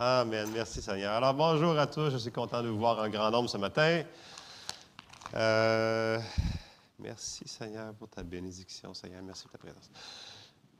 Amen. 0.00 0.48
Merci 0.54 0.80
Seigneur. 0.80 1.12
Alors 1.12 1.34
bonjour 1.34 1.76
à 1.76 1.88
tous. 1.88 2.10
Je 2.10 2.18
suis 2.18 2.30
content 2.30 2.62
de 2.62 2.68
vous 2.68 2.78
voir 2.78 3.00
en 3.00 3.08
grand 3.08 3.32
nombre 3.32 3.50
ce 3.50 3.56
matin. 3.56 4.04
Euh, 5.34 6.20
merci 7.00 7.48
Seigneur 7.48 7.92
pour 7.94 8.08
ta 8.08 8.22
bénédiction, 8.22 8.94
Seigneur. 8.94 9.20
Merci 9.24 9.42
pour 9.42 9.50
ta 9.50 9.58
présence. 9.58 9.90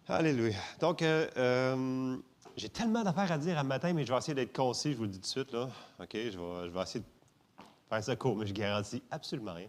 Alléluia. 0.07 0.54
Donc, 0.79 1.03
euh, 1.03 1.27
euh, 1.37 2.17
j'ai 2.57 2.69
tellement 2.69 3.03
d'affaires 3.03 3.33
à 3.33 3.39
dire 3.39 3.59
à 3.59 3.65
matin, 3.65 3.93
mais 3.93 4.07
je 4.07 4.12
vais 4.12 4.19
essayer 4.19 4.35
d'être 4.35 4.54
concis, 4.54 4.92
je 4.92 4.96
vous 4.99 5.03
le 5.03 5.08
dis 5.08 5.19
tout 5.19 5.22
de 5.22 5.26
suite. 5.26 5.53
Là. 5.53 5.69
OK, 6.00 6.12
je 6.12 6.38
vais, 6.38 6.71
je 6.72 6.80
essayer 6.80 7.00
de 7.00 7.64
faire 7.88 8.04
ça 8.04 8.14
court, 8.14 8.37
mais 8.37 8.46
je 8.46 8.54
garantis 8.54 9.03
absolument 9.10 9.54
rien. 9.54 9.69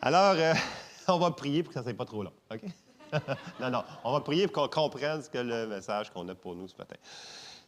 Alors, 0.00 0.36
on 1.08 1.18
va 1.18 1.32
prier 1.32 1.62
pour 1.62 1.68
que 1.68 1.74
ça 1.74 1.80
ne 1.80 1.84
soit 1.84 1.98
pas 1.98 2.06
trop 2.06 2.22
long. 2.22 2.32
OK? 2.50 2.62
non, 3.60 3.70
non. 3.70 3.84
On 4.04 4.12
va 4.12 4.20
prier 4.22 4.48
pour 4.48 4.70
qu'on 4.70 4.88
comprenne 4.88 5.22
ce 5.22 5.28
que 5.28 5.36
le 5.36 5.66
message 5.66 6.10
qu'on 6.10 6.26
a 6.30 6.34
pour 6.34 6.54
nous 6.54 6.66
ce 6.66 6.76
matin. 6.78 6.96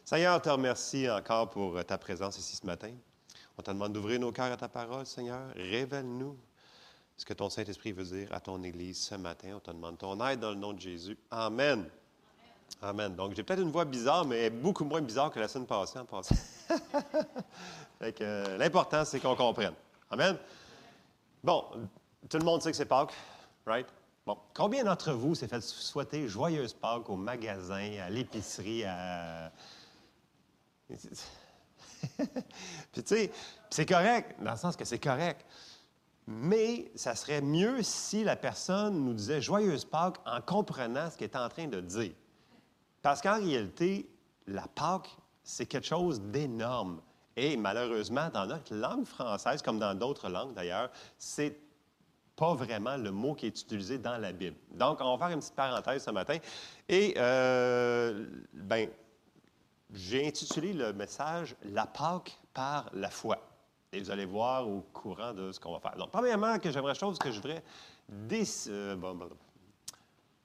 Seigneur, 0.03 0.37
on 0.37 0.39
te 0.39 0.49
remercie 0.49 1.09
encore 1.09 1.49
pour 1.49 1.83
ta 1.85 1.97
présence 1.97 2.37
ici 2.37 2.55
ce 2.55 2.65
matin. 2.65 2.91
On 3.57 3.61
te 3.61 3.71
demande 3.71 3.93
d'ouvrir 3.93 4.19
nos 4.19 4.31
cœurs 4.31 4.51
à 4.51 4.57
ta 4.57 4.67
parole, 4.67 5.05
Seigneur. 5.05 5.51
Révèle-nous 5.55 6.37
ce 7.15 7.25
que 7.25 7.33
ton 7.33 7.49
Saint-Esprit 7.49 7.91
veut 7.91 8.03
dire 8.03 8.33
à 8.33 8.39
ton 8.39 8.61
Église 8.63 8.97
ce 8.97 9.15
matin. 9.15 9.49
On 9.55 9.59
te 9.59 9.71
demande 9.71 9.97
ton 9.97 10.25
aide 10.27 10.39
dans 10.39 10.49
le 10.49 10.55
nom 10.55 10.73
de 10.73 10.79
Jésus. 10.79 11.17
Amen. 11.29 11.87
Amen. 12.81 13.15
Donc, 13.15 13.35
j'ai 13.35 13.43
peut-être 13.43 13.61
une 13.61 13.71
voix 13.71 13.85
bizarre, 13.85 14.25
mais 14.25 14.49
beaucoup 14.49 14.83
moins 14.83 15.01
bizarre 15.01 15.29
que 15.29 15.39
la 15.39 15.47
semaine 15.47 15.67
passée 15.67 15.99
en 15.99 16.05
passant. 16.05 16.35
euh, 18.01 18.57
L'important, 18.57 19.05
c'est 19.05 19.19
qu'on 19.19 19.35
comprenne. 19.35 19.73
Amen. 20.09 20.37
Bon, 21.43 21.65
tout 22.27 22.37
le 22.37 22.43
monde 22.43 22.61
sait 22.61 22.71
que 22.71 22.77
c'est 22.77 22.85
Pâques, 22.85 23.13
right? 23.65 23.87
Bon, 24.25 24.37
combien 24.53 24.83
d'entre 24.83 25.13
vous 25.13 25.35
s'est 25.35 25.47
fait 25.47 25.61
souhaiter 25.61 26.27
joyeuse 26.27 26.73
Pâques 26.73 27.09
au 27.09 27.15
magasin, 27.15 27.99
à 27.99 28.09
l'épicerie, 28.09 28.83
à... 28.83 29.51
Puis 32.91 33.03
tu 33.03 33.05
sais, 33.05 33.31
c'est 33.69 33.85
correct, 33.85 34.35
dans 34.41 34.51
le 34.51 34.57
sens 34.57 34.75
que 34.75 34.85
c'est 34.85 34.99
correct. 34.99 35.45
Mais 36.27 36.91
ça 36.95 37.15
serait 37.15 37.41
mieux 37.41 37.81
si 37.81 38.23
la 38.23 38.35
personne 38.35 39.03
nous 39.03 39.13
disait 39.13 39.41
joyeuse 39.41 39.85
Pâques 39.85 40.19
en 40.25 40.39
comprenant 40.41 41.09
ce 41.09 41.17
qu'elle 41.17 41.29
est 41.29 41.35
en 41.35 41.49
train 41.49 41.67
de 41.67 41.81
dire. 41.81 42.13
Parce 43.01 43.21
qu'en 43.21 43.39
réalité, 43.39 44.07
la 44.47 44.67
Pâques, 44.67 45.15
c'est 45.43 45.65
quelque 45.65 45.87
chose 45.87 46.21
d'énorme. 46.21 47.01
Et 47.35 47.57
malheureusement, 47.57 48.29
dans 48.29 48.45
notre 48.45 48.73
langue 48.75 49.05
française, 49.05 49.61
comme 49.61 49.79
dans 49.79 49.95
d'autres 49.95 50.29
langues 50.29 50.53
d'ailleurs, 50.53 50.91
c'est 51.17 51.57
pas 52.35 52.53
vraiment 52.53 52.97
le 52.97 53.11
mot 53.11 53.33
qui 53.33 53.47
est 53.47 53.61
utilisé 53.61 53.97
dans 53.97 54.17
la 54.17 54.31
Bible. 54.31 54.57
Donc, 54.71 54.99
on 55.01 55.15
va 55.15 55.25
faire 55.25 55.33
une 55.33 55.39
petite 55.39 55.55
parenthèse 55.55 56.03
ce 56.03 56.11
matin. 56.11 56.37
Et, 56.87 57.13
euh, 57.17 58.25
ben, 58.53 58.89
j'ai 59.93 60.27
intitulé 60.27 60.73
le 60.73 60.93
message 60.93 61.55
La 61.63 61.85
Pâque 61.85 62.37
par 62.53 62.89
la 62.93 63.09
foi. 63.09 63.37
Et 63.91 63.99
vous 63.99 64.09
allez 64.09 64.25
voir 64.25 64.67
au 64.67 64.81
courant 64.93 65.33
de 65.33 65.51
ce 65.51 65.59
qu'on 65.59 65.73
va 65.73 65.79
faire. 65.79 65.97
Donc, 65.97 66.11
premièrement, 66.11 66.57
que 66.59 66.71
j'aimerais 66.71 66.95
chose 66.95 67.19
que 67.19 67.29
je 67.29 67.35
voudrais 67.37 67.63
euh, 68.69 68.95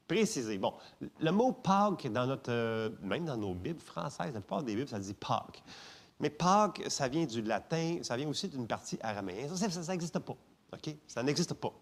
préciser. 0.08 0.58
Bon, 0.58 0.74
le 1.20 1.30
mot 1.30 1.52
Pâques, 1.52 2.10
dans 2.10 2.26
notre, 2.26 2.50
euh, 2.50 2.90
même 3.02 3.24
dans 3.24 3.36
nos 3.36 3.54
Bibles 3.54 3.80
françaises, 3.80 4.34
la 4.34 4.40
plupart 4.40 4.64
des 4.64 4.74
Bibles, 4.74 4.88
ça 4.88 4.98
dit 4.98 5.14
Pâques. 5.14 5.62
Mais 6.18 6.30
Pâques, 6.30 6.82
ça 6.88 7.06
vient 7.08 7.24
du 7.24 7.42
latin, 7.42 7.98
ça 8.02 8.16
vient 8.16 8.28
aussi 8.28 8.48
d'une 8.48 8.66
partie 8.66 8.98
araméenne. 9.00 9.54
Ça 9.54 9.92
n'existe 9.92 10.18
pas. 10.18 10.36
OK? 10.72 10.96
Ça 11.06 11.22
n'existe 11.22 11.54
pas. 11.54 11.72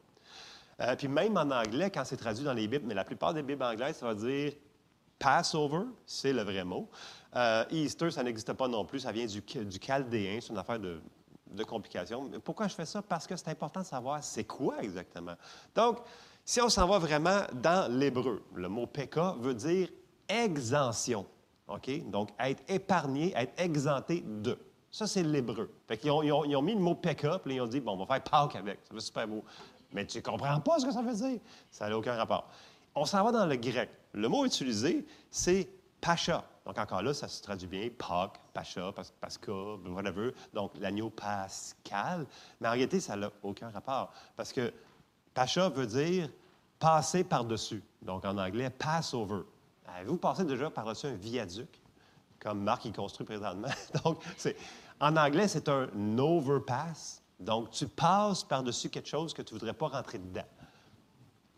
Euh, 0.80 0.96
puis 0.96 1.08
même 1.08 1.36
en 1.36 1.50
anglais, 1.50 1.90
quand 1.90 2.04
c'est 2.04 2.16
traduit 2.16 2.44
dans 2.44 2.52
les 2.52 2.68
Bibles, 2.68 2.86
mais 2.86 2.94
la 2.94 3.04
plupart 3.04 3.32
des 3.32 3.42
Bibles 3.42 3.62
anglaises, 3.62 3.96
ça 3.96 4.06
va 4.06 4.14
dire 4.14 4.52
Passover, 5.18 5.84
c'est 6.04 6.32
le 6.32 6.42
vrai 6.42 6.64
mot. 6.64 6.90
Euh, 7.36 7.64
Easter, 7.70 8.10
ça 8.10 8.22
n'existe 8.22 8.52
pas 8.52 8.68
non 8.68 8.84
plus, 8.84 9.00
ça 9.00 9.12
vient 9.12 9.26
du, 9.26 9.40
du 9.40 9.78
chaldéen, 9.80 10.38
c'est 10.40 10.50
une 10.50 10.58
affaire 10.58 10.78
de, 10.78 11.00
de 11.54 11.64
complication. 11.64 12.28
Mais 12.30 12.38
pourquoi 12.38 12.68
je 12.68 12.74
fais 12.74 12.84
ça? 12.84 13.02
Parce 13.02 13.26
que 13.26 13.36
c'est 13.36 13.48
important 13.48 13.80
de 13.80 13.86
savoir 13.86 14.22
c'est 14.22 14.44
quoi 14.44 14.82
exactement. 14.82 15.34
Donc, 15.74 15.98
si 16.44 16.60
on 16.60 16.68
s'en 16.68 16.86
va 16.86 16.98
vraiment 16.98 17.40
dans 17.54 17.90
l'hébreu, 17.90 18.42
le 18.54 18.68
mot 18.68 18.86
peka 18.86 19.36
veut 19.40 19.54
dire 19.54 19.88
exemption. 20.28 21.26
OK? 21.68 22.10
Donc, 22.10 22.30
être 22.38 22.62
épargné, 22.68 23.32
être 23.34 23.58
exempté 23.58 24.22
de. 24.24 24.58
Ça, 24.90 25.06
c'est 25.06 25.22
l'hébreu. 25.22 25.72
Ils 26.02 26.10
ont, 26.10 26.62
mis 26.62 26.74
le 26.74 26.80
mot 26.80 26.94
peka, 26.94 27.40
puis 27.40 27.54
ils 27.54 27.60
ont 27.60 27.66
dit, 27.66 27.80
bon, 27.80 27.92
on 27.92 28.04
va 28.04 28.06
faire 28.06 28.22
Pâques 28.22 28.56
avec. 28.56 28.80
Ça 28.84 28.94
fait 28.94 29.00
super 29.00 29.26
beau. 29.26 29.44
Mais 29.92 30.06
tu 30.06 30.20
comprends 30.22 30.60
pas 30.60 30.78
ce 30.78 30.86
que 30.86 30.92
ça 30.92 31.02
veut 31.02 31.14
dire? 31.14 31.40
Ça 31.70 31.88
n'a 31.88 31.96
aucun 31.96 32.14
rapport. 32.14 32.48
On 32.94 33.04
s'en 33.04 33.24
va 33.24 33.32
dans 33.32 33.46
le 33.46 33.56
grec. 33.56 33.90
Le 34.12 34.28
mot 34.28 34.44
utilisé, 34.44 35.04
c'est 35.30 35.68
pacha. 36.04 36.44
Donc, 36.66 36.78
encore 36.78 37.02
là, 37.02 37.14
ça 37.14 37.28
se 37.28 37.42
traduit 37.42 37.66
bien 37.66 37.88
Pâques, 37.96 38.38
Pacha, 38.52 38.92
Pascha, 39.20 39.52
whatever. 39.86 40.32
Donc, 40.52 40.72
l'agneau 40.78 41.10
pascal. 41.10 42.26
Mais 42.60 42.68
en 42.68 42.72
réalité, 42.72 43.00
ça 43.00 43.16
n'a 43.16 43.30
aucun 43.42 43.70
rapport. 43.70 44.12
Parce 44.36 44.52
que 44.52 44.72
Pacha 45.32 45.68
veut 45.70 45.86
dire 45.86 46.28
passer 46.78 47.24
par-dessus. 47.24 47.82
Donc, 48.02 48.24
en 48.24 48.36
anglais, 48.36 48.70
Passover. 48.70 49.42
Avez-vous 49.86 50.16
passé 50.16 50.44
déjà 50.44 50.70
par-dessus 50.70 51.06
un 51.06 51.14
viaduc, 51.14 51.68
comme 52.38 52.62
Marc 52.62 52.84
y 52.84 52.92
construit 52.92 53.26
présentement? 53.26 53.68
Donc, 54.04 54.18
en 55.00 55.16
anglais, 55.16 55.48
c'est 55.48 55.68
un 55.68 55.88
overpass. 56.18 57.22
Donc, 57.40 57.70
tu 57.70 57.86
passes 57.86 58.44
par-dessus 58.44 58.90
quelque 58.90 59.08
chose 59.08 59.32
que 59.32 59.42
tu 59.42 59.54
ne 59.54 59.58
voudrais 59.58 59.74
pas 59.74 59.88
rentrer 59.88 60.18
dedans. 60.18 60.46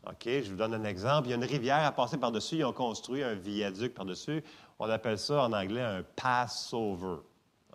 OK, 0.08 0.24
je 0.24 0.50
vous 0.50 0.56
donne 0.56 0.74
un 0.74 0.84
exemple. 0.84 1.26
Il 1.26 1.30
y 1.30 1.32
a 1.32 1.36
une 1.36 1.44
rivière 1.44 1.84
à 1.84 1.90
passer 1.90 2.16
par-dessus. 2.16 2.56
Ils 2.56 2.64
ont 2.64 2.72
construit 2.72 3.22
un 3.24 3.34
viaduc 3.34 3.92
par-dessus. 3.92 4.42
On 4.78 4.88
appelle 4.88 5.18
ça 5.18 5.42
en 5.42 5.52
anglais 5.52 5.82
un 5.82 6.02
passover. 6.14 7.18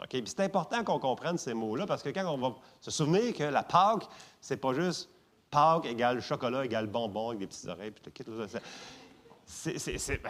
OK? 0.01 0.09
Puis 0.09 0.23
c'est 0.27 0.41
important 0.41 0.83
qu'on 0.83 0.99
comprenne 0.99 1.37
ces 1.37 1.53
mots-là 1.53 1.85
parce 1.85 2.01
que 2.01 2.09
quand 2.09 2.25
on 2.33 2.37
va 2.37 2.55
se 2.79 2.89
souvenir 2.89 3.33
que 3.33 3.43
la 3.43 3.63
Pâque, 3.63 4.07
c'est 4.39 4.57
pas 4.57 4.73
juste 4.73 5.09
Pâques 5.49 5.85
égale 5.85 6.21
chocolat 6.21 6.63
égale 6.63 6.87
bonbon 6.87 7.29
avec 7.29 7.39
des 7.39 7.47
petites 7.47 7.67
oreilles, 7.67 7.91
puis 7.91 8.23
ben, 8.25 8.47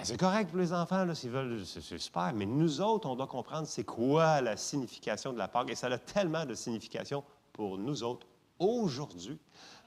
c'est 0.04 0.18
correct 0.18 0.50
pour 0.50 0.60
les 0.60 0.74
enfants, 0.74 1.14
s'ils 1.14 1.30
veulent, 1.30 1.64
c'est 1.64 2.00
super. 2.00 2.34
Mais 2.34 2.48
nous 2.48 2.82
autres, 2.82 3.08
on 3.08 3.16
doit 3.16 3.28
comprendre 3.28 3.68
c'est 3.68 3.84
quoi 3.84 4.42
la 4.42 4.58
signification 4.58 5.32
de 5.32 5.38
la 5.38 5.48
Pâque. 5.48 5.70
Et 5.70 5.76
ça 5.76 5.88
a 5.88 5.98
tellement 6.00 6.46
de 6.46 6.56
signification 6.56 7.24
pour 7.54 7.78
nous 7.78 8.02
autres 8.04 8.26
aujourd'hui. 8.58 9.38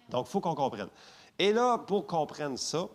Donc, 0.08 0.26
il 0.28 0.31
faut 0.31 0.41
qu'on 0.41 0.54
comprenne. 0.54 0.88
Et 1.38 1.52
là, 1.52 1.78
pour 1.78 2.06
comprendre 2.06 2.58
ça, 2.58 2.88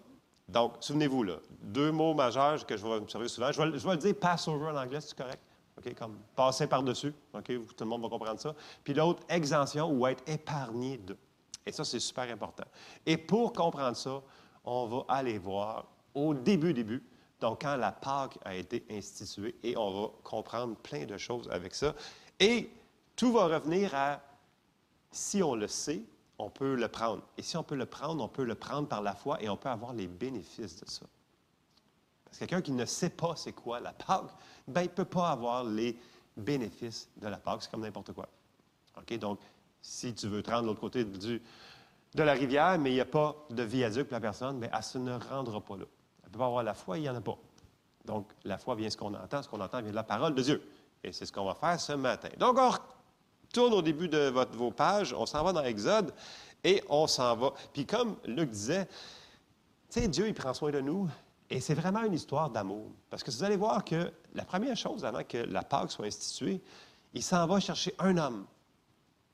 donc, 0.49 0.73
souvenez-vous, 0.79 1.23
là, 1.23 1.35
deux 1.61 1.91
mots 1.91 2.15
majeurs 2.15 2.65
que 2.65 2.75
je 2.75 2.83
vais 2.83 2.93
observer 2.93 3.27
souvent. 3.27 3.51
Je 3.51 3.61
vais, 3.61 3.91
le 3.91 3.97
dire 3.97 4.15
Passover 4.15 4.67
en 4.67 4.77
anglais, 4.77 4.99
c'est 4.99 5.15
correct? 5.15 5.41
OK, 5.77 5.93
comme 5.93 6.17
passer 6.35 6.65
par-dessus. 6.65 7.13
OK, 7.33 7.45
tout 7.45 7.83
le 7.83 7.85
monde 7.85 8.01
va 8.01 8.09
comprendre 8.09 8.39
ça. 8.39 8.55
Puis 8.83 8.93
l'autre, 8.93 9.21
exemption 9.29 9.91
ou 9.91 10.07
être 10.07 10.23
épargné 10.27 10.97
de. 10.97 11.15
Et 11.65 11.71
ça, 11.71 11.85
c'est 11.85 11.99
super 11.99 12.29
important. 12.31 12.63
Et 13.05 13.15
pour 13.15 13.53
comprendre 13.53 13.95
ça, 13.95 14.21
on 14.65 14.87
va 14.87 15.05
aller 15.07 15.37
voir 15.37 15.85
au 16.15 16.33
début, 16.33 16.73
début, 16.73 17.03
donc 17.39 17.61
quand 17.61 17.75
la 17.75 17.91
Pâque 17.91 18.37
a 18.43 18.55
été 18.55 18.83
instituée, 18.89 19.55
et 19.63 19.77
on 19.77 20.01
va 20.01 20.07
comprendre 20.23 20.75
plein 20.77 21.05
de 21.05 21.17
choses 21.17 21.47
avec 21.51 21.75
ça. 21.75 21.93
Et 22.39 22.71
tout 23.15 23.31
va 23.31 23.45
revenir 23.45 23.93
à 23.93 24.19
si 25.11 25.43
on 25.43 25.55
le 25.55 25.67
sait, 25.67 26.01
on 26.39 26.49
peut 26.49 26.75
le 26.75 26.87
prendre. 26.87 27.21
Et 27.37 27.43
si 27.43 27.57
on 27.57 27.63
peut 27.63 27.75
le 27.75 27.85
prendre, 27.85 28.23
on 28.23 28.29
peut 28.29 28.45
le 28.45 28.55
prendre 28.55 28.87
par 28.87 29.01
la 29.01 29.13
foi 29.13 29.41
et 29.43 29.49
on 29.49 29.57
peut 29.57 29.69
avoir 29.69 29.93
les 29.93 30.07
bénéfices 30.07 30.79
de 30.79 30.89
ça. 30.89 31.05
Parce 32.23 32.37
que 32.37 32.45
quelqu'un 32.45 32.61
qui 32.61 32.71
ne 32.71 32.85
sait 32.85 33.09
pas 33.09 33.35
c'est 33.35 33.51
quoi 33.51 33.79
la 33.79 33.91
Pâque, 33.91 34.31
ben, 34.67 34.81
il 34.81 34.85
ne 34.85 34.93
peut 34.93 35.05
pas 35.05 35.29
avoir 35.29 35.63
les 35.65 35.99
bénéfices 36.37 37.09
de 37.17 37.27
la 37.27 37.37
Pâque. 37.37 37.63
C'est 37.63 37.71
comme 37.71 37.81
n'importe 37.81 38.13
quoi. 38.13 38.27
OK? 38.97 39.19
Donc, 39.19 39.39
si 39.81 40.13
tu 40.13 40.27
veux 40.27 40.41
te 40.41 40.49
rendre 40.49 40.63
de 40.63 40.67
l'autre 40.67 40.79
côté 40.79 41.03
de 41.03 41.41
la 42.15 42.33
rivière, 42.33 42.79
mais 42.79 42.91
il 42.91 42.95
n'y 42.95 43.01
a 43.01 43.05
pas 43.05 43.35
de 43.49 43.63
viaduc 43.63 44.07
pour 44.07 44.13
la 44.13 44.21
personne, 44.21 44.59
bien, 44.59 44.69
elle 44.71 45.01
ne 45.03 45.19
se 45.19 45.29
rendra 45.29 45.61
pas 45.61 45.77
là. 45.77 45.85
Elle 46.23 46.29
ne 46.29 46.31
peut 46.31 46.39
pas 46.39 46.45
avoir 46.45 46.63
la 46.63 46.73
foi, 46.73 46.97
il 46.97 47.01
n'y 47.01 47.09
en 47.09 47.15
a 47.15 47.21
pas. 47.21 47.37
Donc, 48.05 48.31
la 48.45 48.57
foi 48.57 48.75
vient 48.75 48.87
de 48.87 48.93
ce 48.93 48.97
qu'on 48.97 49.13
entend. 49.13 49.43
Ce 49.43 49.49
qu'on 49.49 49.59
entend 49.59 49.81
vient 49.81 49.91
de 49.91 49.95
la 49.95 50.03
parole 50.03 50.33
de 50.35 50.41
Dieu. 50.41 50.63
Et 51.03 51.11
c'est 51.11 51.25
ce 51.25 51.33
qu'on 51.33 51.45
va 51.45 51.55
faire 51.55 51.79
ce 51.79 51.93
matin. 51.93 52.29
Donc, 52.37 52.57
on 52.57 52.71
tourne 53.51 53.73
au 53.73 53.81
début 53.81 54.07
de 54.07 54.31
vos 54.53 54.71
pages, 54.71 55.13
on 55.13 55.25
s'en 55.25 55.43
va 55.43 55.53
dans 55.53 55.63
Exode 55.63 56.13
et 56.63 56.83
on 56.89 57.07
s'en 57.07 57.35
va. 57.35 57.53
Puis 57.73 57.85
comme 57.85 58.15
Luc 58.25 58.49
disait, 58.49 58.85
tu 58.85 60.01
sais, 60.01 60.07
Dieu, 60.07 60.27
il 60.27 60.33
prend 60.33 60.53
soin 60.53 60.71
de 60.71 60.81
nous 60.81 61.09
et 61.49 61.59
c'est 61.59 61.73
vraiment 61.73 62.03
une 62.03 62.13
histoire 62.13 62.49
d'amour. 62.49 62.91
Parce 63.09 63.23
que 63.23 63.31
vous 63.31 63.43
allez 63.43 63.57
voir 63.57 63.83
que 63.83 64.11
la 64.35 64.45
première 64.45 64.77
chose 64.77 65.03
avant 65.03 65.23
que 65.23 65.37
la 65.37 65.63
Pâque 65.63 65.91
soit 65.91 66.05
instituée, 66.05 66.61
il 67.13 67.23
s'en 67.23 67.47
va 67.47 67.59
chercher 67.59 67.93
un 67.99 68.17
homme 68.17 68.45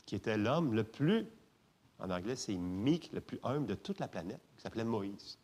qui 0.05 0.15
était 0.15 0.37
l'homme 0.37 0.73
le 0.73 0.83
plus, 0.83 1.25
en 1.99 2.09
anglais 2.09 2.35
c'est 2.35 2.55
meek, 2.55 3.11
le 3.11 3.21
plus 3.21 3.39
humble 3.43 3.65
de 3.65 3.75
toute 3.75 3.99
la 3.99 4.07
planète, 4.07 4.41
qui 4.55 4.61
s'appelait 4.63 4.83
Moïse. 4.83 5.37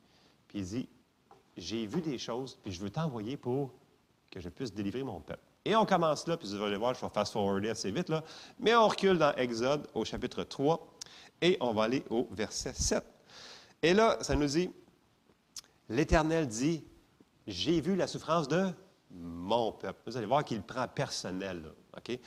Puis 0.47 0.59
il 0.59 0.65
dit, 0.65 0.89
j'ai 1.57 1.85
vu 1.85 2.01
des 2.01 2.17
choses, 2.17 2.57
puis 2.63 2.71
je 2.71 2.81
veux 2.81 2.89
t'envoyer 2.89 3.35
pour 3.35 3.71
que 4.29 4.39
je 4.39 4.47
puisse 4.47 4.73
délivrer 4.73 5.03
mon 5.03 5.19
peuple. 5.19 5.50
Et 5.63 5.75
on 5.75 5.85
commence 5.85 6.27
là, 6.27 6.37
puis 6.37 6.47
vous 6.47 6.63
allez 6.63 6.77
voir, 6.77 6.93
je 6.93 7.01
vais 7.01 7.11
fast-forwarder 7.13 7.69
assez 7.69 7.91
vite, 7.91 8.09
là. 8.09 8.23
Mais 8.59 8.75
on 8.75 8.87
recule 8.87 9.17
dans 9.17 9.33
Exode 9.35 9.87
au 9.93 10.03
chapitre 10.03 10.43
3 10.43 10.97
et 11.41 11.57
on 11.61 11.71
va 11.73 11.83
aller 11.83 12.03
au 12.09 12.27
verset 12.31 12.73
7. 12.73 13.03
Et 13.83 13.93
là, 13.93 14.17
ça 14.21 14.35
nous 14.35 14.47
dit, 14.47 14.71
l'Éternel 15.89 16.47
dit, 16.47 16.83
j'ai 17.45 17.81
vu 17.81 17.95
la 17.95 18.07
souffrance 18.07 18.47
de 18.47 18.69
mon 19.11 19.71
peuple. 19.71 19.99
Vous 20.05 20.17
allez 20.17 20.25
voir 20.25 20.43
qu'il 20.43 20.61
prend 20.61 20.87
personnel. 20.87 21.63
OK? 21.95 22.17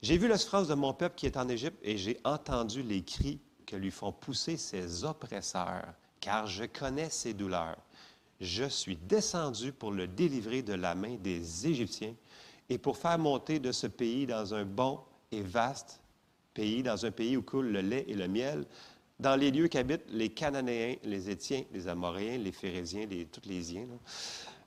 J'ai 0.00 0.16
vu 0.16 0.28
la 0.28 0.38
souffrance 0.38 0.68
de 0.68 0.74
mon 0.74 0.94
peuple 0.94 1.16
qui 1.16 1.26
est 1.26 1.36
en 1.36 1.48
Égypte 1.48 1.78
et 1.82 1.98
j'ai 1.98 2.18
entendu 2.24 2.82
les 2.82 3.02
cris 3.02 3.40
que 3.66 3.76
lui 3.76 3.90
font 3.90 4.12
pousser 4.12 4.56
ses 4.56 5.04
oppresseurs, 5.04 5.84
car 6.20 6.46
je 6.46 6.64
connais 6.64 7.10
ses 7.10 7.34
douleurs. 7.34 7.76
Je 8.40 8.64
suis 8.64 8.96
descendu 8.96 9.72
pour 9.72 9.90
le 9.90 10.06
délivrer 10.06 10.62
de 10.62 10.74
la 10.74 10.94
main 10.94 11.16
des 11.16 11.66
Égyptiens 11.66 12.14
et 12.68 12.78
pour 12.78 12.96
faire 12.96 13.18
monter 13.18 13.58
de 13.58 13.72
ce 13.72 13.86
pays 13.86 14.26
dans 14.26 14.54
un 14.54 14.64
bon 14.64 15.00
et 15.32 15.42
vaste 15.42 16.00
pays, 16.54 16.82
dans 16.82 17.06
un 17.06 17.10
pays 17.10 17.36
où 17.36 17.42
coule 17.42 17.68
le 17.68 17.80
lait 17.80 18.04
et 18.08 18.14
le 18.14 18.28
miel, 18.28 18.64
dans 19.20 19.36
les 19.36 19.50
lieux 19.50 19.68
qu'habitent 19.68 20.06
les 20.10 20.28
Cananéens, 20.28 20.96
les 21.02 21.30
Étiens, 21.30 21.64
les 21.72 21.88
Amoréens, 21.88 22.38
les 22.38 22.52
Phérésiens, 22.52 23.06
les, 23.08 23.26
tous 23.26 23.48
les 23.48 23.74
Iens. 23.74 23.86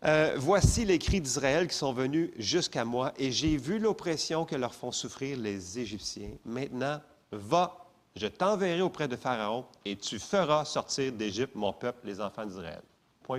Euh, 0.03 0.35
voici 0.37 0.83
les 0.83 0.99
cris 0.99 1.21
d'Israël 1.21 1.67
qui 1.67 1.75
sont 1.75 1.93
venus 1.93 2.31
jusqu'à 2.37 2.83
moi, 2.83 3.13
et 3.17 3.31
j'ai 3.31 3.55
vu 3.55 3.77
l'oppression 3.77 4.45
que 4.45 4.55
leur 4.55 4.73
font 4.73 4.91
souffrir 4.91 5.37
les 5.37 5.79
Égyptiens. 5.79 6.31
Maintenant, 6.43 6.99
va, 7.31 7.85
je 8.15 8.27
t'enverrai 8.27 8.81
auprès 8.81 9.07
de 9.07 9.15
Pharaon, 9.15 9.65
et 9.85 9.95
tu 9.95 10.17
feras 10.17 10.65
sortir 10.65 11.11
d'Égypte 11.13 11.55
mon 11.55 11.71
peuple, 11.71 11.99
les 12.05 12.19
enfants 12.19 12.45
d'Israël. 12.45 12.81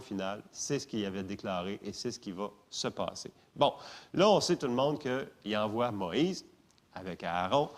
Final, 0.01 0.43
c'est 0.51 0.79
ce 0.79 0.87
qu'il 0.87 1.05
avait 1.05 1.23
déclaré 1.23 1.79
et 1.83 1.93
c'est 1.93 2.11
ce 2.11 2.19
qui 2.19 2.33
va 2.33 2.51
se 2.71 2.89
passer. 2.89 3.31
Bon, 3.55 3.75
là, 4.15 4.29
on 4.29 4.41
sait 4.41 4.57
tout 4.57 4.67
le 4.67 4.73
monde 4.73 4.99
qu'il 4.99 5.57
envoie 5.57 5.91
Moïse 5.91 6.45
avec 6.95 7.23
Aaron. 7.23 7.71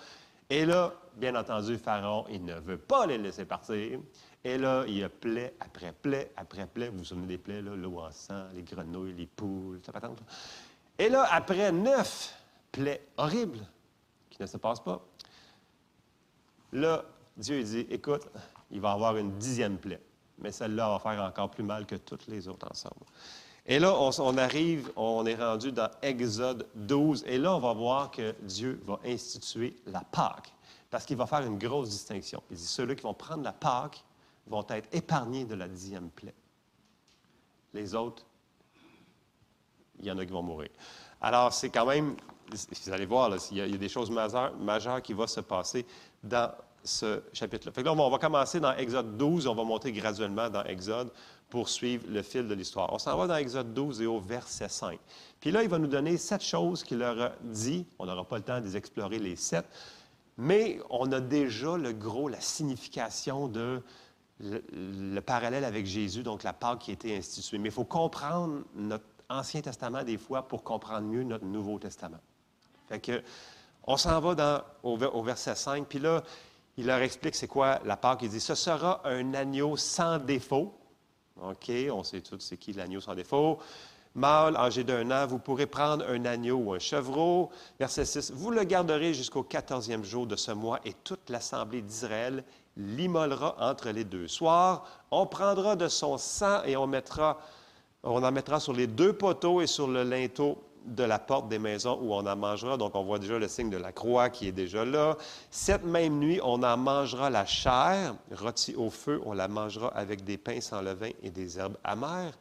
Et 0.48 0.66
là, 0.66 0.92
bien 1.16 1.34
entendu, 1.34 1.78
Pharaon, 1.78 2.26
il 2.28 2.44
ne 2.44 2.54
veut 2.54 2.78
pas 2.78 3.06
les 3.06 3.18
laisser 3.18 3.44
partir. 3.44 3.98
Et 4.44 4.58
là, 4.58 4.84
il 4.86 4.98
y 4.98 5.02
a 5.02 5.08
plaie 5.08 5.54
après 5.58 5.92
plaie 5.92 6.30
après 6.36 6.66
plaie. 6.66 6.88
Vous 6.88 6.98
vous 6.98 7.04
souvenez 7.04 7.26
des 7.26 7.38
plaies, 7.38 7.62
l'eau 7.62 7.98
en 7.98 8.10
sang, 8.10 8.44
les 8.54 8.62
grenouilles, 8.62 9.14
les 9.14 9.26
poules, 9.26 9.80
ça 9.84 9.92
patente. 9.92 10.18
Et 10.98 11.08
là, 11.08 11.26
après 11.30 11.72
neuf 11.72 12.34
plaies 12.70 13.06
horribles 13.16 13.66
qui 14.30 14.40
ne 14.42 14.46
se 14.46 14.58
passent 14.58 14.82
pas, 14.84 15.04
là, 16.72 17.04
Dieu 17.36 17.62
dit, 17.62 17.86
écoute, 17.90 18.28
il 18.70 18.80
va 18.80 18.90
y 18.90 18.92
avoir 18.92 19.16
une 19.16 19.38
dixième 19.38 19.78
plaie. 19.78 20.00
Mais 20.38 20.52
celle-là 20.52 20.88
va 20.88 20.98
faire 20.98 21.22
encore 21.22 21.50
plus 21.50 21.64
mal 21.64 21.86
que 21.86 21.96
toutes 21.96 22.26
les 22.26 22.48
autres 22.48 22.66
ensemble. 22.70 23.04
Et 23.66 23.78
là, 23.78 23.94
on, 23.98 24.36
arrive, 24.36 24.92
on 24.94 25.24
est 25.24 25.36
rendu 25.36 25.72
dans 25.72 25.88
Exode 26.02 26.66
12, 26.74 27.24
et 27.26 27.38
là, 27.38 27.56
on 27.56 27.60
va 27.60 27.72
voir 27.72 28.10
que 28.10 28.34
Dieu 28.42 28.78
va 28.84 29.00
instituer 29.06 29.74
la 29.86 30.02
Pâque, 30.02 30.52
parce 30.90 31.06
qu'il 31.06 31.16
va 31.16 31.26
faire 31.26 31.40
une 31.40 31.58
grosse 31.58 31.88
distinction. 31.88 32.42
Il 32.50 32.58
dit, 32.58 32.66
ceux-là 32.66 32.94
qui 32.94 33.02
vont 33.02 33.14
prendre 33.14 33.42
la 33.42 33.54
Pâque 33.54 34.04
vont 34.46 34.66
être 34.68 34.88
épargnés 34.92 35.46
de 35.46 35.54
la 35.54 35.66
dixième 35.66 36.10
plaie. 36.10 36.34
Les 37.72 37.94
autres, 37.94 38.22
il 39.98 40.04
y 40.04 40.10
en 40.10 40.18
a 40.18 40.26
qui 40.26 40.32
vont 40.32 40.42
mourir. 40.42 40.68
Alors, 41.22 41.54
c'est 41.54 41.70
quand 41.70 41.86
même, 41.86 42.16
vous 42.50 42.92
allez 42.92 43.06
voir, 43.06 43.30
là, 43.30 43.38
il, 43.50 43.56
y 43.56 43.60
a, 43.62 43.66
il, 43.66 43.72
y 43.72 43.74
a, 43.76 43.78
des 43.78 43.88
choses 43.88 44.10
majeures, 44.10 44.54
majeures 44.56 45.00
qui 45.00 45.14
vont 45.14 45.26
se 45.26 45.40
passer 45.40 45.86
dans 46.22 46.54
ce 46.84 47.22
chapitre-là. 47.32 47.82
Là, 47.82 47.92
on 47.92 48.10
va 48.10 48.18
commencer 48.18 48.60
dans 48.60 48.72
Exode 48.76 49.16
12, 49.16 49.46
on 49.46 49.54
va 49.54 49.64
monter 49.64 49.90
graduellement 49.92 50.50
dans 50.50 50.62
Exode 50.64 51.10
pour 51.48 51.68
suivre 51.68 52.04
le 52.08 52.22
fil 52.22 52.46
de 52.46 52.54
l'histoire. 52.54 52.92
On 52.92 52.98
s'en 52.98 53.16
va 53.16 53.26
dans 53.26 53.36
Exode 53.36 53.72
12 53.72 54.02
et 54.02 54.06
au 54.06 54.20
verset 54.20 54.68
5. 54.68 54.98
Puis 55.40 55.50
là, 55.50 55.62
il 55.62 55.68
va 55.68 55.78
nous 55.78 55.86
donner 55.86 56.16
sept 56.16 56.42
choses 56.42 56.84
qu'il 56.84 56.98
leur 56.98 57.20
a 57.20 57.32
dit. 57.42 57.86
On 57.98 58.06
n'aura 58.06 58.24
pas 58.24 58.36
le 58.36 58.42
temps 58.42 58.60
de 58.60 58.66
les 58.66 58.76
explorer 58.76 59.18
les 59.18 59.36
sept, 59.36 59.64
mais 60.36 60.78
on 60.90 61.10
a 61.12 61.20
déjà 61.20 61.76
le 61.76 61.92
gros, 61.92 62.28
la 62.28 62.40
signification 62.40 63.48
de 63.48 63.82
le, 64.40 64.62
le 64.72 65.20
parallèle 65.20 65.64
avec 65.64 65.86
Jésus, 65.86 66.22
donc 66.22 66.42
la 66.42 66.52
Pâque 66.52 66.80
qui 66.80 66.90
a 66.90 66.94
été 66.94 67.16
instituée. 67.16 67.58
Mais 67.58 67.68
il 67.68 67.74
faut 67.74 67.84
comprendre 67.84 68.62
notre 68.74 69.04
Ancien 69.28 69.60
Testament 69.60 70.02
des 70.02 70.18
fois 70.18 70.46
pour 70.46 70.62
comprendre 70.64 71.06
mieux 71.06 71.22
notre 71.22 71.44
Nouveau 71.44 71.78
Testament. 71.78 72.20
Fait 72.88 73.00
que, 73.00 73.22
on 73.86 73.96
s'en 73.96 74.18
va 74.20 74.34
dans, 74.34 74.62
au, 74.82 74.98
au 74.98 75.22
verset 75.22 75.54
5, 75.54 75.86
puis 75.86 75.98
là, 75.98 76.22
il 76.76 76.86
leur 76.86 76.98
explique 76.98 77.34
c'est 77.34 77.46
quoi 77.46 77.80
la 77.84 77.96
Pâque. 77.96 78.22
Il 78.22 78.30
dit, 78.30 78.40
ce 78.40 78.54
sera 78.54 79.00
un 79.04 79.34
agneau 79.34 79.76
sans 79.76 80.18
défaut. 80.18 80.74
OK, 81.42 81.70
on 81.90 82.02
sait 82.02 82.20
tous 82.20 82.38
c'est 82.38 82.56
qui 82.56 82.72
l'agneau 82.72 83.00
sans 83.00 83.14
défaut. 83.14 83.58
Mâle, 84.16 84.56
âgé 84.56 84.84
d'un 84.84 85.10
an, 85.10 85.26
vous 85.26 85.40
pourrez 85.40 85.66
prendre 85.66 86.04
un 86.08 86.24
agneau 86.24 86.56
ou 86.56 86.72
un 86.72 86.78
chevreau. 86.78 87.50
Verset 87.80 88.04
6, 88.04 88.32
vous 88.32 88.52
le 88.52 88.62
garderez 88.62 89.12
jusqu'au 89.12 89.42
quatorzième 89.42 90.04
jour 90.04 90.26
de 90.26 90.36
ce 90.36 90.52
mois 90.52 90.78
et 90.84 90.92
toute 91.02 91.30
l'assemblée 91.30 91.82
d'Israël 91.82 92.44
l'immolera 92.76 93.56
entre 93.58 93.90
les 93.90 94.04
deux 94.04 94.28
soirs. 94.28 94.86
On 95.10 95.26
prendra 95.26 95.74
de 95.74 95.88
son 95.88 96.16
sang 96.18 96.62
et 96.64 96.76
on, 96.76 96.86
mettra, 96.86 97.38
on 98.04 98.22
en 98.22 98.30
mettra 98.30 98.60
sur 98.60 98.72
les 98.72 98.86
deux 98.86 99.12
poteaux 99.12 99.60
et 99.60 99.66
sur 99.66 99.88
le 99.88 100.04
linteau 100.04 100.62
de 100.84 101.04
la 101.04 101.18
porte 101.18 101.48
des 101.48 101.58
maisons 101.58 101.98
où 102.02 102.12
on 102.12 102.26
en 102.26 102.36
mangera. 102.36 102.76
Donc, 102.76 102.94
on 102.94 103.04
voit 103.04 103.18
déjà 103.18 103.38
le 103.38 103.48
signe 103.48 103.70
de 103.70 103.76
la 103.76 103.92
croix 103.92 104.30
qui 104.30 104.48
est 104.48 104.52
déjà 104.52 104.84
là. 104.84 105.16
Cette 105.50 105.84
même 105.84 106.18
nuit, 106.18 106.40
on 106.42 106.62
en 106.62 106.76
mangera 106.76 107.30
la 107.30 107.46
chair, 107.46 108.14
rôtie 108.32 108.74
au 108.74 108.90
feu. 108.90 109.20
On 109.24 109.32
la 109.32 109.48
mangera 109.48 109.88
avec 109.88 110.24
des 110.24 110.38
pains 110.38 110.60
sans 110.60 110.82
levain 110.82 111.10
et 111.22 111.30
des 111.30 111.58
herbes 111.58 111.78
amères. 111.84 112.38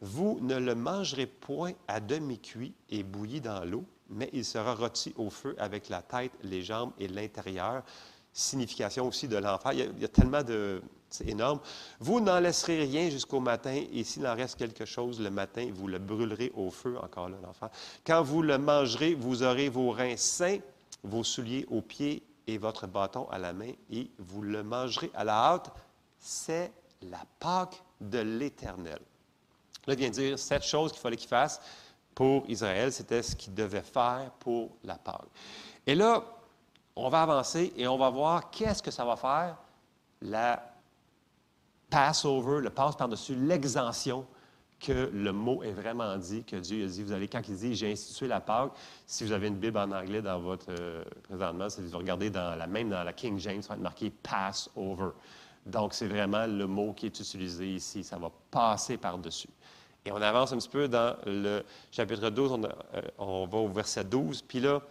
Vous 0.00 0.38
ne 0.42 0.56
le 0.56 0.74
mangerez 0.74 1.26
point 1.26 1.72
à 1.88 2.00
demi-cuit 2.00 2.74
et 2.90 3.02
bouilli 3.02 3.40
dans 3.40 3.64
l'eau, 3.64 3.84
mais 4.10 4.28
il 4.32 4.44
sera 4.44 4.74
rôti 4.74 5.14
au 5.16 5.30
feu 5.30 5.54
avec 5.58 5.88
la 5.88 6.02
tête, 6.02 6.32
les 6.42 6.62
jambes 6.62 6.92
et 6.98 7.08
l'intérieur. 7.08 7.82
Signification 8.34 9.08
aussi 9.08 9.28
de 9.28 9.38
l'enfer. 9.38 9.72
Il, 9.72 9.90
il, 9.96 10.02
y 10.02 10.04
a 10.04 10.08
tellement 10.08 10.42
de, 10.42 10.82
c'est 11.14 11.28
énorme. 11.28 11.60
Vous 12.00 12.20
n'en 12.20 12.40
laisserez 12.40 12.80
rien 12.80 13.08
jusqu'au 13.08 13.40
matin, 13.40 13.84
et 13.92 14.04
s'il 14.04 14.26
en 14.26 14.34
reste 14.34 14.56
quelque 14.56 14.84
chose 14.84 15.20
le 15.20 15.30
matin, 15.30 15.70
vous 15.72 15.86
le 15.86 15.98
brûlerez 15.98 16.52
au 16.54 16.70
feu, 16.70 16.98
encore 17.02 17.28
là, 17.28 17.36
l'enfant. 17.42 17.70
Quand 18.04 18.22
vous 18.22 18.42
le 18.42 18.58
mangerez, 18.58 19.14
vous 19.14 19.42
aurez 19.42 19.68
vos 19.68 19.92
reins 19.92 20.16
sains, 20.16 20.58
vos 21.02 21.22
souliers 21.22 21.66
aux 21.70 21.82
pieds 21.82 22.22
et 22.46 22.58
votre 22.58 22.86
bâton 22.86 23.28
à 23.30 23.38
la 23.38 23.52
main, 23.52 23.72
et 23.90 24.10
vous 24.18 24.42
le 24.42 24.62
mangerez 24.62 25.10
à 25.14 25.24
la 25.24 25.34
hâte. 25.34 25.70
C'est 26.18 26.72
la 27.02 27.22
Pâque 27.38 27.82
de 28.00 28.18
l'Éternel. 28.18 28.98
Là, 29.86 29.94
il 29.94 29.96
vient 29.96 30.10
dire 30.10 30.38
sept 30.38 30.64
choses 30.64 30.90
qu'il 30.90 31.00
fallait 31.00 31.16
qu'il 31.16 31.28
fasse 31.28 31.60
pour 32.14 32.44
Israël. 32.48 32.92
C'était 32.92 33.22
ce 33.22 33.36
qu'il 33.36 33.54
devait 33.54 33.82
faire 33.82 34.30
pour 34.40 34.76
la 34.82 34.96
Pâque. 34.96 35.28
Et 35.86 35.94
là, 35.94 36.24
on 36.96 37.08
va 37.08 37.22
avancer 37.22 37.72
et 37.76 37.86
on 37.88 37.96
va 37.96 38.10
voir 38.10 38.50
qu'est-ce 38.50 38.82
que 38.82 38.90
ça 38.90 39.04
va 39.04 39.16
faire, 39.16 39.56
la 40.22 40.62
Passover, 41.90 42.60
le 42.60 42.70
passe 42.70 42.96
par-dessus 42.96 43.34
l'exemption 43.36 44.26
que 44.80 45.10
le 45.12 45.32
mot 45.32 45.62
est 45.62 45.72
vraiment 45.72 46.16
dit, 46.16 46.44
que 46.44 46.56
Dieu 46.56 46.84
a 46.84 46.88
dit. 46.88 47.02
Vous 47.02 47.12
allez, 47.12 47.28
quand 47.28 47.40
il 47.48 47.56
dit 47.56 47.74
j'ai 47.74 47.92
institué 47.92 48.26
la 48.26 48.40
Pâque, 48.40 48.72
si 49.06 49.24
vous 49.24 49.32
avez 49.32 49.48
une 49.48 49.56
Bible 49.56 49.78
en 49.78 49.90
anglais 49.92 50.20
dans 50.20 50.40
votre 50.40 50.66
euh, 50.70 51.04
présentement, 51.22 51.68
si 51.68 51.80
vous 51.80 51.96
regardez 51.96 52.30
dans 52.30 52.56
la 52.56 52.66
même 52.66 52.90
dans 52.90 53.02
la 53.02 53.12
King 53.12 53.38
James, 53.38 53.62
ça 53.62 53.68
va 53.70 53.74
être 53.76 53.80
marqué 53.80 54.10
Passover. 54.10 55.10
Donc, 55.64 55.94
c'est 55.94 56.06
vraiment 56.06 56.46
le 56.46 56.66
mot 56.66 56.92
qui 56.92 57.06
est 57.06 57.20
utilisé 57.20 57.74
ici. 57.74 58.04
Ça 58.04 58.18
va 58.18 58.30
passer 58.50 58.98
par-dessus. 58.98 59.48
Et 60.04 60.12
on 60.12 60.20
avance 60.20 60.52
un 60.52 60.58
petit 60.58 60.68
peu 60.68 60.86
dans 60.86 61.16
le 61.24 61.62
chapitre 61.90 62.28
12, 62.28 62.52
on, 62.52 62.64
euh, 62.64 62.68
on 63.18 63.46
va 63.46 63.58
au 63.58 63.68
verset 63.68 64.04
12, 64.04 64.42
puis 64.42 64.60
là, 64.60 64.82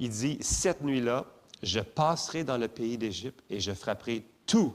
il 0.00 0.08
dit 0.08 0.38
Cette 0.40 0.82
nuit-là, 0.82 1.26
je 1.62 1.80
passerai 1.80 2.42
dans 2.42 2.58
le 2.58 2.66
pays 2.68 2.98
d'Égypte 2.98 3.44
et 3.48 3.60
je 3.60 3.72
frapperai 3.72 4.24
tous 4.46 4.74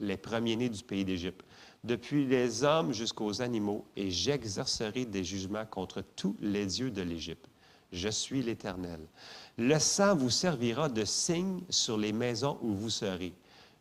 les 0.00 0.16
premiers-nés 0.16 0.68
du 0.68 0.82
pays 0.82 1.04
d'Égypte, 1.04 1.44
depuis 1.84 2.24
les 2.24 2.62
hommes 2.62 2.92
jusqu'aux 2.92 3.42
animaux, 3.42 3.84
et 3.96 4.10
j'exercerai 4.10 5.04
des 5.04 5.24
jugements 5.24 5.66
contre 5.66 6.02
tous 6.14 6.36
les 6.40 6.66
dieux 6.66 6.90
de 6.90 7.02
l'Égypte. 7.02 7.46
Je 7.90 8.08
suis 8.08 8.42
l'Éternel. 8.42 9.00
Le 9.56 9.78
sang 9.78 10.14
vous 10.14 10.30
servira 10.30 10.88
de 10.88 11.04
signe 11.04 11.62
sur 11.68 11.98
les 11.98 12.12
maisons 12.12 12.58
où 12.62 12.74
vous 12.74 12.90
serez. 12.90 13.32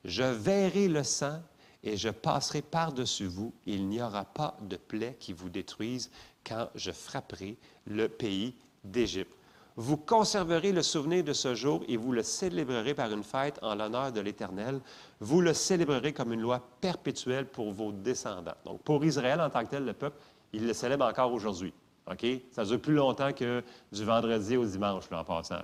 Je 0.05 0.23
verrai 0.23 0.87
le 0.87 1.03
sang 1.03 1.39
et 1.83 1.97
je 1.97 2.09
passerai 2.09 2.61
par-dessus 2.61 3.25
vous. 3.25 3.53
Il 3.65 3.87
n'y 3.87 4.01
aura 4.01 4.25
pas 4.25 4.57
de 4.61 4.77
plaie 4.77 5.17
qui 5.19 5.33
vous 5.33 5.49
détruise 5.49 6.09
quand 6.45 6.69
je 6.73 6.91
frapperai 6.91 7.57
le 7.85 8.07
pays 8.07 8.55
d'Égypte. 8.83 9.36
Vous 9.79 9.95
conserverez 9.95 10.71
le 10.71 10.81
souvenir 10.81 11.23
de 11.23 11.33
ce 11.33 11.53
jour 11.53 11.83
et 11.87 11.97
vous 11.97 12.11
le 12.11 12.23
célébrerez 12.23 12.95
par 12.95 13.11
une 13.11 13.23
fête 13.23 13.59
en 13.61 13.75
l'honneur 13.75 14.11
de 14.11 14.19
l'Éternel. 14.19 14.79
Vous 15.19 15.39
le 15.39 15.53
célébrerez 15.53 16.13
comme 16.13 16.33
une 16.33 16.41
loi 16.41 16.67
perpétuelle 16.81 17.45
pour 17.45 17.71
vos 17.71 17.91
descendants. 17.91 18.55
Donc, 18.65 18.81
pour 18.81 19.05
Israël 19.05 19.39
en 19.39 19.51
tant 19.51 19.63
que 19.63 19.69
tel, 19.69 19.85
le 19.85 19.93
peuple, 19.93 20.17
il 20.51 20.65
le 20.65 20.73
célèbre 20.73 21.05
encore 21.05 21.31
aujourd'hui. 21.31 21.71
OK? 22.11 22.25
Ça 22.51 22.65
dure 22.65 22.81
plus 22.81 22.95
longtemps 22.95 23.31
que 23.33 23.63
du 23.91 24.03
vendredi 24.03 24.57
au 24.57 24.65
dimanche, 24.65 25.11
là, 25.11 25.19
en 25.19 25.23
passant. 25.23 25.59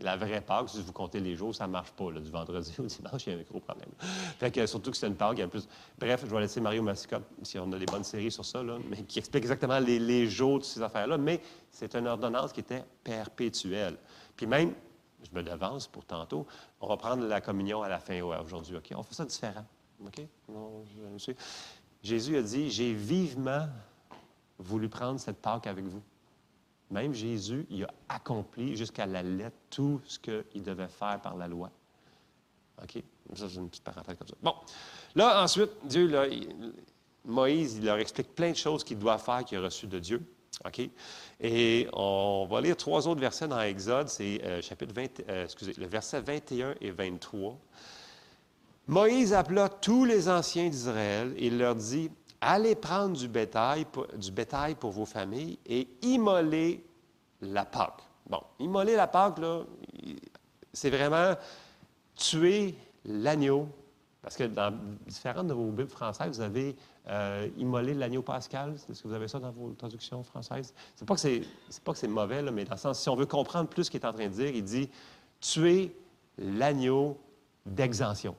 La 0.00 0.16
vraie 0.16 0.40
Pâque, 0.40 0.70
si 0.70 0.82
vous 0.82 0.92
comptez 0.92 1.20
les 1.20 1.36
jours, 1.36 1.54
ça 1.54 1.66
ne 1.66 1.72
marche 1.72 1.92
pas. 1.92 2.10
Du 2.10 2.30
vendredi 2.30 2.74
au 2.78 2.86
dimanche, 2.86 3.26
il 3.26 3.32
y 3.32 3.36
a 3.36 3.38
un 3.38 3.42
gros 3.42 3.60
problème. 3.60 3.90
Fait 4.38 4.50
que, 4.50 4.66
surtout 4.66 4.90
que 4.90 4.96
c'est 4.96 5.06
une 5.06 5.14
Pâque, 5.14 5.38
il 5.38 5.42
a 5.42 5.48
plus... 5.48 5.68
Bref, 5.98 6.24
je 6.26 6.34
vais 6.34 6.40
laisser 6.40 6.60
Mario 6.60 6.82
Massicotte, 6.82 7.24
si 7.42 7.58
on 7.58 7.70
a 7.72 7.78
des 7.78 7.86
bonnes 7.86 8.04
séries 8.04 8.32
sur 8.32 8.44
ça, 8.44 8.62
là, 8.62 8.78
mais 8.88 9.02
qui 9.04 9.20
explique 9.20 9.44
exactement 9.44 9.78
les, 9.78 10.26
jours 10.26 10.58
de 10.58 10.64
ces 10.64 10.82
affaires-là. 10.82 11.16
Mais 11.16 11.40
c'est 11.70 11.94
une 11.94 12.08
ordonnance 12.08 12.52
qui 12.52 12.60
était 12.60 12.84
perpétuelle. 13.04 13.96
Puis 14.36 14.46
même, 14.46 14.72
je 15.22 15.36
me 15.36 15.42
devance 15.42 15.86
pour 15.86 16.04
tantôt, 16.04 16.46
on 16.80 16.88
va 16.88 16.96
prendre 16.96 17.24
la 17.26 17.40
communion 17.40 17.82
à 17.82 17.88
la 17.88 18.00
fin 18.00 18.20
aujourd'hui. 18.20 18.76
OK? 18.76 18.92
On 18.96 19.02
fait 19.02 19.14
ça 19.14 19.24
différent. 19.24 19.64
OK? 20.04 20.22
Jésus 22.02 22.36
a 22.36 22.42
dit 22.42 22.70
J'ai 22.70 22.92
vivement 22.92 23.66
voulu 24.58 24.88
prendre 24.88 25.18
cette 25.20 25.40
Pâque 25.40 25.66
avec 25.66 25.84
vous. 25.84 26.02
Même 26.94 27.12
Jésus, 27.12 27.66
il 27.70 27.82
a 27.82 27.90
accompli 28.08 28.76
jusqu'à 28.76 29.04
la 29.04 29.20
lettre 29.20 29.56
tout 29.68 30.00
ce 30.06 30.16
qu'il 30.16 30.62
devait 30.62 30.86
faire 30.86 31.20
par 31.20 31.36
la 31.36 31.48
loi. 31.48 31.68
OK? 32.80 33.02
Ça, 33.34 33.48
c'est 33.48 33.56
une 33.56 33.68
petite 33.68 33.82
parenthèse 33.82 34.16
comme 34.16 34.28
ça. 34.28 34.36
Bon. 34.40 34.54
Là, 35.16 35.42
ensuite, 35.42 35.70
Dieu, 35.82 36.06
là, 36.06 36.26
Moïse, 37.24 37.78
il 37.78 37.84
leur 37.84 37.98
explique 37.98 38.32
plein 38.36 38.52
de 38.52 38.56
choses 38.56 38.84
qu'il 38.84 38.96
doit 38.96 39.18
faire 39.18 39.44
qu'il 39.44 39.58
a 39.58 39.62
reçues 39.62 39.88
de 39.88 39.98
Dieu. 39.98 40.22
OK? 40.64 40.88
Et 41.40 41.88
on 41.94 42.46
va 42.48 42.60
lire 42.60 42.76
trois 42.76 43.08
autres 43.08 43.20
versets 43.20 43.48
dans 43.48 43.60
Exode. 43.60 44.08
C'est 44.08 44.40
euh, 44.44 44.62
chapitre 44.62 44.94
20, 44.94 45.28
euh, 45.28 45.44
excusez, 45.46 45.72
le 45.76 45.86
verset 45.88 46.20
21 46.20 46.76
et 46.80 46.92
23. 46.92 47.58
Moïse 48.86 49.32
appela 49.32 49.68
tous 49.68 50.04
les 50.04 50.28
anciens 50.28 50.68
d'Israël 50.68 51.34
et 51.36 51.48
il 51.48 51.58
leur 51.58 51.74
dit 51.74 52.08
Allez 52.46 52.74
prendre 52.74 53.16
du 53.16 53.26
bétail, 53.26 53.86
du 54.16 54.30
bétail 54.30 54.74
pour 54.74 54.90
vos 54.90 55.06
familles 55.06 55.58
et 55.64 55.88
immoler 56.02 56.84
la 57.40 57.64
Pâque. 57.64 58.02
Bon, 58.28 58.42
immoler 58.58 58.96
la 58.96 59.06
Pâque, 59.06 59.40
c'est 60.70 60.90
vraiment 60.90 61.34
tuer 62.14 62.74
l'agneau. 63.06 63.66
Parce 64.20 64.36
que 64.36 64.44
dans 64.44 64.74
différentes 65.06 65.46
de 65.46 65.54
vos 65.54 65.70
Bibles 65.70 65.88
françaises, 65.88 66.36
vous 66.36 66.42
avez 66.42 66.76
euh, 67.08 67.48
immolé 67.56 67.94
l'agneau 67.94 68.20
pascal. 68.20 68.74
Est-ce 68.74 69.02
que 69.02 69.08
vous 69.08 69.14
avez 69.14 69.28
ça 69.28 69.38
dans 69.38 69.50
vos 69.50 69.70
traductions 69.72 70.22
françaises? 70.22 70.74
C'est, 70.96 71.06
pas 71.06 71.14
que 71.14 71.98
c'est 71.98 72.08
mauvais, 72.08 72.42
mais 72.42 72.64
dans 72.64 72.74
le 72.74 72.78
sens, 72.78 73.00
si 73.00 73.08
on 73.08 73.16
veut 73.16 73.26
comprendre 73.26 73.70
plus 73.70 73.84
ce 73.84 73.90
qu'il 73.90 74.00
est 74.00 74.06
en 74.06 74.12
train 74.12 74.28
de 74.28 74.34
dire, 74.34 74.48
il 74.48 74.64
dit 74.64 74.90
tuer 75.40 75.96
l'agneau 76.36 77.18
d'exemption. 77.64 78.36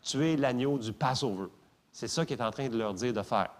Tuer 0.00 0.36
l'agneau 0.36 0.78
du 0.78 0.92
Passover. 0.92 1.48
C'est 1.92 2.08
ça 2.08 2.24
qu'il 2.24 2.38
est 2.38 2.42
en 2.42 2.50
train 2.50 2.68
de 2.68 2.78
leur 2.78 2.94
dire 2.94 3.12
de 3.12 3.22
faire. 3.22 3.50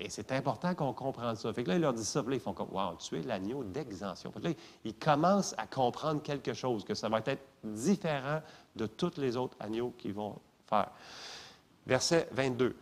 Et 0.00 0.10
c'est 0.10 0.30
important 0.30 0.74
qu'on 0.74 0.92
comprenne 0.92 1.34
ça. 1.34 1.52
Fait 1.52 1.64
que 1.64 1.70
là, 1.70 1.74
il 1.74 1.80
leur 1.80 1.92
dit 1.92 2.04
ça, 2.04 2.22
là, 2.22 2.34
ils 2.34 2.40
font 2.40 2.52
comme, 2.52 2.68
wow, 2.70 2.96
tu 2.98 3.18
es 3.18 3.22
l'agneau 3.22 3.64
d'exemption. 3.64 4.32
Là, 4.40 4.50
ils 4.84 4.94
commencent 4.94 5.54
à 5.58 5.66
comprendre 5.66 6.22
quelque 6.22 6.54
chose, 6.54 6.84
que 6.84 6.94
ça 6.94 7.08
va 7.08 7.18
être 7.26 7.42
différent 7.64 8.40
de 8.76 8.86
tous 8.86 9.16
les 9.16 9.36
autres 9.36 9.56
agneaux 9.58 9.92
qu'ils 9.98 10.12
vont 10.12 10.36
faire. 10.68 10.90
Verset 11.84 12.28
22. 12.30 12.76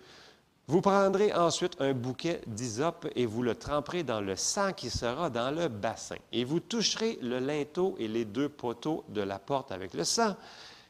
Vous 0.69 0.81
prendrez 0.81 1.33
ensuite 1.33 1.81
un 1.81 1.95
bouquet 1.95 2.43
d'hysope 2.47 3.07
et 3.15 3.25
vous 3.25 3.43
le 3.43 3.55
tremperez 3.55 4.03
dans 4.03 4.21
le 4.21 4.37
sang 4.37 4.73
qui 4.73 4.91
sera 4.91 5.31
dans 5.31 5.53
le 5.53 5.69
bassin. 5.69 6.17
Et 6.33 6.45
vous 6.45 6.61
toucherez 6.61 7.19
le 7.23 7.39
linteau 7.39 7.95
et 7.99 8.09
les 8.09 8.25
deux 8.25 8.49
poteaux 8.49 9.05
de 9.09 9.23
la 9.23 9.39
porte 9.39 9.71
avec 9.71 9.95
le 9.95 10.05
sang 10.05 10.35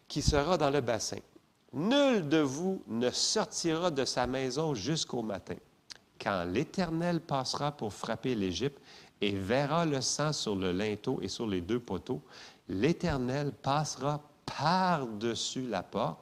qui 0.08 0.23
sera 0.23 0.56
dans 0.56 0.70
le 0.70 0.80
bassin. 0.80 1.18
Nul 1.76 2.26
de 2.26 2.38
vous 2.38 2.83
ne 2.87 3.11
sortira 3.11 3.90
de 3.90 4.06
sa 4.06 4.26
maison 4.26 4.75
jusqu'au 4.75 5.21
matin, 5.21 5.56
quand 6.18 6.45
l'Éternel 6.50 7.21
passera 7.21 7.71
pour 7.71 7.92
frapper 7.92 8.35
l'Égypte 8.35 8.80
et 9.21 9.33
verra 9.33 9.85
le 9.85 10.00
sang 10.00 10.33
sur 10.33 10.56
le 10.56 10.73
linteau 10.73 11.18
et 11.21 11.28
sur 11.28 11.47
les 11.47 11.61
deux 11.61 11.78
poteaux. 11.78 12.23
L'Éternel 12.66 13.52
passera 13.52 14.23
par-dessus 14.47 15.68
la 15.68 15.83
porte, 15.83 16.18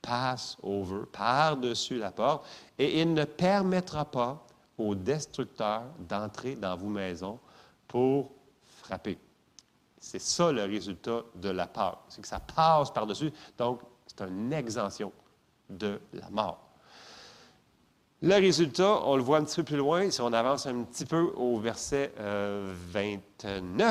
pass 0.00 0.56
over, 0.62 1.00
par-dessus 1.10 1.98
la 1.98 2.12
porte, 2.12 2.46
et 2.78 3.00
il 3.00 3.12
ne 3.12 3.24
permettra 3.24 4.04
pas 4.04 4.46
aux 4.78 4.94
destructeurs 4.94 5.82
d'entrer 5.98 6.54
dans 6.54 6.76
vos 6.76 6.88
maisons 6.88 7.40
pour 7.88 8.30
frapper. 8.82 9.18
C'est 9.98 10.20
ça 10.20 10.52
le 10.52 10.62
résultat 10.62 11.22
de 11.34 11.48
la 11.48 11.66
peur. 11.66 12.04
C'est 12.08 12.22
que 12.22 12.28
ça 12.28 12.38
passe 12.38 12.92
par-dessus. 12.92 13.32
Donc, 13.58 13.80
c'est 14.16 14.24
une 14.24 14.52
exemption 14.52 15.12
de 15.68 16.00
la 16.12 16.28
mort. 16.30 16.60
Le 18.22 18.34
résultat, 18.36 19.02
on 19.04 19.16
le 19.16 19.22
voit 19.22 19.38
un 19.38 19.44
petit 19.44 19.56
peu 19.56 19.64
plus 19.64 19.76
loin, 19.76 20.10
si 20.10 20.20
on 20.20 20.32
avance 20.32 20.66
un 20.66 20.82
petit 20.84 21.04
peu 21.04 21.32
au 21.36 21.58
verset 21.58 22.12
29. 22.16 23.36
Euh, 23.44 23.84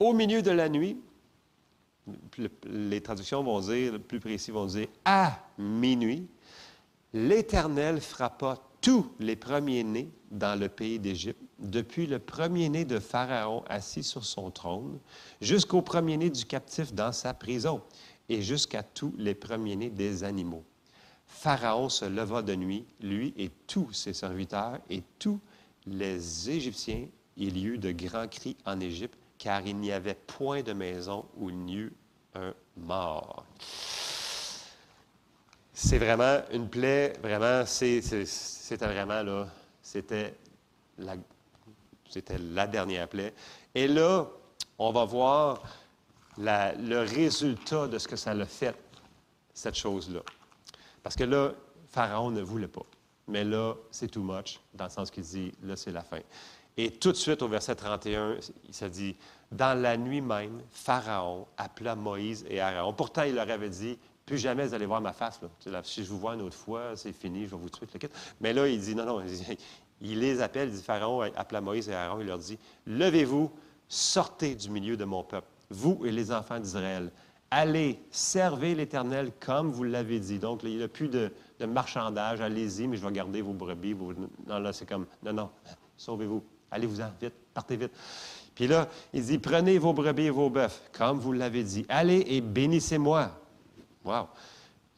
au 0.00 0.12
milieu 0.12 0.42
de 0.42 0.50
la 0.50 0.68
nuit, 0.68 1.00
les 2.66 3.00
traductions 3.00 3.42
vont 3.42 3.60
dire, 3.60 3.98
plus 3.98 4.20
précis 4.20 4.50
vont 4.50 4.66
dire 4.66 4.88
à 5.04 5.38
minuit, 5.56 6.28
l'Éternel 7.14 8.00
frappa 8.00 8.58
tous 8.80 9.10
les 9.20 9.36
premiers-nés 9.36 10.10
dans 10.30 10.60
le 10.60 10.68
pays 10.68 10.98
d'Égypte, 10.98 11.40
depuis 11.58 12.06
le 12.06 12.18
premier-né 12.18 12.84
de 12.84 12.98
Pharaon 12.98 13.64
assis 13.68 14.02
sur 14.02 14.24
son 14.24 14.50
trône, 14.50 14.98
jusqu'au 15.40 15.80
premier-né 15.80 16.28
du 16.28 16.44
captif 16.44 16.92
dans 16.92 17.12
sa 17.12 17.32
prison 17.32 17.80
et 18.28 18.42
jusqu'à 18.42 18.82
tous 18.82 19.14
les 19.18 19.34
premiers-nés 19.34 19.90
des 19.90 20.24
animaux. 20.24 20.64
Pharaon 21.26 21.88
se 21.88 22.04
leva 22.04 22.42
de 22.42 22.54
nuit, 22.54 22.84
lui 23.00 23.34
et 23.36 23.50
tous 23.66 23.92
ses 23.92 24.12
serviteurs 24.12 24.78
et 24.88 25.02
tous 25.18 25.40
les 25.86 26.50
Égyptiens. 26.50 27.06
Il 27.36 27.58
y 27.58 27.64
eut 27.64 27.78
de 27.78 27.92
grands 27.92 28.28
cris 28.28 28.56
en 28.64 28.80
Égypte, 28.80 29.18
car 29.38 29.66
il 29.66 29.76
n'y 29.76 29.92
avait 29.92 30.14
point 30.14 30.62
de 30.62 30.72
maison 30.72 31.26
où 31.36 31.50
il 31.50 31.58
n'y 31.58 31.76
eut 31.76 31.92
un 32.34 32.54
mort. 32.76 33.44
C'est 35.72 35.98
vraiment 35.98 36.40
une 36.52 36.68
plaie, 36.68 37.14
vraiment, 37.20 37.66
c'était 37.66 38.76
vraiment 38.76 39.22
là, 39.22 39.48
c'était 39.82 40.34
la, 40.98 41.16
la 42.54 42.66
dernière 42.68 43.08
plaie. 43.08 43.34
Et 43.74 43.88
là, 43.88 44.28
on 44.78 44.92
va 44.92 45.04
voir 45.04 45.62
le 46.38 47.04
résultat 47.04 47.86
de 47.86 47.98
ce 47.98 48.08
que 48.08 48.16
ça 48.16 48.32
a 48.32 48.46
fait, 48.46 48.76
cette 49.52 49.76
chose-là. 49.76 50.20
Parce 51.02 51.16
que 51.16 51.24
là, 51.24 51.52
Pharaon 51.88 52.30
ne 52.30 52.42
voulait 52.42 52.68
pas. 52.68 52.84
Mais 53.28 53.44
là, 53.44 53.74
c'est 53.90 54.08
too 54.08 54.22
much, 54.22 54.60
dans 54.74 54.84
le 54.84 54.90
sens 54.90 55.10
qu'il 55.10 55.22
dit, 55.22 55.52
là, 55.62 55.76
c'est 55.76 55.92
la 55.92 56.02
fin. 56.02 56.18
Et 56.76 56.90
tout 56.90 57.12
de 57.12 57.16
suite, 57.16 57.40
au 57.42 57.48
verset 57.48 57.74
31, 57.76 58.36
il 58.66 58.74
se 58.74 58.84
dit, 58.86 59.16
dans 59.52 59.80
la 59.80 59.96
nuit 59.96 60.20
même, 60.20 60.60
Pharaon 60.72 61.46
appela 61.56 61.94
Moïse 61.94 62.44
et 62.48 62.60
Aaron. 62.60 62.92
Pourtant, 62.92 63.22
il 63.22 63.34
leur 63.34 63.48
avait 63.48 63.70
dit, 63.70 63.96
plus 64.26 64.38
jamais 64.38 64.66
vous 64.66 64.74
allez 64.74 64.86
voir 64.86 65.00
ma 65.00 65.12
face. 65.12 65.40
Si 65.84 66.04
je 66.04 66.10
vous 66.10 66.18
vois 66.18 66.34
une 66.34 66.42
autre 66.42 66.56
fois, 66.56 66.96
c'est 66.96 67.12
fini, 67.12 67.44
je 67.44 67.50
vais 67.50 67.56
vous 67.56 67.68
tuer. 67.68 67.86
Mais 68.40 68.52
là, 68.52 68.66
il 68.66 68.80
dit, 68.80 68.94
non, 68.94 69.06
non, 69.06 69.22
il 70.00 70.18
les 70.18 70.42
appelle, 70.42 70.68
il 70.70 70.74
dit, 70.74 70.82
Pharaon 70.82 71.20
appela 71.36 71.60
Moïse 71.60 71.88
et 71.88 71.94
Aaron, 71.94 72.20
il 72.20 72.26
leur 72.26 72.38
dit, 72.38 72.58
levez-vous, 72.86 73.50
sortez 73.88 74.54
du 74.56 74.68
milieu 74.70 74.96
de 74.96 75.04
mon 75.04 75.22
peuple 75.22 75.46
vous 75.74 76.04
et 76.04 76.10
les 76.12 76.32
enfants 76.32 76.58
d'Israël. 76.58 77.10
Allez, 77.50 78.00
servez 78.10 78.74
l'Éternel 78.74 79.30
comme 79.38 79.70
vous 79.70 79.84
l'avez 79.84 80.18
dit. 80.18 80.38
Donc, 80.38 80.62
il 80.64 80.76
n'y 80.76 80.82
a 80.82 80.88
plus 80.88 81.08
de, 81.08 81.30
marchandage. 81.66 82.40
Allez-y, 82.40 82.88
mais 82.88 82.96
je 82.96 83.06
vais 83.06 83.12
garder 83.12 83.42
vos 83.42 83.52
brebis. 83.52 83.94
Non, 84.46 84.58
là, 84.58 84.72
c'est 84.72 84.86
comme, 84.86 85.06
non, 85.22 85.32
non, 85.32 85.50
sauvez-vous. 85.96 86.42
Allez-vous-en, 86.70 87.10
vite, 87.20 87.34
partez 87.52 87.76
vite. 87.76 87.92
Puis 88.54 88.66
là, 88.66 88.88
il 89.12 89.24
dit, 89.24 89.38
prenez 89.38 89.78
vos 89.78 89.92
brebis 89.92 90.24
et 90.24 90.30
vos 90.30 90.50
bœufs, 90.50 90.80
comme 90.92 91.18
vous 91.18 91.32
l'avez 91.32 91.62
dit. 91.62 91.86
Allez 91.88 92.24
et 92.26 92.40
bénissez-moi. 92.40 93.30
Wow. 94.04 94.28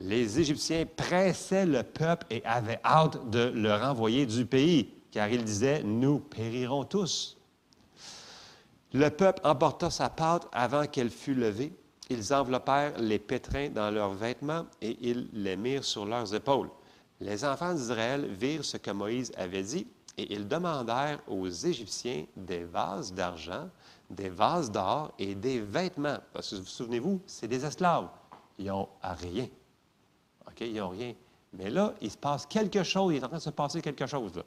Les 0.01 0.41
Égyptiens 0.41 0.85
pressaient 0.97 1.67
le 1.67 1.83
peuple 1.83 2.27
et 2.31 2.43
avaient 2.45 2.81
hâte 2.85 3.31
de 3.31 3.51
le 3.55 3.75
renvoyer 3.75 4.27
du 4.27 4.45
pays, 4.45 4.91
car 5.11 5.29
ils 5.29 5.45
disaient, 5.45 5.83
nous 5.83 6.19
périrons 6.19 6.85
tous. 6.85 7.36
Le 8.97 9.11
peuple 9.11 9.43
emporta 9.45 9.91
sa 9.91 10.09
pâte 10.09 10.49
avant 10.53 10.87
qu'elle 10.87 11.11
fût 11.11 11.35
levée. 11.35 11.71
Ils 12.09 12.33
enveloppèrent 12.33 12.99
les 12.99 13.19
pétrins 13.19 13.69
dans 13.69 13.91
leurs 13.91 14.15
vêtements 14.15 14.65
et 14.81 14.97
ils 15.03 15.29
les 15.35 15.55
mirent 15.55 15.85
sur 15.85 16.07
leurs 16.07 16.35
épaules. 16.35 16.71
Les 17.21 17.45
enfants 17.45 17.75
d'Israël 17.75 18.25
virent 18.25 18.65
ce 18.65 18.79
que 18.79 18.91
Moïse 18.91 19.33
avait 19.37 19.65
dit 19.65 19.87
et 20.17 20.33
ils 20.33 20.49
demandèrent 20.49 21.21
aux 21.29 21.47
Égyptiens 21.47 22.25
des 22.39 22.65
vases 22.65 23.13
d'argent, 23.13 23.69
des 24.09 24.31
vases 24.31 24.71
d'or 24.71 25.13
et 25.19 25.35
des 25.35 25.61
vêtements. 25.61 26.21
Parce 26.33 26.53
que 26.53 26.57
vous 26.57 26.65
souvenez-vous, 26.65 27.21
c'est 27.27 27.49
des 27.49 27.67
esclaves. 27.67 28.09
Ils 28.59 28.69
n'ont 28.69 28.89
rien. 29.03 29.47
OK? 30.47 30.61
Ils 30.63 30.77
n'ont 30.77 30.89
rien. 30.89 31.13
Mais 31.53 31.69
là, 31.69 31.93
il 32.01 32.11
se 32.11 32.17
passe 32.17 32.47
quelque 32.47 32.83
chose. 32.83 33.13
Il 33.13 33.19
est 33.19 33.25
en 33.25 33.29
train 33.29 33.37
de 33.37 33.43
se 33.43 33.51
passer 33.51 33.83
quelque 33.83 34.07
chose. 34.07 34.43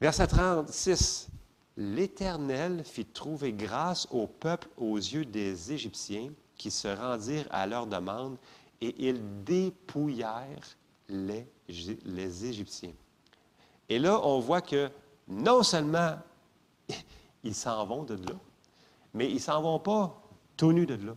Verset 0.00 0.28
36 0.28 1.28
l'Éternel 1.76 2.82
fit 2.84 3.06
trouver 3.06 3.52
grâce 3.52 4.06
au 4.10 4.26
peuple 4.26 4.68
aux 4.76 4.96
yeux 4.96 5.24
des 5.24 5.72
Égyptiens 5.72 6.30
qui 6.56 6.70
se 6.70 6.88
rendirent 6.88 7.46
à 7.50 7.66
leur 7.66 7.86
demande 7.86 8.36
et 8.80 8.94
ils 9.08 9.20
dépouillèrent 9.44 10.76
les, 11.08 11.46
Égyptiens. 12.44 12.92
Et 13.88 13.98
là, 13.98 14.20
on 14.24 14.40
voit 14.40 14.60
que 14.60 14.90
non 15.28 15.62
seulement 15.62 16.16
ils 17.44 17.54
s'en 17.54 17.84
vont 17.86 18.02
de 18.02 18.14
là, 18.14 18.36
mais 19.14 19.30
ils 19.30 19.40
s'en 19.40 19.60
vont 19.62 19.78
pas 19.78 20.20
tout 20.56 20.72
nus 20.72 20.86
de 20.86 20.94
là. 20.94 21.14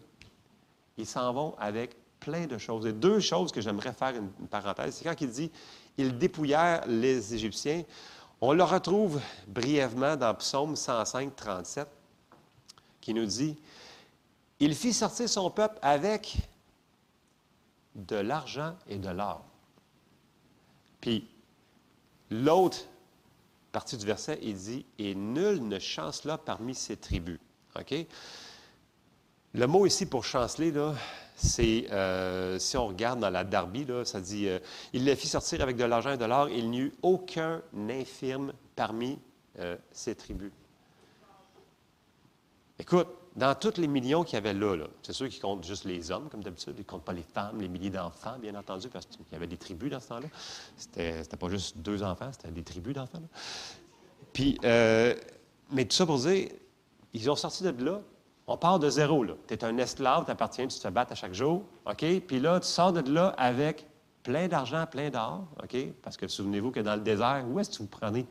Ils 0.97 1.05
s'en 1.05 1.33
vont 1.33 1.55
avec 1.57 1.95
plein 2.19 2.47
de 2.47 2.57
choses. 2.57 2.85
Et 2.85 2.93
deux 2.93 3.19
choses 3.19 3.51
que 3.51 3.62
j'aimerais 3.62 3.93
faire 3.93 4.15
une, 4.15 4.29
parenthèse, 4.47 4.95
c'est 4.95 5.03
quand 5.03 5.19
il 5.19 5.29
dit 5.29 5.51
ils 5.97 6.17
dépouillèrent 6.17 6.85
les 6.88 7.33
Égyptiens. 7.33 7.83
On 8.41 8.53
le 8.53 8.63
retrouve 8.63 9.21
brièvement 9.47 10.15
dans 10.15 10.33
Psaume 10.35 10.75
105, 10.75 11.35
37, 11.35 11.87
qui 13.01 13.13
nous 13.13 13.25
dit 13.25 13.57
Il 14.59 14.75
fit 14.75 14.93
sortir 14.93 15.29
son 15.29 15.49
peuple 15.49 15.79
avec 15.81 16.37
de 17.95 18.17
l'argent 18.17 18.75
et 18.87 18.97
de 18.97 19.09
l'or. 19.09 19.41
Puis, 21.01 21.27
L'autre 22.31 22.79
partie 23.71 23.97
du 23.97 24.05
verset, 24.05 24.39
il 24.41 24.55
dit 24.55 24.85
Et 24.97 25.15
nul 25.15 25.67
ne 25.67 25.79
chancela 25.79 26.37
parmi 26.37 26.73
ses 26.73 26.97
tribus. 26.97 27.39
Le 29.55 29.67
mot 29.67 29.85
ici 29.85 30.05
pour 30.05 30.25
chanceler, 30.25 30.74
c'est, 31.38 31.88
euh, 31.89 32.59
si 32.59 32.75
on 32.75 32.88
regarde 32.88 33.21
dans 33.21 33.29
la 33.29 33.45
Darby, 33.45 33.88
ça 34.03 34.19
dit 34.19 34.50
euh, 34.50 34.59
Il 34.91 35.05
les 35.05 35.15
fit 35.15 35.29
sortir 35.29 35.62
avec 35.62 35.77
de 35.77 35.85
l'argent 35.85 36.12
et 36.12 36.17
de 36.17 36.25
l'or, 36.25 36.50
il 36.50 36.69
n'y 36.69 36.79
eut 36.79 36.93
aucun 37.01 37.62
infirme 37.89 38.51
parmi 38.75 39.17
euh, 39.59 39.77
ses 39.93 40.13
tribus. 40.15 40.51
Écoute, 42.77 43.07
dans 43.38 43.55
tous 43.55 43.77
les 43.77 43.88
millions 43.88 44.25
qu'il 44.25 44.33
y 44.33 44.38
avait 44.38 44.53
là, 44.53 44.75
c'est 45.01 45.13
sûr 45.13 45.29
qu'ils 45.29 45.41
comptent 45.41 45.63
juste 45.63 45.85
les 45.85 46.12
hommes, 46.12 46.27
comme 46.29 46.43
d'habitude. 46.43 46.74
Ils 46.75 46.81
ne 46.81 46.83
comptent 46.83 47.05
pas 47.05 47.13
les 47.13 47.24
femmes, 47.24 47.62
les 47.62 47.69
milliers 47.69 47.89
d'enfants, 47.89 48.38
bien 48.38 48.55
entendu, 48.55 48.89
parce 48.89 49.05
qu'il 49.05 49.19
y 49.31 49.35
avait 49.35 49.47
des 49.47 49.57
tribus 49.57 49.89
dans 49.89 50.01
ce 50.01 50.09
temps-là. 50.09 50.27
C'était, 50.75 51.24
c'était 51.24 51.38
pas 51.38 51.47
juste 51.47 51.77
deux 51.77 52.03
enfants, 52.03 52.29
c'était 52.33 52.51
des 52.51 52.63
tribus 52.63 52.93
d'enfants. 52.93 53.21
Puis, 54.33 54.59
mais 54.62 55.85
tout 55.85 55.95
ça 55.95 56.05
pour 56.05 56.19
dire, 56.19 56.50
ils 57.13 57.31
ont 57.31 57.38
sorti 57.38 57.63
de 57.63 57.85
là, 57.85 58.01
on 58.47 58.57
part 58.57 58.79
de 58.79 58.89
zéro. 58.89 59.25
Tu 59.47 59.53
es 59.53 59.63
un 59.63 59.77
esclave, 59.77 60.25
tu 60.25 60.31
appartiens, 60.31 60.67
tu 60.67 60.77
te 60.77 60.89
fais 60.89 60.97
à 60.97 61.15
chaque 61.15 61.33
jour. 61.33 61.63
OK? 61.85 62.05
Puis 62.27 62.39
là, 62.39 62.59
tu 62.59 62.67
sors 62.67 62.93
de 62.93 63.11
là 63.11 63.33
avec 63.37 63.87
plein 64.23 64.47
d'argent, 64.47 64.85
plein 64.85 65.09
d'or. 65.09 65.45
OK? 65.63 65.75
Parce 66.01 66.17
que 66.17 66.27
souvenez-vous 66.27 66.71
que 66.71 66.79
dans 66.79 66.95
le 66.95 67.01
désert, 67.01 67.45
où 67.49 67.59
est-ce 67.59 67.71
que 67.71 67.83
vous 67.83 67.89
prenez. 67.89 68.25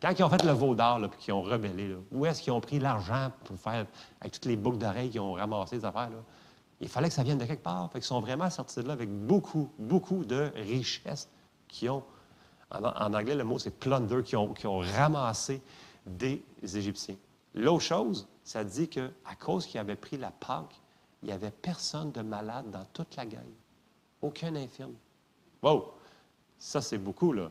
Quand 0.00 0.18
ils 0.18 0.22
ont 0.22 0.28
fait 0.28 0.42
le 0.44 0.52
veau 0.52 0.74
d'or, 0.74 1.00
puis 1.10 1.20
qu'ils 1.20 1.34
ont 1.34 1.42
rebellé, 1.42 1.94
où 2.10 2.26
est-ce 2.26 2.42
qu'ils 2.42 2.52
ont 2.52 2.60
pris 2.60 2.78
l'argent 2.78 3.30
pour 3.44 3.58
faire. 3.58 3.86
avec 4.20 4.32
toutes 4.32 4.46
les 4.46 4.56
boucles 4.56 4.78
d'oreilles 4.78 5.10
qu'ils 5.10 5.20
ont 5.20 5.34
ramassées, 5.34 5.78
des 5.78 5.84
affaires, 5.84 6.10
là? 6.10 6.22
Il 6.80 6.88
fallait 6.88 7.08
que 7.08 7.14
ça 7.14 7.22
vienne 7.22 7.38
de 7.38 7.44
quelque 7.44 7.62
part. 7.62 7.88
Fait 7.92 8.00
sont 8.00 8.20
vraiment 8.20 8.50
sortis 8.50 8.80
de 8.80 8.88
là 8.88 8.94
avec 8.94 9.08
beaucoup, 9.08 9.70
beaucoup 9.78 10.24
de 10.24 10.50
richesses 10.56 11.28
qui 11.68 11.88
ont. 11.88 12.02
En, 12.72 13.14
anglais, 13.14 13.36
le 13.36 13.44
mot, 13.44 13.58
c'est 13.58 13.70
plunder, 13.70 14.22
qui 14.24 14.34
ont, 14.34 14.52
qui 14.52 14.66
ont 14.66 14.78
ramassé 14.78 15.62
des 16.04 16.42
Égyptiens. 16.62 17.14
L'autre 17.54 17.84
chose, 17.84 18.26
ça 18.44 18.64
dit 18.64 18.88
qu'à 18.88 19.10
cause 19.38 19.66
qu'il 19.66 19.80
avait 19.80 19.96
pris 19.96 20.16
la 20.16 20.30
Pâque, 20.30 20.80
il 21.22 21.26
n'y 21.26 21.32
avait 21.32 21.50
personne 21.50 22.10
de 22.12 22.22
malade 22.22 22.70
dans 22.70 22.84
toute 22.92 23.14
la 23.16 23.26
gang. 23.26 23.46
Aucun 24.20 24.54
infirme. 24.56 24.94
Wow! 25.62 25.92
Ça, 26.58 26.80
c'est 26.80 26.98
beaucoup, 26.98 27.32
là. 27.32 27.50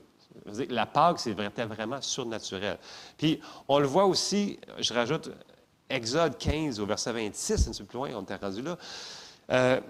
La 0.70 0.86
Pâque, 0.86 1.20
c'est 1.20 1.34
vraiment 1.34 2.02
surnaturel. 2.02 2.78
Puis, 3.18 3.42
on 3.68 3.80
le 3.80 3.88
voit 3.88 4.06
aussi, 4.06 4.60
je 4.80 4.94
rajoute 4.94 5.30
Exode 5.90 6.38
15 6.38 6.80
au 6.80 6.86
verset 6.86 7.12
26, 7.12 7.68
un 7.68 7.72
peu 7.74 7.84
plus 7.84 7.98
loin, 7.98 8.10
on 8.16 8.26
est 8.26 8.36
rendu 8.36 8.62
là. 8.62 8.78
Euh, 9.52 9.82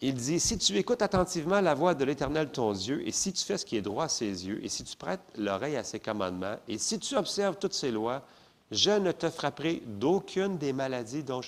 il 0.00 0.14
dit, 0.14 0.40
si 0.40 0.58
tu 0.58 0.76
écoutes 0.76 1.00
attentivement 1.00 1.60
la 1.60 1.74
voix 1.74 1.94
de 1.94 2.04
l'Éternel 2.04 2.50
ton 2.50 2.72
Dieu, 2.72 3.06
et 3.06 3.12
si 3.12 3.32
tu 3.32 3.44
fais 3.44 3.56
ce 3.56 3.64
qui 3.64 3.76
est 3.76 3.82
droit 3.82 4.04
à 4.04 4.08
ses 4.08 4.46
yeux, 4.46 4.62
et 4.64 4.68
si 4.68 4.84
tu 4.84 4.96
prêtes 4.96 5.22
l'oreille 5.36 5.76
à 5.76 5.84
ses 5.84 6.00
commandements, 6.00 6.56
et 6.68 6.78
si 6.78 6.98
tu 6.98 7.16
observes 7.16 7.56
toutes 7.58 7.72
ses 7.72 7.90
lois, 7.90 8.22
je 8.70 8.90
ne 8.90 9.12
te 9.12 9.30
frapperai 9.30 9.82
d'aucune 9.86 10.58
des 10.58 10.72
maladies 10.72 11.22
dont, 11.22 11.40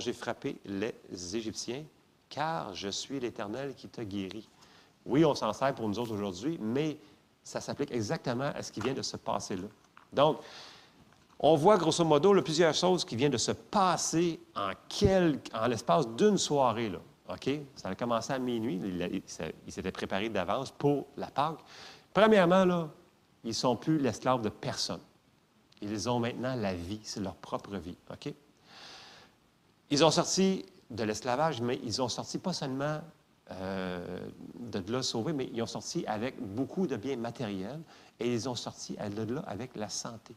j'ai 0.00 0.12
frappé 0.12 0.56
les 0.64 1.36
Égyptiens, 1.36 1.84
car 2.28 2.74
je 2.74 2.88
suis 2.88 3.20
l'Éternel 3.20 3.74
qui 3.74 3.88
te 3.88 4.00
guérit. 4.00 4.48
Oui, 5.06 5.24
on 5.24 5.34
s'en 5.34 5.52
sert 5.52 5.74
pour 5.74 5.88
nous 5.88 5.98
autres 5.98 6.12
aujourd'hui, 6.12 6.58
mais 6.60 6.98
ça 7.42 7.60
s'applique 7.60 7.92
exactement 7.92 8.50
à 8.54 8.62
ce 8.62 8.70
qui 8.72 8.80
vient 8.80 8.94
de 8.94 9.02
se 9.02 9.16
passer 9.16 9.56
là. 9.56 9.68
Donc, 10.12 10.40
on 11.38 11.56
voit 11.56 11.78
grosso 11.78 12.04
modo 12.04 12.34
plusieurs 12.42 12.74
choses 12.74 13.04
qui 13.04 13.16
viennent 13.16 13.32
de 13.32 13.38
se 13.38 13.52
passer 13.52 14.38
en, 14.54 15.66
l'espace 15.66 16.06
d'une 16.08 16.36
soirée. 16.36 16.90
Là. 16.90 16.98
Ça 17.76 17.88
a 17.88 17.94
commencé 17.94 18.32
à 18.32 18.38
minuit. 18.38 18.78
Ils 19.66 19.72
s'étaient 19.72 19.92
préparés 19.92 20.28
d'avance 20.28 20.70
pour 20.70 21.06
la 21.16 21.28
Pâque. 21.28 21.60
Premièrement, 22.12 22.64
là, 22.64 22.88
ils 23.44 23.48
ne 23.48 23.54
sont 23.54 23.76
plus 23.76 23.98
l'esclave 23.98 24.42
de 24.42 24.50
personne. 24.50 25.00
Ils 25.82 26.08
ont 26.08 26.20
maintenant 26.20 26.54
la 26.54 26.74
vie, 26.74 27.00
c'est 27.02 27.20
leur 27.20 27.36
propre 27.36 27.76
vie. 27.76 27.96
OK? 28.10 28.32
Ils 29.90 30.04
ont 30.04 30.10
sorti 30.10 30.64
de 30.90 31.04
l'esclavage, 31.04 31.60
mais 31.60 31.80
ils 31.82 32.02
ont 32.02 32.08
sorti 32.08 32.38
pas 32.38 32.52
seulement 32.52 33.00
euh, 33.52 34.28
de 34.58 34.92
là 34.92 35.02
sauvés, 35.02 35.32
mais 35.32 35.50
ils 35.52 35.62
ont 35.62 35.66
sorti 35.66 36.04
avec 36.06 36.40
beaucoup 36.40 36.86
de 36.86 36.96
biens 36.96 37.16
matériels 37.16 37.80
et 38.18 38.32
ils 38.32 38.48
ont 38.48 38.54
sorti 38.54 38.96
de 38.96 39.34
là 39.34 39.42
avec 39.46 39.74
la 39.76 39.88
santé. 39.88 40.34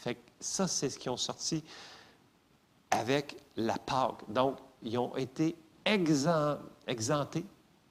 Fait 0.00 0.16
que 0.16 0.20
ça, 0.40 0.66
c'est 0.66 0.90
ce 0.90 0.98
qu'ils 0.98 1.10
ont 1.10 1.16
sorti 1.16 1.62
avec 2.90 3.36
la 3.56 3.76
Pâque. 3.78 4.22
Donc, 4.28 4.58
ils 4.82 4.98
ont 4.98 5.16
été 5.16 5.56
exemptés, 5.84 7.44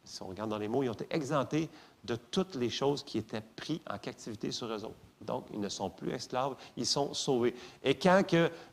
si 0.04 0.22
on 0.22 0.28
regarde 0.28 0.50
dans 0.50 0.58
les 0.58 0.68
mots, 0.68 0.84
ils 0.84 0.90
ont 0.90 0.94
été 0.94 1.08
exemptés 1.10 1.70
de 2.04 2.16
toutes 2.16 2.56
les 2.56 2.70
choses 2.70 3.04
qui 3.04 3.18
étaient 3.18 3.44
prises 3.56 3.80
en 3.90 3.98
captivité 3.98 4.52
sur 4.52 4.68
eux 4.68 4.84
autres. 4.84 4.96
Donc, 5.24 5.46
ils 5.54 5.60
ne 5.60 5.70
sont 5.70 5.90
plus 5.90 6.12
esclaves, 6.12 6.56
ils 6.78 6.86
sont 6.86 7.14
sauvés. 7.14 7.56
Et 7.84 7.96
quand 7.96 8.22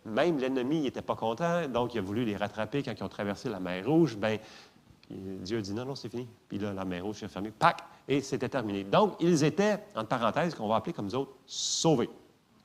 même 0.04 0.38
l'ennemi 0.38 0.80
n'était 0.82 1.02
pas 1.02 1.16
content, 1.16 1.66
donc 1.68 1.94
il 1.94 1.98
a 1.98 2.02
voulu 2.02 2.24
les 2.24 2.36
rattraper 2.36 2.82
quand 2.82 2.92
ils 2.96 3.04
ont 3.04 3.08
traversé 3.08 3.48
la 3.48 3.60
mer 3.60 3.86
Rouge, 3.86 4.16
bien, 4.16 4.38
Dieu 5.08 5.58
a 5.58 5.60
dit 5.60 5.72
non, 5.72 5.84
non, 5.84 5.94
c'est 5.94 6.08
fini. 6.08 6.28
Puis 6.48 6.58
là, 6.58 6.72
la 6.72 6.84
mer 6.84 7.04
Rouge 7.04 7.16
s'est 7.16 7.28
fermée, 7.28 7.50
pac, 7.50 7.82
et 8.06 8.20
c'était 8.20 8.48
terminé. 8.48 8.84
Donc, 8.84 9.16
ils 9.20 9.44
étaient, 9.44 9.84
entre 9.94 10.08
parenthèses, 10.08 10.54
qu'on 10.54 10.68
va 10.68 10.76
appeler 10.76 10.92
comme 10.92 11.06
nous 11.06 11.14
autres, 11.14 11.32
sauvés. 11.46 12.10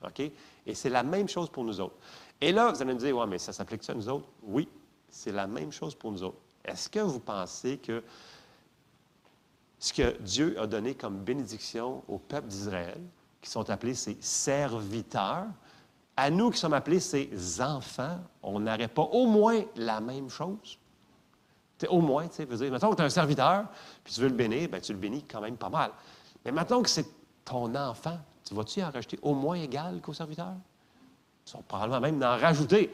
OK? 0.03 0.19
Et 0.65 0.73
c'est 0.73 0.89
la 0.89 1.03
même 1.03 1.27
chose 1.27 1.49
pour 1.49 1.63
nous 1.63 1.79
autres. 1.79 1.95
Et 2.41 2.51
là, 2.51 2.71
vous 2.71 2.81
allez 2.81 2.93
me 2.93 2.99
dire, 2.99 3.15
ouais, 3.17 3.27
mais 3.27 3.37
ça 3.37 3.53
s'applique 3.53 3.83
ça 3.83 3.93
à 3.93 3.95
nous 3.95 4.09
autres? 4.09 4.27
Oui, 4.43 4.67
c'est 5.09 5.31
la 5.31 5.47
même 5.47 5.71
chose 5.71 5.95
pour 5.95 6.11
nous 6.11 6.23
autres. 6.23 6.37
Est-ce 6.63 6.89
que 6.89 6.99
vous 6.99 7.19
pensez 7.19 7.77
que 7.77 8.03
ce 9.79 9.93
que 9.93 10.19
Dieu 10.21 10.59
a 10.59 10.67
donné 10.67 10.95
comme 10.95 11.17
bénédiction 11.19 12.03
au 12.07 12.17
peuple 12.17 12.47
d'Israël, 12.47 12.99
qui 13.45 13.51
sont 13.51 13.69
appelés 13.69 13.93
ses 13.93 14.17
serviteurs, 14.19 15.45
à 16.17 16.29
nous 16.29 16.49
qui 16.49 16.57
sommes 16.57 16.73
appelés 16.73 16.99
ses 16.99 17.61
enfants, 17.61 18.19
on 18.41 18.59
n'aurait 18.59 18.87
pas 18.87 19.03
au 19.03 19.27
moins 19.27 19.61
la 19.75 20.01
même 20.01 20.29
chose? 20.29 20.79
au 21.89 22.01
moins, 22.01 22.27
tu 22.27 22.35
sais, 22.35 22.45
veux 22.45 22.57
dire, 22.57 22.71
mettons 22.71 22.89
que 22.89 22.95
tu 22.95 23.01
es 23.03 23.05
un 23.05 23.09
serviteur, 23.09 23.65
puis 24.03 24.11
tu 24.11 24.21
veux 24.21 24.29
le 24.29 24.33
bénir, 24.33 24.69
bien, 24.69 24.79
tu 24.79 24.91
le 24.91 24.97
bénis 24.97 25.23
quand 25.23 25.41
même 25.41 25.57
pas 25.57 25.69
mal. 25.69 25.91
Mais 26.43 26.51
maintenant 26.51 26.81
que 26.81 26.89
c'est 26.89 27.05
ton 27.43 27.75
enfant, 27.75 28.17
tu 28.43 28.55
vas-tu 28.55 28.81
en 28.81 28.89
rajouter 28.89 29.19
au 29.21 29.35
moins 29.35 29.57
égal 29.57 30.01
qu'au 30.01 30.13
serviteur? 30.13 30.53
Tu 31.45 31.53
vas 31.55 31.61
probablement 31.67 31.99
même 31.99 32.23
en 32.23 32.37
rajouter. 32.37 32.91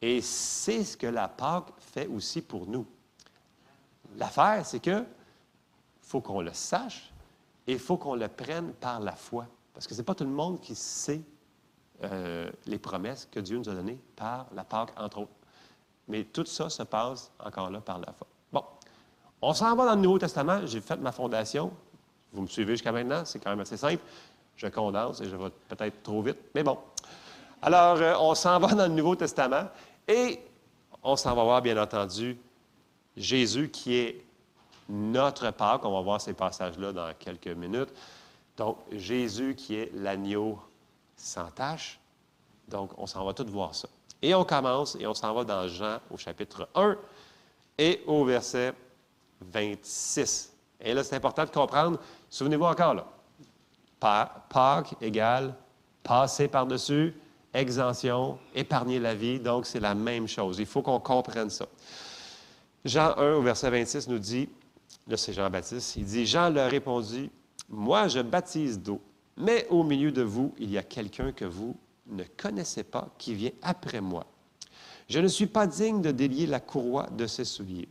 Et 0.00 0.20
c'est 0.20 0.82
ce 0.82 0.96
que 0.96 1.06
la 1.06 1.28
Pâque 1.28 1.68
fait 1.78 2.08
aussi 2.08 2.40
pour 2.40 2.66
nous. 2.66 2.86
L'affaire, 4.16 4.66
c'est 4.66 4.80
que 4.80 5.04
faut 6.00 6.20
qu'on 6.20 6.40
le 6.40 6.52
sache, 6.52 7.11
il 7.66 7.78
faut 7.78 7.96
qu'on 7.96 8.14
le 8.14 8.28
prenne 8.28 8.72
par 8.72 9.00
la 9.00 9.12
foi. 9.12 9.46
Parce 9.74 9.86
que 9.86 9.94
ce 9.94 10.00
n'est 10.00 10.04
pas 10.04 10.14
tout 10.14 10.24
le 10.24 10.30
monde 10.30 10.60
qui 10.60 10.74
sait 10.74 11.22
euh, 12.04 12.50
les 12.66 12.78
promesses 12.78 13.28
que 13.30 13.40
Dieu 13.40 13.58
nous 13.58 13.68
a 13.68 13.74
données 13.74 13.98
par 14.16 14.46
la 14.54 14.64
Pâque, 14.64 14.90
entre 14.96 15.18
autres. 15.18 15.32
Mais 16.08 16.24
tout 16.24 16.44
ça 16.44 16.68
se 16.68 16.82
passe 16.82 17.30
encore 17.38 17.70
là 17.70 17.80
par 17.80 17.98
la 17.98 18.12
foi. 18.12 18.26
Bon, 18.52 18.64
on 19.40 19.54
s'en 19.54 19.74
va 19.76 19.86
dans 19.86 19.94
le 19.94 20.00
Nouveau 20.00 20.18
Testament. 20.18 20.66
J'ai 20.66 20.80
fait 20.80 20.96
ma 20.96 21.12
fondation. 21.12 21.72
Vous 22.32 22.42
me 22.42 22.46
suivez 22.46 22.74
jusqu'à 22.74 22.92
maintenant, 22.92 23.24
c'est 23.24 23.38
quand 23.38 23.50
même 23.50 23.60
assez 23.60 23.76
simple. 23.76 24.02
Je 24.56 24.66
condense 24.66 25.20
et 25.20 25.28
je 25.28 25.36
vais 25.36 25.50
peut-être 25.68 26.02
trop 26.02 26.22
vite, 26.22 26.38
mais 26.54 26.62
bon. 26.62 26.78
Alors, 27.62 27.96
euh, 27.96 28.14
on 28.18 28.34
s'en 28.34 28.58
va 28.58 28.74
dans 28.74 28.86
le 28.86 28.94
Nouveau 28.94 29.14
Testament 29.14 29.68
et 30.08 30.40
on 31.02 31.16
s'en 31.16 31.34
va 31.34 31.44
voir, 31.44 31.62
bien 31.62 31.80
entendu, 31.80 32.36
Jésus 33.16 33.68
qui 33.70 33.94
est 33.94 34.24
notre 34.92 35.50
Pâque. 35.50 35.84
On 35.84 35.92
va 35.92 36.00
voir 36.02 36.20
ces 36.20 36.34
passages-là 36.34 36.92
dans 36.92 37.12
quelques 37.18 37.48
minutes. 37.48 37.88
Donc, 38.56 38.78
Jésus 38.92 39.54
qui 39.56 39.76
est 39.76 39.90
l'agneau 39.94 40.60
sans 41.16 41.50
tache. 41.50 41.98
Donc, 42.68 42.90
on 42.98 43.06
s'en 43.06 43.24
va 43.24 43.32
tout 43.32 43.46
voir 43.48 43.74
ça. 43.74 43.88
Et 44.20 44.34
on 44.34 44.44
commence 44.44 44.96
et 45.00 45.06
on 45.06 45.14
s'en 45.14 45.34
va 45.34 45.44
dans 45.44 45.66
Jean 45.66 45.98
au 46.10 46.16
chapitre 46.16 46.68
1 46.74 46.96
et 47.78 48.02
au 48.06 48.24
verset 48.24 48.74
26. 49.40 50.52
Et 50.80 50.94
là, 50.94 51.02
c'est 51.02 51.16
important 51.16 51.44
de 51.44 51.50
comprendre. 51.50 51.98
Souvenez-vous 52.28 52.64
encore 52.64 52.94
là. 52.94 53.06
Pâque 53.98 54.94
égale 55.00 55.54
passer 56.02 56.48
par-dessus, 56.48 57.14
exemption, 57.54 58.38
épargner 58.54 58.98
la 58.98 59.14
vie. 59.14 59.38
Donc, 59.38 59.66
c'est 59.66 59.80
la 59.80 59.94
même 59.94 60.28
chose. 60.28 60.58
Il 60.58 60.66
faut 60.66 60.82
qu'on 60.82 61.00
comprenne 61.00 61.50
ça. 61.50 61.66
Jean 62.84 63.16
1 63.16 63.34
au 63.34 63.42
verset 63.42 63.70
26 63.70 64.08
nous 64.08 64.18
dit 64.18 64.48
Là, 65.08 65.16
c'est 65.16 65.32
Jean-Baptiste. 65.32 65.96
Il 65.96 66.04
dit 66.04 66.26
Jean 66.26 66.48
leur 66.50 66.70
répondit 66.70 67.30
Moi, 67.68 68.08
je 68.08 68.20
baptise 68.20 68.78
d'eau, 68.78 69.00
mais 69.36 69.66
au 69.68 69.82
milieu 69.82 70.12
de 70.12 70.22
vous, 70.22 70.54
il 70.58 70.70
y 70.70 70.78
a 70.78 70.82
quelqu'un 70.82 71.32
que 71.32 71.44
vous 71.44 71.76
ne 72.06 72.24
connaissez 72.36 72.84
pas 72.84 73.08
qui 73.18 73.34
vient 73.34 73.50
après 73.62 74.00
moi. 74.00 74.26
Je 75.08 75.18
ne 75.18 75.28
suis 75.28 75.46
pas 75.46 75.66
digne 75.66 76.00
de 76.00 76.10
délier 76.10 76.46
la 76.46 76.60
courroie 76.60 77.08
de 77.10 77.26
ses 77.26 77.44
souliers. 77.44 77.88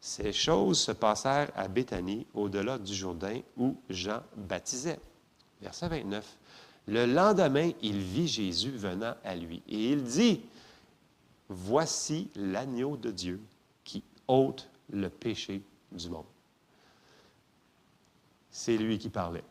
Ces 0.00 0.32
choses 0.32 0.80
se 0.80 0.92
passèrent 0.92 1.50
à 1.56 1.66
Béthanie, 1.66 2.26
au-delà 2.34 2.78
du 2.78 2.94
Jourdain, 2.94 3.40
où 3.56 3.76
Jean 3.90 4.20
baptisait. 4.36 5.00
Verset 5.60 5.88
29. 5.88 6.38
Le 6.86 7.04
lendemain, 7.04 7.70
il 7.82 7.98
vit 7.98 8.28
Jésus 8.28 8.70
venant 8.70 9.14
à 9.24 9.34
lui, 9.34 9.62
et 9.68 9.90
il 9.92 10.04
dit, 10.04 10.40
Voici 11.48 12.30
l'agneau 12.36 12.96
de 12.96 13.10
Dieu 13.10 13.40
qui 13.82 14.02
ôte 14.26 14.68
le 14.90 15.08
péché 15.08 15.62
du 15.92 16.08
monde. 16.08 16.26
C'est 18.50 18.76
lui 18.76 18.98
qui 18.98 19.08
parlait. 19.08 19.44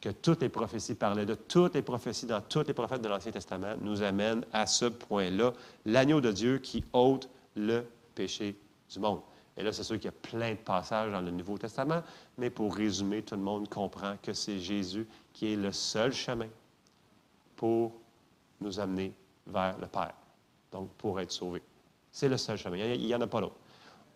que 0.00 0.10
toutes 0.10 0.42
les 0.42 0.48
prophéties 0.48 0.94
parlaient 0.94 1.26
de, 1.26 1.34
toutes 1.34 1.74
les 1.74 1.82
prophéties 1.82 2.26
dans 2.26 2.40
tous 2.40 2.66
les 2.66 2.74
prophètes 2.74 3.02
de 3.02 3.08
l'Ancien 3.08 3.32
Testament 3.32 3.76
nous 3.80 4.02
amènent 4.02 4.44
à 4.52 4.66
ce 4.66 4.86
point-là, 4.86 5.52
l'agneau 5.86 6.20
de 6.20 6.32
Dieu 6.32 6.58
qui 6.58 6.84
ôte 6.92 7.28
le 7.56 7.84
péché 8.14 8.56
du 8.90 8.98
monde. 8.98 9.20
Et 9.56 9.62
là, 9.62 9.72
c'est 9.72 9.84
sûr 9.84 9.96
qu'il 9.96 10.06
y 10.06 10.08
a 10.08 10.12
plein 10.12 10.52
de 10.52 10.58
passages 10.58 11.12
dans 11.12 11.20
le 11.20 11.30
Nouveau 11.30 11.56
Testament, 11.58 12.02
mais 12.38 12.50
pour 12.50 12.74
résumer, 12.74 13.22
tout 13.22 13.36
le 13.36 13.40
monde 13.40 13.68
comprend 13.68 14.16
que 14.20 14.32
c'est 14.32 14.58
Jésus 14.58 15.06
qui 15.32 15.52
est 15.52 15.56
le 15.56 15.70
seul 15.70 16.12
chemin 16.12 16.48
pour 17.54 17.92
nous 18.60 18.80
amener 18.80 19.12
vers 19.46 19.78
le 19.78 19.86
Père, 19.86 20.14
donc 20.72 20.88
pour 20.98 21.20
être 21.20 21.30
sauvé. 21.30 21.62
C'est 22.10 22.28
le 22.28 22.36
seul 22.36 22.58
chemin. 22.58 22.76
Il 22.76 23.06
n'y 23.06 23.14
en 23.14 23.20
a 23.20 23.26
pas 23.26 23.40
d'autre. 23.40 23.56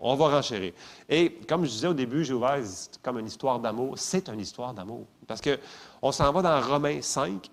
On 0.00 0.14
va 0.14 0.28
renchérir. 0.28 0.72
Et 1.08 1.32
comme 1.48 1.64
je 1.64 1.70
disais 1.70 1.88
au 1.88 1.94
début, 1.94 2.24
j'ai 2.24 2.32
ouvert 2.32 2.62
comme 3.02 3.18
une 3.18 3.26
histoire 3.26 3.58
d'amour. 3.58 3.98
C'est 3.98 4.28
une 4.28 4.40
histoire 4.40 4.72
d'amour. 4.72 5.06
Parce 5.26 5.40
qu'on 5.40 6.12
s'en 6.12 6.32
va 6.32 6.42
dans 6.42 6.60
Romains 6.60 7.02
5. 7.02 7.50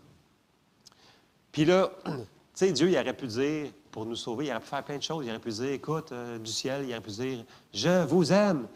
Puis 1.51 1.65
là, 1.65 1.91
tu 2.05 2.11
sais, 2.53 2.71
Dieu, 2.71 2.89
il 2.89 2.97
aurait 2.97 3.15
pu 3.15 3.27
dire, 3.27 3.71
pour 3.91 4.05
nous 4.05 4.15
sauver, 4.15 4.45
il 4.45 4.51
aurait 4.51 4.59
pu 4.59 4.67
faire 4.67 4.83
plein 4.83 4.97
de 4.97 5.03
choses. 5.03 5.25
Il 5.25 5.29
aurait 5.29 5.39
pu 5.39 5.49
dire, 5.49 5.71
écoute, 5.71 6.11
euh, 6.11 6.37
du 6.37 6.51
ciel, 6.51 6.85
il 6.85 6.91
aurait 6.91 7.01
pu 7.01 7.11
dire, 7.11 7.43
je 7.73 8.05
vous 8.05 8.31
aime. 8.31 8.67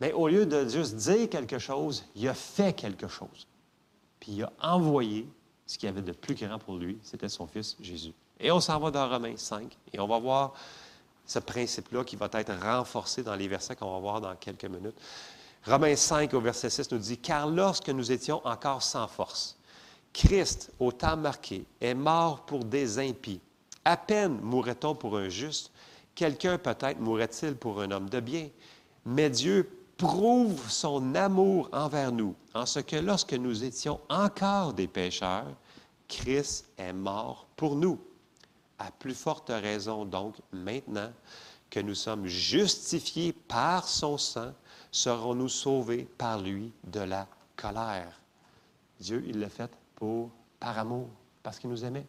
Mais 0.00 0.12
au 0.12 0.28
lieu 0.28 0.46
de 0.46 0.68
juste 0.68 0.96
dire 0.96 1.28
quelque 1.28 1.58
chose, 1.58 2.04
il 2.14 2.28
a 2.28 2.34
fait 2.34 2.72
quelque 2.72 3.08
chose. 3.08 3.46
Puis 4.20 4.32
il 4.32 4.42
a 4.44 4.52
envoyé 4.60 5.28
ce 5.66 5.78
qu'il 5.78 5.88
y 5.88 5.90
avait 5.90 6.02
de 6.02 6.12
plus 6.12 6.34
grand 6.34 6.58
pour 6.58 6.76
lui, 6.76 6.98
c'était 7.02 7.28
son 7.28 7.46
fils 7.46 7.76
Jésus. 7.80 8.12
Et 8.38 8.50
on 8.50 8.60
s'en 8.60 8.78
va 8.78 8.90
dans 8.90 9.08
Romains 9.08 9.36
5 9.36 9.76
et 9.92 10.00
on 10.00 10.06
va 10.06 10.18
voir 10.18 10.54
ce 11.26 11.38
principe-là 11.38 12.04
qui 12.04 12.16
va 12.16 12.28
être 12.32 12.52
renforcé 12.60 13.22
dans 13.22 13.34
les 13.34 13.48
versets 13.48 13.76
qu'on 13.76 13.92
va 13.92 13.98
voir 13.98 14.20
dans 14.20 14.34
quelques 14.36 14.64
minutes. 14.64 14.96
Romains 15.64 15.96
5 15.96 16.34
au 16.34 16.40
verset 16.40 16.70
6 16.70 16.90
nous 16.90 16.98
dit, 16.98 17.18
Car 17.18 17.48
lorsque 17.48 17.88
nous 17.88 18.10
étions 18.10 18.44
encore 18.44 18.82
sans 18.82 19.06
force, 19.06 19.56
Christ, 20.12 20.72
au 20.78 20.92
temps 20.92 21.16
marqué, 21.16 21.64
est 21.80 21.94
mort 21.94 22.44
pour 22.44 22.64
des 22.64 22.98
impies. 22.98 23.40
À 23.84 23.96
peine 23.96 24.38
mourrait-on 24.42 24.94
pour 24.94 25.16
un 25.16 25.28
juste, 25.28 25.70
quelqu'un 26.14 26.58
peut-être 26.58 27.00
mourrait-il 27.00 27.54
pour 27.54 27.80
un 27.80 27.90
homme 27.90 28.10
de 28.10 28.20
bien. 28.20 28.48
Mais 29.06 29.30
Dieu 29.30 29.70
prouve 29.96 30.68
son 30.68 31.14
amour 31.14 31.68
envers 31.72 32.12
nous, 32.12 32.34
en 32.54 32.66
ce 32.66 32.80
que 32.80 32.96
lorsque 32.96 33.34
nous 33.34 33.64
étions 33.64 34.00
encore 34.08 34.72
des 34.72 34.88
pécheurs, 34.88 35.46
Christ 36.08 36.66
est 36.76 36.92
mort 36.92 37.46
pour 37.56 37.76
nous. 37.76 37.98
À 38.78 38.90
plus 38.90 39.14
forte 39.14 39.48
raison 39.50 40.04
donc, 40.04 40.36
maintenant 40.52 41.12
que 41.70 41.80
nous 41.80 41.94
sommes 41.94 42.26
justifiés 42.26 43.32
par 43.32 43.88
son 43.88 44.18
sang, 44.18 44.52
serons-nous 44.90 45.48
sauvés 45.48 46.08
par 46.18 46.40
lui 46.40 46.72
de 46.84 47.00
la 47.00 47.26
colère? 47.56 48.20
Dieu, 49.00 49.24
il 49.26 49.40
l'a 49.40 49.48
fait 49.48 49.70
pour, 49.96 50.30
par 50.60 50.78
amour, 50.78 51.08
parce 51.42 51.58
qu'il 51.58 51.70
nous 51.70 51.84
aimait. 51.84 52.06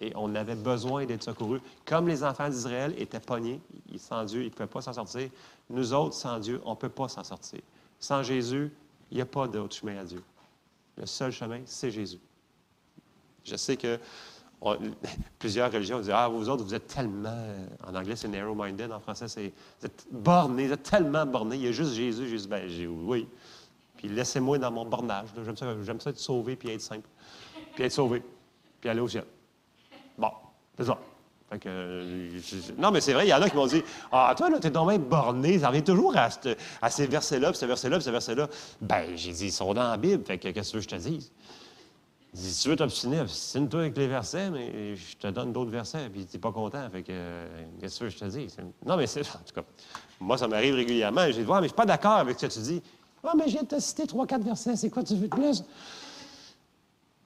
Et 0.00 0.12
on 0.16 0.34
avait 0.34 0.54
besoin 0.54 1.04
d'être 1.04 1.22
secourus. 1.22 1.60
Comme 1.84 2.08
les 2.08 2.24
enfants 2.24 2.48
d'Israël 2.48 2.94
étaient 2.96 3.20
pognés, 3.20 3.60
sans 3.98 4.24
Dieu, 4.24 4.42
ils 4.42 4.46
ne 4.46 4.50
pouvaient 4.50 4.66
pas 4.66 4.80
s'en 4.80 4.94
sortir. 4.94 5.28
Nous 5.68 5.92
autres, 5.92 6.14
sans 6.14 6.38
Dieu, 6.38 6.60
on 6.64 6.70
ne 6.70 6.76
peut 6.76 6.88
pas 6.88 7.08
s'en 7.08 7.22
sortir. 7.22 7.60
Sans 7.98 8.22
Jésus, 8.22 8.72
il 9.10 9.16
n'y 9.16 9.20
a 9.20 9.26
pas 9.26 9.46
d'autre 9.46 9.76
chemin 9.76 9.98
à 9.98 10.04
Dieu. 10.04 10.22
Le 10.96 11.06
seul 11.06 11.32
chemin, 11.32 11.60
c'est 11.66 11.90
Jésus. 11.90 12.20
Je 13.44 13.56
sais 13.56 13.76
que 13.76 13.98
plusieurs 15.38 15.72
religions 15.72 16.00
disent 16.00 16.12
Ah, 16.14 16.28
vous 16.28 16.48
autres, 16.48 16.64
vous 16.64 16.74
êtes 16.74 16.86
tellement. 16.86 17.46
En 17.86 17.94
anglais, 17.94 18.16
c'est 18.16 18.28
narrow-minded. 18.28 18.92
En 18.92 19.00
français, 19.00 19.28
c'est. 19.28 19.52
Vous 19.80 19.86
êtes 19.86 20.06
bornés, 20.10 20.66
vous 20.66 20.72
êtes 20.74 20.82
tellement 20.82 21.24
bornés. 21.24 21.56
Il 21.56 21.64
y 21.64 21.68
a 21.68 21.72
juste 21.72 21.94
Jésus. 21.94 22.28
Jésus, 22.28 22.48
ben, 22.48 22.68
oui. 23.06 23.26
Puis 23.96 24.08
laissez-moi 24.08 24.58
dans 24.58 24.70
mon 24.70 24.84
bornage. 24.84 25.28
J'aime 25.44 26.00
ça, 26.00 26.10
être 26.10 26.18
sauvé 26.18 26.56
puis 26.56 26.70
être 26.70 26.80
simple. 26.80 27.08
Puis 27.74 27.84
être 27.84 27.92
sauvé. 27.92 28.22
Puis 28.80 28.88
aller 28.88 29.00
au 29.00 29.08
ciel. 29.08 29.24
Bon, 30.16 30.30
c'est 30.76 30.84
ça. 30.84 30.98
non, 32.78 32.90
mais 32.90 33.00
c'est 33.00 33.12
vrai, 33.12 33.26
il 33.26 33.30
y 33.30 33.34
en 33.34 33.42
a 33.42 33.48
qui 33.50 33.56
m'ont 33.56 33.66
dit 33.66 33.82
Ah, 34.12 34.34
toi, 34.36 34.50
là, 34.50 34.58
t'es 34.58 34.70
donc 34.70 34.98
borné. 35.00 35.58
Ça 35.58 35.68
revient 35.68 35.82
toujours 35.82 36.16
à, 36.16 36.28
à 36.80 36.90
ces 36.90 37.06
versets-là, 37.06 37.50
puis 37.50 37.58
ce 37.58 37.66
verset-là, 37.66 37.96
puis 37.96 38.04
ce 38.04 38.10
verset-là. 38.10 38.48
Ben, 38.80 39.16
j'ai 39.16 39.32
dit 39.32 39.46
Ils 39.46 39.52
sont 39.52 39.72
dans 39.72 39.90
la 39.90 39.96
Bible. 39.96 40.24
Fait 40.24 40.38
que 40.38 40.48
qu'est-ce 40.48 40.72
que 40.72 40.80
je 40.80 40.88
te 40.88 40.96
dise? 40.96 41.32
Si 42.32 42.62
tu 42.62 42.68
veux 42.68 42.76
t'obstiner, 42.76 43.20
obstine-toi 43.20 43.80
avec 43.80 43.96
les 43.96 44.06
versets, 44.06 44.50
mais 44.50 44.94
je 44.94 45.16
te 45.16 45.26
donne 45.26 45.52
d'autres 45.52 45.70
versets, 45.70 46.08
puis 46.10 46.24
tu 46.26 46.36
n'es 46.36 46.40
pas 46.40 46.52
content. 46.52 46.88
Fait 46.90 47.02
que, 47.02 47.46
qu'est-ce 47.80 48.00
que 48.00 48.08
je 48.08 48.18
te 48.18 48.24
dis? 48.26 48.46
Non, 48.86 48.96
mais 48.96 49.06
c'est. 49.06 49.20
En 49.20 49.40
tout 49.44 49.54
cas, 49.54 49.62
moi, 50.20 50.38
ça 50.38 50.46
m'arrive 50.46 50.74
régulièrement. 50.74 51.26
J'ai 51.26 51.42
dit, 51.42 51.50
ouais, 51.50 51.56
mais 51.56 51.62
je 51.62 51.68
suis 51.68 51.76
pas 51.76 51.86
d'accord 51.86 52.18
avec 52.18 52.38
ce 52.38 52.46
que 52.46 52.52
tu 52.52 52.60
dis. 52.60 52.82
Ah, 53.24 53.32
mais 53.36 53.48
j'ai 53.48 53.58
te 53.58 53.78
cité 53.80 54.06
trois, 54.06 54.26
quatre 54.26 54.44
versets. 54.44 54.76
C'est 54.76 54.90
quoi 54.90 55.02
tu 55.02 55.14
veux 55.14 55.28
de 55.28 55.34
plus? 55.34 55.64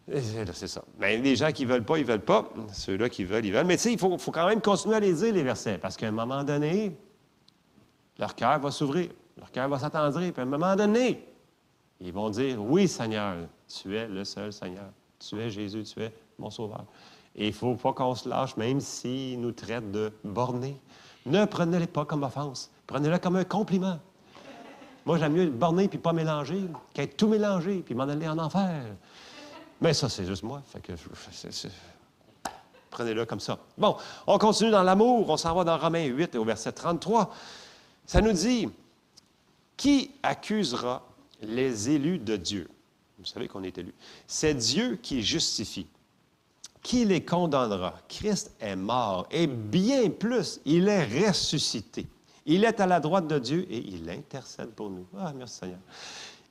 C'est 0.06 0.66
ça. 0.66 0.84
Mais 0.98 1.16
les 1.18 1.36
gens 1.36 1.52
qui 1.52 1.64
ne 1.64 1.72
veulent 1.72 1.84
pas, 1.84 1.98
ils 1.98 2.02
ne 2.02 2.06
veulent 2.06 2.24
pas. 2.24 2.50
Ceux-là 2.72 3.08
qui 3.08 3.24
veulent, 3.24 3.44
ils 3.44 3.52
veulent. 3.52 3.66
Mais 3.66 3.76
tu 3.76 3.84
sais, 3.84 3.92
il 3.92 3.98
faut, 3.98 4.16
faut, 4.18 4.32
quand 4.32 4.46
même 4.46 4.60
continuer 4.60 4.96
à 4.96 5.00
les 5.00 5.12
dire, 5.12 5.32
les 5.32 5.42
versets, 5.42 5.78
parce 5.78 5.96
qu'à 5.96 6.08
un 6.08 6.12
moment 6.12 6.44
donné, 6.44 6.96
leur 8.18 8.34
cœur 8.34 8.58
va 8.58 8.70
s'ouvrir, 8.70 9.10
leur 9.38 9.50
cœur 9.50 9.68
va 9.68 9.78
s'attendrir, 9.78 10.32
puis 10.32 10.40
à 10.40 10.44
un 10.44 10.48
moment 10.48 10.76
donné, 10.76 11.26
ils 12.00 12.12
vont 12.12 12.28
dire 12.28 12.62
Oui, 12.62 12.86
Seigneur, 12.86 13.36
tu 13.68 13.96
es 13.96 14.06
le 14.06 14.24
seul 14.24 14.52
Seigneur. 14.52 14.90
Tu 15.18 15.40
es 15.40 15.50
Jésus, 15.50 15.84
tu 15.84 16.02
es 16.02 16.12
mon 16.38 16.50
Sauveur. 16.50 16.84
Et 17.36 17.46
il 17.46 17.50
ne 17.50 17.52
faut 17.52 17.74
pas 17.74 17.92
qu'on 17.92 18.14
se 18.14 18.28
lâche, 18.28 18.56
même 18.56 18.80
s'ils 18.80 19.40
nous 19.40 19.52
traitent 19.52 19.90
de 19.90 20.12
bornés. 20.22 20.80
Ne 21.26 21.44
prenez-les 21.44 21.86
pas 21.86 22.04
comme 22.04 22.22
offense. 22.22 22.70
Prenez-les 22.86 23.18
comme 23.18 23.36
un 23.36 23.44
compliment. 23.44 23.98
Moi, 25.04 25.18
j'aime 25.18 25.32
mieux 25.32 25.46
borner 25.50 25.88
puis 25.88 25.98
pas 25.98 26.12
mélanger 26.12 26.62
qu'être 26.92 27.16
tout 27.16 27.28
mélangé 27.28 27.82
puis 27.84 27.94
m'en 27.94 28.04
aller 28.04 28.28
en 28.28 28.38
enfer. 28.38 28.84
Mais 29.80 29.92
ça, 29.92 30.08
c'est 30.08 30.24
juste 30.24 30.42
moi. 30.42 30.62
Fait 30.66 30.80
que 30.80 30.92
Prenez-le 32.90 33.26
comme 33.26 33.40
ça. 33.40 33.58
Bon, 33.76 33.96
on 34.26 34.38
continue 34.38 34.70
dans 34.70 34.82
l'amour. 34.82 35.28
On 35.28 35.36
s'en 35.36 35.54
va 35.54 35.64
dans 35.64 35.76
Romains 35.76 36.04
8 36.04 36.36
au 36.36 36.44
verset 36.44 36.72
33. 36.72 37.34
Ça 38.06 38.20
nous 38.20 38.32
dit 38.32 38.68
Qui 39.76 40.12
accusera 40.22 41.02
les 41.42 41.90
élus 41.90 42.18
de 42.18 42.36
Dieu? 42.36 42.68
Vous 43.24 43.30
savez 43.30 43.48
qu'on 43.48 43.62
est 43.62 43.78
élus. 43.78 43.94
C'est 44.26 44.54
Dieu 44.54 44.98
qui 45.02 45.22
justifie. 45.22 45.86
Qui 46.82 47.06
les 47.06 47.24
condamnera? 47.24 47.94
Christ 48.06 48.54
est 48.60 48.76
mort 48.76 49.26
et 49.30 49.46
bien 49.46 50.10
plus, 50.10 50.60
il 50.66 50.88
est 50.88 51.26
ressuscité. 51.26 52.06
Il 52.44 52.64
est 52.64 52.78
à 52.80 52.86
la 52.86 53.00
droite 53.00 53.26
de 53.26 53.38
Dieu 53.38 53.66
et 53.70 53.78
il 53.78 54.10
intercède 54.10 54.68
pour 54.70 54.90
nous. 54.90 55.06
Ah, 55.18 55.32
merci 55.34 55.60
Seigneur. 55.60 55.78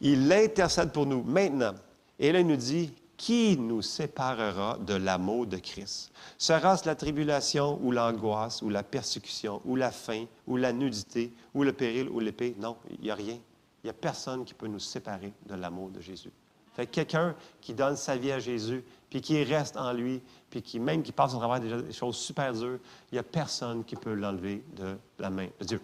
Il 0.02 0.34
intercède 0.34 0.92
pour 0.92 1.06
nous 1.06 1.22
maintenant. 1.22 1.76
Et 2.18 2.32
là, 2.32 2.40
il 2.40 2.48
nous 2.48 2.56
dit, 2.56 2.92
qui 3.16 3.56
nous 3.58 3.84
séparera 3.84 4.80
de 4.80 4.96
l'amour 4.96 5.46
de 5.46 5.58
Christ? 5.58 6.12
Sera-ce 6.40 6.88
la 6.88 6.96
tribulation 6.96 7.80
ou 7.84 7.92
l'angoisse 7.92 8.64
ou 8.64 8.70
la 8.70 8.82
persécution 8.82 9.62
ou 9.66 9.76
la 9.76 9.92
faim 9.92 10.26
ou 10.48 10.58
la 10.58 10.74
nudité 10.74 11.32
ou 11.54 11.62
le 11.64 11.74
péril 11.74 12.10
ou 12.10 12.20
l'épée? 12.20 12.56
Non, 12.60 12.76
il 12.90 13.02
n'y 13.02 13.12
a 13.12 13.16
rien. 13.16 13.38
Il 13.84 13.88
n'y 13.88 13.90
a 13.92 13.94
personne 13.94 14.44
qui 14.46 14.56
peut 14.56 14.68
nous 14.68 14.80
séparer 14.80 15.32
de 15.46 15.54
l'amour 15.54 15.90
de 15.90 16.02
Jésus. 16.02 16.32
Fait 16.74 16.88
quelqu'un 16.88 17.36
qui 17.62 17.74
donne 17.74 17.96
sa 17.96 18.16
vie 18.16 18.32
à 18.32 18.40
Jésus, 18.40 18.84
puis 19.10 19.22
qui 19.22 19.44
reste 19.44 19.78
en 19.78 19.94
lui, 19.94 20.22
puis 20.50 20.62
qui 20.62 20.80
même 20.80 21.04
qui 21.04 21.12
passe 21.12 21.34
au 21.36 21.38
travers 21.38 21.60
des 21.60 21.94
choses 21.94 22.16
super 22.16 22.52
dures, 22.54 22.80
il 23.12 23.16
n'y 23.16 23.20
a 23.20 23.24
personne 23.24 23.84
qui 23.84 23.96
peut 23.96 24.14
l'enlever 24.14 24.64
de 24.76 24.98
la 25.20 25.30
main 25.30 25.48
de 25.60 25.66
Dieu. 25.66 25.82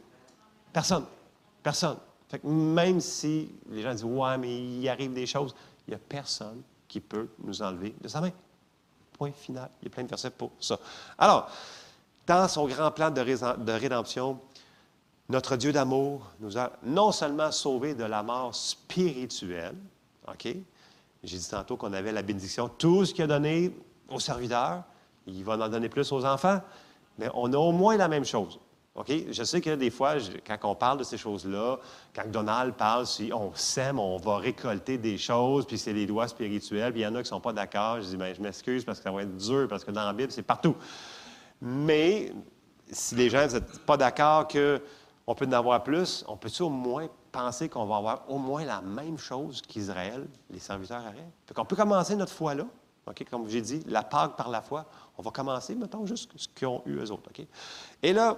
Personne. 0.74 1.06
Personne. 1.62 1.98
Fait 2.28 2.40
que 2.40 2.48
même 2.48 3.00
si 3.00 3.50
les 3.70 3.82
gens 3.82 3.92
disent 3.92 4.04
Ouais, 4.04 4.38
mais 4.38 4.58
il 4.58 4.90
arrive 4.90 5.14
des 5.14 5.26
choses, 5.26 5.54
il 5.88 5.92
n'y 5.92 5.96
a 5.96 6.00
personne 6.00 6.62
qui 6.88 7.00
peut 7.00 7.28
nous 7.44 7.62
enlever 7.62 7.96
de 8.02 8.08
sa 8.08 8.22
main. 8.22 8.32
Point 9.14 9.32
final. 9.32 9.70
Il 9.82 9.86
y 9.86 9.88
a 9.88 9.92
plein 9.92 10.04
de 10.04 10.10
versets 10.10 10.32
pour 10.32 10.52
ça. 10.60 10.80
Alors, 11.18 11.50
dans 12.26 12.48
son 12.48 12.68
grand 12.68 12.92
plan 12.92 13.12
de 13.12 13.72
rédemption, 13.72 14.40
notre 15.30 15.56
Dieu 15.56 15.72
d'amour 15.72 16.32
nous 16.40 16.58
a 16.58 16.72
non 16.84 17.12
seulement 17.12 17.52
sauvés 17.52 17.94
de 17.94 18.04
la 18.04 18.24
mort 18.24 18.56
spirituelle, 18.56 19.76
OK? 20.28 20.48
J'ai 21.24 21.38
dit 21.38 21.50
tantôt 21.50 21.78
qu'on 21.78 21.94
avait 21.94 22.12
la 22.12 22.22
bénédiction, 22.22 22.70
tout 22.70 23.06
ce 23.06 23.14
qu'il 23.14 23.24
a 23.24 23.28
donné 23.28 23.76
aux 24.10 24.20
serviteurs, 24.20 24.84
il 25.28 25.44
va 25.44 25.54
en 25.58 25.70
donner 25.70 25.90
plus 25.90 26.12
aux 26.12 26.26
enfants, 26.26 26.62
mais 27.18 27.28
on 27.34 27.52
a 27.54 27.58
au 27.58 27.72
moins 27.72 27.98
la 27.98 28.08
même 28.08 28.26
chose. 28.26 28.60
Je 29.08 29.44
sais 29.44 29.62
que 29.62 29.76
des 29.76 29.92
fois, 29.92 30.16
quand 30.46 30.58
on 30.64 30.76
parle 30.76 30.98
de 30.98 31.04
ces 31.04 31.18
choses-là, 31.18 31.78
quand 32.14 32.30
Donald 32.30 32.74
parle, 32.74 33.06
on 33.34 33.52
sème, 33.54 33.98
on 33.98 34.18
va 34.18 34.38
récolter 34.38 34.98
des 34.98 35.18
choses, 35.18 35.66
puis 35.66 35.78
c'est 35.78 35.94
les 35.94 36.06
lois 36.06 36.28
spirituelles, 36.28 36.92
puis 36.92 37.02
il 37.02 37.04
y 37.04 37.08
en 37.08 37.16
a 37.16 37.20
qui 37.20 37.24
ne 37.24 37.36
sont 37.36 37.40
pas 37.40 37.54
d'accord, 37.54 38.02
je 38.02 38.08
dis, 38.08 38.18
bien, 38.18 38.34
je 38.34 38.42
m'excuse 38.42 38.84
parce 38.84 39.00
que 39.00 39.04
ça 39.06 39.12
va 39.12 39.22
être 39.22 39.38
dur, 39.38 39.68
parce 39.70 39.86
que 39.86 39.92
dans 39.92 40.06
la 40.06 40.12
Bible, 40.12 40.32
c'est 40.32 40.44
partout. 40.44 40.76
Mais 41.62 42.34
si 42.92 43.16
les 43.16 43.30
gens 43.30 43.44
ne 43.44 43.50
sont 43.50 43.62
pas 43.86 43.96
d'accord 43.96 44.48
que 44.48 44.82
on 45.28 45.36
peut 45.36 45.46
en 45.46 45.52
avoir 45.54 45.84
plus, 45.84 46.26
on 46.28 46.36
peut 46.36 46.50
au 46.60 46.70
moins 46.70 47.08
penser 47.32 47.70
qu'on 47.70 47.86
va 47.86 47.98
avoir 47.98 48.30
au 48.30 48.38
moins 48.38 48.66
la 48.66 48.82
même 48.82 49.18
chose 49.18 49.62
qu'Israël, 49.62 50.28
les 50.50 50.60
serviteurs 50.60 51.06
araient? 51.06 51.32
Fait 51.46 51.54
qu'on 51.54 51.66
peut 51.66 51.76
commencer 51.76 52.16
notre 52.16 52.34
foi 52.34 52.56
là, 52.56 52.66
comme 53.30 53.50
j'ai 53.50 53.62
dit, 53.62 53.84
la 53.88 54.04
Pâque 54.04 54.36
par 54.36 54.50
la 54.50 54.62
foi. 54.62 54.86
On 55.18 55.22
va 55.22 55.32
commencer, 55.32 55.76
mettons, 55.76 56.06
juste 56.06 56.32
ce 56.36 56.48
qu'ils 56.48 56.68
ont 56.68 56.84
eu 56.86 56.96
eux 56.98 57.12
autres. 57.12 57.30
Et 58.02 58.14
là, 58.14 58.38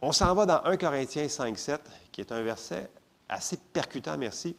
on 0.00 0.12
s'en 0.12 0.34
va 0.34 0.46
dans 0.46 0.64
1 0.64 0.76
Corinthiens 0.76 1.28
5, 1.28 1.58
7, 1.58 1.80
qui 2.12 2.20
est 2.20 2.32
un 2.32 2.42
verset 2.42 2.90
assez 3.28 3.56
percutant, 3.56 4.16
merci. 4.16 4.56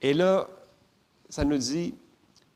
Et 0.00 0.14
là, 0.14 0.46
ça 1.28 1.44
nous 1.44 1.58
dit, 1.58 1.94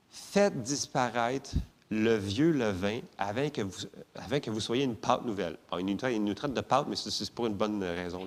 faites 0.08 0.62
disparaître 0.62 1.50
le 1.90 2.16
vieux 2.16 2.52
levain 2.52 3.00
avant 3.18 3.50
que 3.50 3.62
vous, 3.62 3.86
avant 4.14 4.40
que 4.40 4.50
vous 4.50 4.60
soyez 4.60 4.84
une 4.84 4.96
pâte 4.96 5.24
nouvelle. 5.24 5.56
Bon, 5.70 5.78
il, 5.78 6.24
nous 6.24 6.34
traite, 6.34 6.54
de 6.54 6.60
pâte, 6.60 6.86
mais 6.88 6.96
c'est 6.96 7.30
pour 7.32 7.46
une 7.46 7.54
bonne 7.54 7.82
raison. 7.82 8.22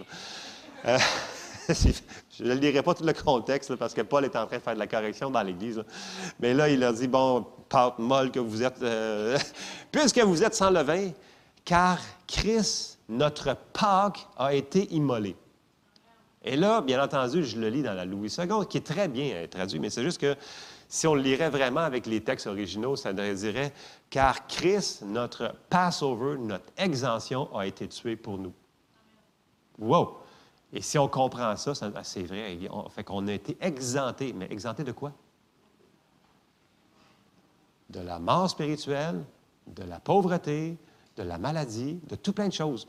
Euh, 0.86 0.97
je 1.69 2.43
ne 2.43 2.54
lirai 2.56 2.84
pas 2.84 2.93
tout 2.93 3.06
le 3.06 3.13
contexte 3.13 3.76
parce 3.76 3.93
que 3.93 4.02
Paul 4.02 4.26
est 4.26 4.36
en 4.36 4.45
train 4.47 4.58
de 4.58 4.62
faire 4.62 4.73
de 4.73 4.80
la 4.80 4.88
correction 4.88 5.32
dans 5.32 5.41
l'Église. 5.41 5.82
Mais 6.41 6.54
là, 6.54 6.67
il 6.67 6.80
leur 6.80 6.93
dit, 6.93 7.08
bon, 7.08 7.45
pâte 7.69 7.99
molle 7.99 8.32
que 8.32 8.39
vous 8.39 8.63
êtes, 8.63 8.82
euh, 8.82 9.38
puisque 9.91 10.19
vous 10.19 10.43
êtes 10.43 10.56
sans 10.56 10.69
levain, 10.69 11.12
car 11.63 11.99
Christ, 12.28 12.99
notre 13.08 13.56
Pâque, 13.71 14.28
a 14.38 14.54
été 14.54 14.93
immolé. 14.93 15.38
Et 16.43 16.58
là, 16.58 16.82
bien 16.82 17.02
entendu, 17.02 17.45
je 17.45 17.58
le 17.58 17.69
lis 17.69 17.84
dans 17.84 17.93
la 17.93 18.04
Louis 18.04 18.28
II, 18.38 18.67
qui 18.69 18.78
est 18.78 18.86
très 18.86 19.08
bien 19.08 19.34
euh, 19.34 19.47
traduit, 19.47 19.80
mais 19.80 19.89
c'est 19.89 20.04
juste 20.04 20.19
que 20.19 20.36
si 20.93 21.08
on 21.08 21.15
le 21.15 21.23
lirait 21.23 21.49
vraiment 21.49 21.79
avec 21.79 22.06
les 22.06 22.21
textes 22.21 22.45
originaux, 22.45 22.95
ça 22.95 23.13
dirait 23.13 23.73
Car 24.12 24.45
Christ, 24.45 25.01
notre 25.01 25.56
Passover, 25.67 26.38
notre 26.38 26.71
exemption, 26.77 27.49
a 27.58 27.65
été 27.65 27.88
tué 27.88 28.15
pour 28.15 28.38
nous. 28.38 28.53
Wow! 29.79 30.19
Et 30.71 30.84
si 30.84 30.99
on 30.99 31.08
comprend 31.08 31.58
ça, 31.58 31.73
ah, 31.95 32.03
c'est 32.03 32.21
vrai. 32.21 32.60
On, 32.69 32.89
fait 32.89 33.03
qu'on 33.03 33.27
a 33.27 33.34
été 33.34 33.58
exempté. 33.60 34.34
Mais 34.34 34.45
exempté 34.51 34.84
de 34.84 34.91
quoi? 34.91 35.13
De 37.89 37.99
la 37.99 38.19
mort 38.19 38.51
spirituelle, 38.51 39.25
de 39.65 39.82
la 39.82 39.99
pauvreté, 39.99 40.77
de 41.17 41.23
la 41.23 41.39
maladie, 41.39 41.99
de 42.08 42.15
tout 42.15 42.34
plein 42.34 42.49
de 42.49 42.53
choses. 42.53 42.88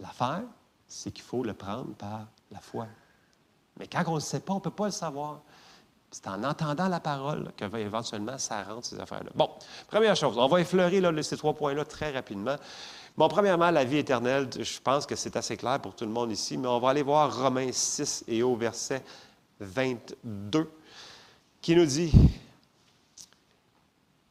L'affaire, 0.00 0.44
c'est 0.88 1.12
qu'il 1.12 1.24
faut 1.24 1.44
le 1.44 1.52
prendre 1.52 1.94
par 1.96 2.28
la 2.50 2.60
foi. 2.60 2.86
Mais 3.78 3.88
quand 3.88 4.04
on 4.06 4.12
ne 4.12 4.16
le 4.16 4.20
sait 4.20 4.40
pas, 4.40 4.54
on 4.54 4.56
ne 4.56 4.62
peut 4.62 4.70
pas 4.70 4.86
le 4.86 4.90
savoir. 4.90 5.42
C'est 6.10 6.28
en 6.28 6.44
entendant 6.44 6.88
la 6.88 7.00
parole 7.00 7.52
que 7.56 7.64
va 7.64 7.80
éventuellement 7.80 8.38
ça 8.38 8.62
rentre 8.62 8.86
ces 8.86 8.98
affaires-là. 8.98 9.30
Bon, 9.34 9.50
première 9.88 10.16
chose, 10.16 10.38
on 10.38 10.46
va 10.46 10.60
effleurer 10.60 11.02
ces 11.22 11.36
trois 11.36 11.54
points-là 11.54 11.84
très 11.84 12.12
rapidement. 12.12 12.56
Bon, 13.16 13.28
premièrement, 13.28 13.70
la 13.70 13.84
vie 13.84 13.98
éternelle, 13.98 14.48
je 14.58 14.78
pense 14.80 15.06
que 15.06 15.16
c'est 15.16 15.36
assez 15.36 15.56
clair 15.56 15.80
pour 15.80 15.94
tout 15.94 16.04
le 16.04 16.10
monde 16.10 16.30
ici, 16.30 16.56
mais 16.58 16.68
on 16.68 16.78
va 16.78 16.90
aller 16.90 17.02
voir 17.02 17.34
Romains 17.34 17.72
6 17.72 18.24
et 18.28 18.42
au 18.42 18.56
verset 18.56 19.02
22, 19.60 20.70
qui 21.62 21.74
nous 21.74 21.86
dit 21.86 22.12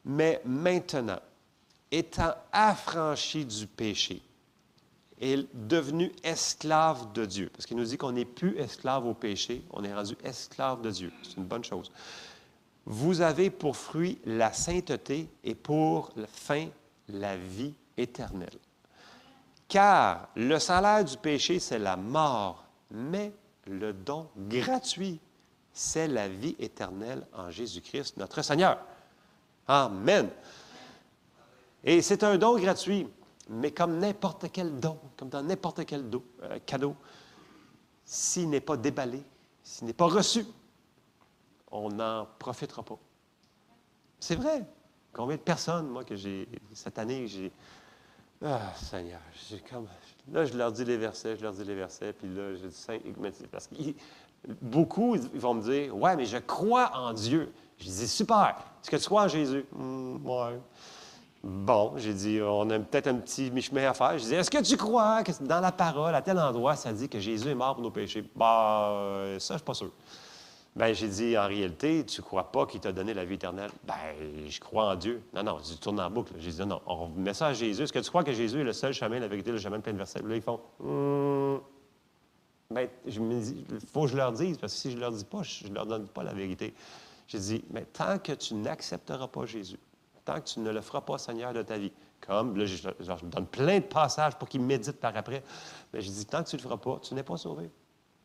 Mais 0.04 0.40
maintenant, 0.44 1.18
étant 1.90 2.34
affranchi 2.52 3.44
du 3.44 3.66
péché, 3.66 4.22
est 5.20 5.46
devenu 5.54 6.12
esclave 6.22 7.12
de 7.12 7.24
Dieu. 7.24 7.50
Parce 7.52 7.66
qu'il 7.66 7.76
nous 7.76 7.84
dit 7.84 7.96
qu'on 7.96 8.12
n'est 8.12 8.24
plus 8.24 8.56
esclave 8.58 9.06
au 9.06 9.14
péché, 9.14 9.62
on 9.70 9.82
est 9.84 9.94
rendu 9.94 10.16
esclave 10.24 10.82
de 10.82 10.90
Dieu. 10.90 11.12
C'est 11.22 11.36
une 11.36 11.44
bonne 11.44 11.64
chose. 11.64 11.90
Vous 12.84 13.20
avez 13.20 13.50
pour 13.50 13.76
fruit 13.76 14.18
la 14.24 14.52
sainteté 14.52 15.28
et 15.42 15.54
pour 15.54 16.12
fin 16.28 16.68
la 17.08 17.36
vie 17.36 17.74
éternelle. 17.96 18.58
Car 19.68 20.28
le 20.36 20.58
salaire 20.58 21.04
du 21.04 21.16
péché, 21.16 21.58
c'est 21.58 21.78
la 21.78 21.96
mort, 21.96 22.64
mais 22.90 23.32
le 23.66 23.92
don 23.92 24.28
gratuit, 24.36 25.18
c'est 25.72 26.06
la 26.06 26.28
vie 26.28 26.54
éternelle 26.58 27.26
en 27.32 27.50
Jésus-Christ, 27.50 28.16
notre 28.16 28.42
Seigneur. 28.42 28.78
Amen. 29.66 30.28
Et 31.82 32.02
c'est 32.02 32.22
un 32.22 32.38
don 32.38 32.56
gratuit, 32.58 33.08
mais 33.48 33.70
comme 33.70 33.98
n'importe 33.98 34.50
quel 34.52 34.78
don, 34.80 34.98
comme 35.16 35.28
dans 35.28 35.42
n'importe 35.42 35.84
quel 35.84 36.04
euh, 36.42 36.58
cadeau, 36.66 36.96
s'il 38.04 38.50
n'est 38.50 38.60
pas 38.60 38.76
déballé, 38.76 39.22
s'il 39.62 39.86
n'est 39.86 39.92
pas 39.92 40.06
reçu, 40.06 40.44
on 41.70 41.90
n'en 41.90 42.26
profitera 42.38 42.82
pas. 42.82 42.98
C'est 44.20 44.36
vrai. 44.36 44.64
Combien 45.12 45.36
de 45.36 45.42
personnes, 45.42 45.88
moi, 45.88 46.04
que 46.04 46.16
j'ai, 46.16 46.48
cette 46.74 46.98
année, 46.98 47.26
j'ai. 47.26 47.50
Ah, 48.44 48.72
Seigneur, 48.74 49.20
j'ai 49.48 49.60
comme. 49.60 49.86
Là, 50.32 50.44
je 50.44 50.54
leur 50.56 50.72
dis 50.72 50.84
les 50.84 50.96
versets, 50.96 51.36
je 51.36 51.42
leur 51.42 51.52
dis 51.52 51.64
les 51.64 51.74
versets, 51.74 52.12
puis 52.12 52.28
là, 52.28 52.54
je 52.54 52.66
dis 52.66 53.46
parce 53.50 53.66
que 53.68 53.74
beaucoup, 54.60 55.16
ils 55.16 55.40
vont 55.40 55.54
me 55.54 55.62
dire 55.62 55.96
Ouais, 55.96 56.16
mais 56.16 56.26
je 56.26 56.36
crois 56.38 56.90
en 56.94 57.12
Dieu. 57.12 57.52
Je 57.78 57.84
dis 57.84 58.08
Super. 58.08 58.56
Est-ce 58.82 58.90
que 58.90 58.96
tu 58.96 59.06
crois 59.06 59.24
en 59.24 59.28
Jésus 59.28 59.64
Hum, 59.74 60.20
Ouais. 60.24 60.60
Bon, 61.48 61.92
j'ai 61.96 62.12
dit, 62.12 62.40
on 62.42 62.68
a 62.70 62.78
peut-être 62.80 63.06
un 63.06 63.14
petit 63.14 63.52
mi-chemin 63.52 63.88
à 63.88 63.94
faire. 63.94 64.18
Je 64.18 64.24
dis, 64.24 64.34
est-ce 64.34 64.50
que 64.50 64.60
tu 64.60 64.76
crois 64.76 65.22
que 65.22 65.30
dans 65.44 65.60
la 65.60 65.70
parole, 65.70 66.12
à 66.12 66.20
tel 66.20 66.40
endroit, 66.40 66.74
ça 66.74 66.92
dit 66.92 67.08
que 67.08 67.20
Jésus 67.20 67.48
est 67.48 67.54
mort 67.54 67.74
pour 67.74 67.84
nos 67.84 67.92
péchés? 67.92 68.24
Euh, 68.40 69.38
ça, 69.38 69.54
je 69.54 69.58
suis 69.58 69.64
pas 69.64 69.74
sûr. 69.74 69.92
Ben, 70.74 70.92
j'ai 70.92 71.06
dit, 71.06 71.38
en 71.38 71.46
réalité, 71.46 72.04
tu 72.04 72.20
crois 72.20 72.50
pas 72.50 72.66
qu'il 72.66 72.80
t'a 72.80 72.90
donné 72.90 73.14
la 73.14 73.24
vie 73.24 73.34
éternelle? 73.34 73.70
Ben, 73.84 73.94
je 74.48 74.58
crois 74.58 74.90
en 74.90 74.96
Dieu. 74.96 75.22
Non, 75.32 75.44
non, 75.44 75.58
je 75.64 75.74
tourne 75.76 76.00
en 76.00 76.10
boucle. 76.10 76.32
J'ai 76.40 76.50
dit, 76.50 76.66
non, 76.66 76.80
on 76.84 77.10
met 77.10 77.32
ça 77.32 77.46
à 77.46 77.52
Jésus. 77.52 77.80
Est-ce 77.80 77.92
que 77.92 78.00
tu 78.00 78.08
crois 78.08 78.24
que 78.24 78.32
Jésus 78.32 78.62
est 78.62 78.64
le 78.64 78.72
seul 78.72 78.92
chemin, 78.92 79.20
la 79.20 79.28
vérité, 79.28 79.52
le 79.52 79.58
chemin 79.58 79.78
plein 79.78 79.92
de 79.92 79.98
versets? 79.98 80.22
Là, 80.22 80.34
ils 80.34 80.42
font, 80.42 80.58
Hum. 80.82 81.60
Ben, 82.72 82.88
je 83.06 83.20
me 83.20 83.40
dis, 83.40 83.64
il 83.70 83.86
faut 83.92 84.02
que 84.02 84.08
je 84.08 84.16
leur 84.16 84.32
dise, 84.32 84.58
parce 84.58 84.72
que 84.72 84.78
si 84.80 84.90
je 84.90 84.98
leur 84.98 85.12
dis 85.12 85.24
pas, 85.24 85.44
je 85.44 85.68
ne 85.68 85.74
leur 85.74 85.86
donne 85.86 86.08
pas 86.08 86.24
la 86.24 86.32
vérité. 86.32 86.74
J'ai 87.28 87.38
dit, 87.38 87.64
mais 87.70 87.84
tant 87.84 88.18
que 88.18 88.32
tu 88.32 88.54
n'accepteras 88.54 89.28
pas 89.28 89.46
Jésus, 89.46 89.78
tant 90.26 90.40
que 90.40 90.46
tu 90.46 90.60
ne 90.60 90.70
le 90.70 90.82
feras 90.82 91.00
pas 91.00 91.16
Seigneur 91.16 91.54
de 91.54 91.62
ta 91.62 91.78
vie, 91.78 91.92
comme, 92.20 92.56
là, 92.58 92.66
je, 92.66 92.76
je 92.76 93.06
leur 93.06 93.22
donne 93.22 93.46
plein 93.46 93.78
de 93.78 93.84
passages 93.84 94.36
pour 94.36 94.48
qu'ils 94.48 94.60
méditent 94.60 95.00
par 95.00 95.16
après, 95.16 95.42
mais 95.92 96.02
je 96.02 96.10
dis, 96.10 96.26
tant 96.26 96.42
que 96.42 96.50
tu 96.50 96.56
ne 96.56 96.60
le 96.60 96.64
feras 96.64 96.76
pas, 96.76 96.98
tu 97.00 97.14
n'es 97.14 97.22
pas 97.22 97.36
sauvé. 97.38 97.70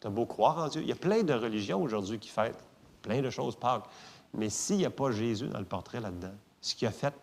Tu 0.02 0.08
as 0.08 0.10
beau 0.10 0.26
croire 0.26 0.58
en 0.58 0.68
Dieu. 0.68 0.82
Il 0.82 0.90
y 0.90 0.92
a 0.92 0.96
plein 0.96 1.24
de 1.24 1.34
religions 1.34 1.82
aujourd'hui 1.82 2.20
qui 2.20 2.30
fêtent 2.30 2.58
plein 3.02 3.22
de 3.22 3.30
choses 3.30 3.56
Pâques. 3.56 3.86
Mais 4.34 4.50
s'il 4.50 4.78
n'y 4.78 4.86
a 4.86 4.90
pas 4.90 5.12
Jésus 5.12 5.48
dans 5.48 5.60
le 5.60 5.66
portrait 5.66 6.00
là-dedans, 6.00 6.34
ce 6.60 6.76
qu'il 6.76 6.88
a 6.88 6.92
fait 6.92 7.14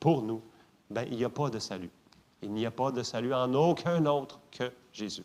pour 0.00 0.22
nous, 0.22 0.42
ben 0.90 1.06
il 1.10 1.16
n'y 1.16 1.24
a 1.24 1.28
pas 1.28 1.50
de 1.50 1.58
salut. 1.58 1.90
Il 2.42 2.52
n'y 2.52 2.66
a 2.66 2.70
pas 2.70 2.90
de 2.90 3.02
salut 3.02 3.32
en 3.32 3.52
aucun 3.54 4.04
autre 4.06 4.38
que 4.50 4.70
Jésus. 4.92 5.24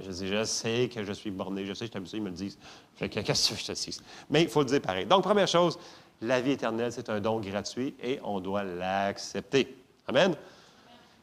Je 0.00 0.10
dis, 0.10 0.26
je 0.26 0.44
sais 0.44 0.88
que 0.92 1.04
je 1.04 1.12
suis 1.12 1.30
borné, 1.30 1.66
je 1.66 1.74
sais 1.74 1.86
que 1.86 1.88
je 1.88 1.92
t'aime 1.92 2.06
ils 2.12 2.22
me 2.22 2.30
le 2.30 2.34
disent. 2.34 2.58
Fait 2.94 3.08
que 3.08 3.20
qu'est-ce 3.20 3.50
que 3.50 3.56
je 3.56 3.66
te 3.66 3.72
dis? 3.72 4.00
Mais 4.30 4.42
il 4.42 4.48
faut 4.48 4.60
le 4.60 4.66
dire 4.66 4.80
pareil. 4.80 5.04
Donc, 5.04 5.22
première 5.22 5.48
chose, 5.48 5.78
la 6.22 6.40
vie 6.40 6.52
éternelle, 6.52 6.92
c'est 6.92 7.08
un 7.08 7.20
don 7.20 7.40
gratuit 7.40 7.94
et 8.02 8.20
on 8.22 8.40
doit 8.40 8.62
l'accepter. 8.62 9.76
Amen? 10.06 10.34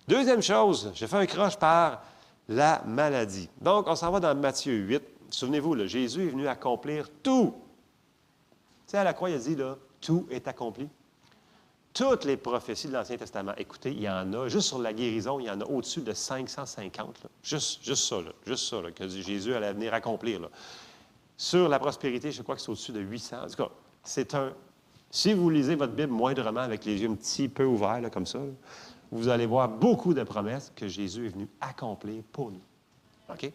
Deuxième 0.08 0.42
chose, 0.42 0.92
j'ai 0.94 1.08
fait 1.08 1.18
un 1.18 1.26
croche 1.26 1.58
par 1.58 2.04
la 2.48 2.82
maladie. 2.86 3.50
Donc, 3.62 3.88
on 3.88 3.96
s'en 3.96 4.12
va 4.12 4.20
dans 4.20 4.36
Matthieu 4.36 4.74
8. 4.74 5.02
Souvenez-vous, 5.30 5.88
Jésus 5.88 6.28
est 6.28 6.30
venu 6.30 6.48
accomplir 6.48 7.08
tout. 7.24 7.54
Tu 8.88 8.92
sais, 8.92 8.98
à 8.98 9.04
la 9.04 9.14
croix, 9.14 9.30
il 9.30 9.36
a 9.36 9.40
dit, 9.40 9.56
là, 9.56 9.78
tout 10.02 10.28
est 10.32 10.48
accompli. 10.48 10.90
Toutes 11.94 12.26
les 12.26 12.38
prophéties 12.38 12.88
de 12.88 12.94
l'Ancien 12.94 13.18
Testament, 13.18 13.54
écoutez, 13.58 13.92
il 13.92 14.02
y 14.02 14.10
en 14.10 14.34
a, 14.34 14.48
juste 14.48 14.68
sur 14.68 14.80
la 14.80 14.94
guérison, 14.94 15.40
il 15.40 15.46
y 15.46 15.50
en 15.50 15.62
a 15.62 15.66
au-dessus 15.66 16.02
de 16.02 16.14
550. 16.14 17.24
là. 17.24 17.30
Juste, 17.44 17.84
juste 17.84 18.06
ça, 18.06 18.18
là, 18.18 18.32
juste 18.46 18.70
ça, 18.70 18.82
là, 18.82 18.92
que 18.92 19.08
Jésus 19.08 19.54
allait 19.54 19.74
venir 19.74 19.94
accomplir. 19.94 20.42
Sur 21.38 21.70
la 21.70 21.80
prospérité, 21.80 22.32
je 22.32 22.42
crois 22.42 22.56
que 22.56 22.62
c'est 22.62 22.70
au-dessus 22.70 22.92
de 22.92 23.00
800. 23.00 23.38
En 23.44 23.48
tout 23.48 23.56
cas, 23.56 23.70
c'est 24.04 24.34
un. 24.34 24.54
Si 25.12 25.34
vous 25.34 25.50
lisez 25.50 25.76
votre 25.76 25.94
Bible 25.94 26.12
moindrement 26.12 26.62
avec 26.62 26.86
les 26.86 27.02
yeux 27.02 27.10
un 27.10 27.16
petit 27.16 27.48
peu 27.48 27.66
ouverts, 27.66 28.02
comme 28.12 28.26
ça, 28.26 28.40
là, 28.40 28.52
vous 29.12 29.28
allez 29.28 29.46
voir 29.46 29.68
beaucoup 29.68 30.14
de 30.14 30.24
promesses 30.24 30.72
que 30.76 30.88
Jésus 30.88 31.26
est 31.26 31.30
venu 31.30 31.48
accomplir 31.60 32.22
pour 32.32 32.52
nous. 32.52 32.62
OK? 33.32 33.52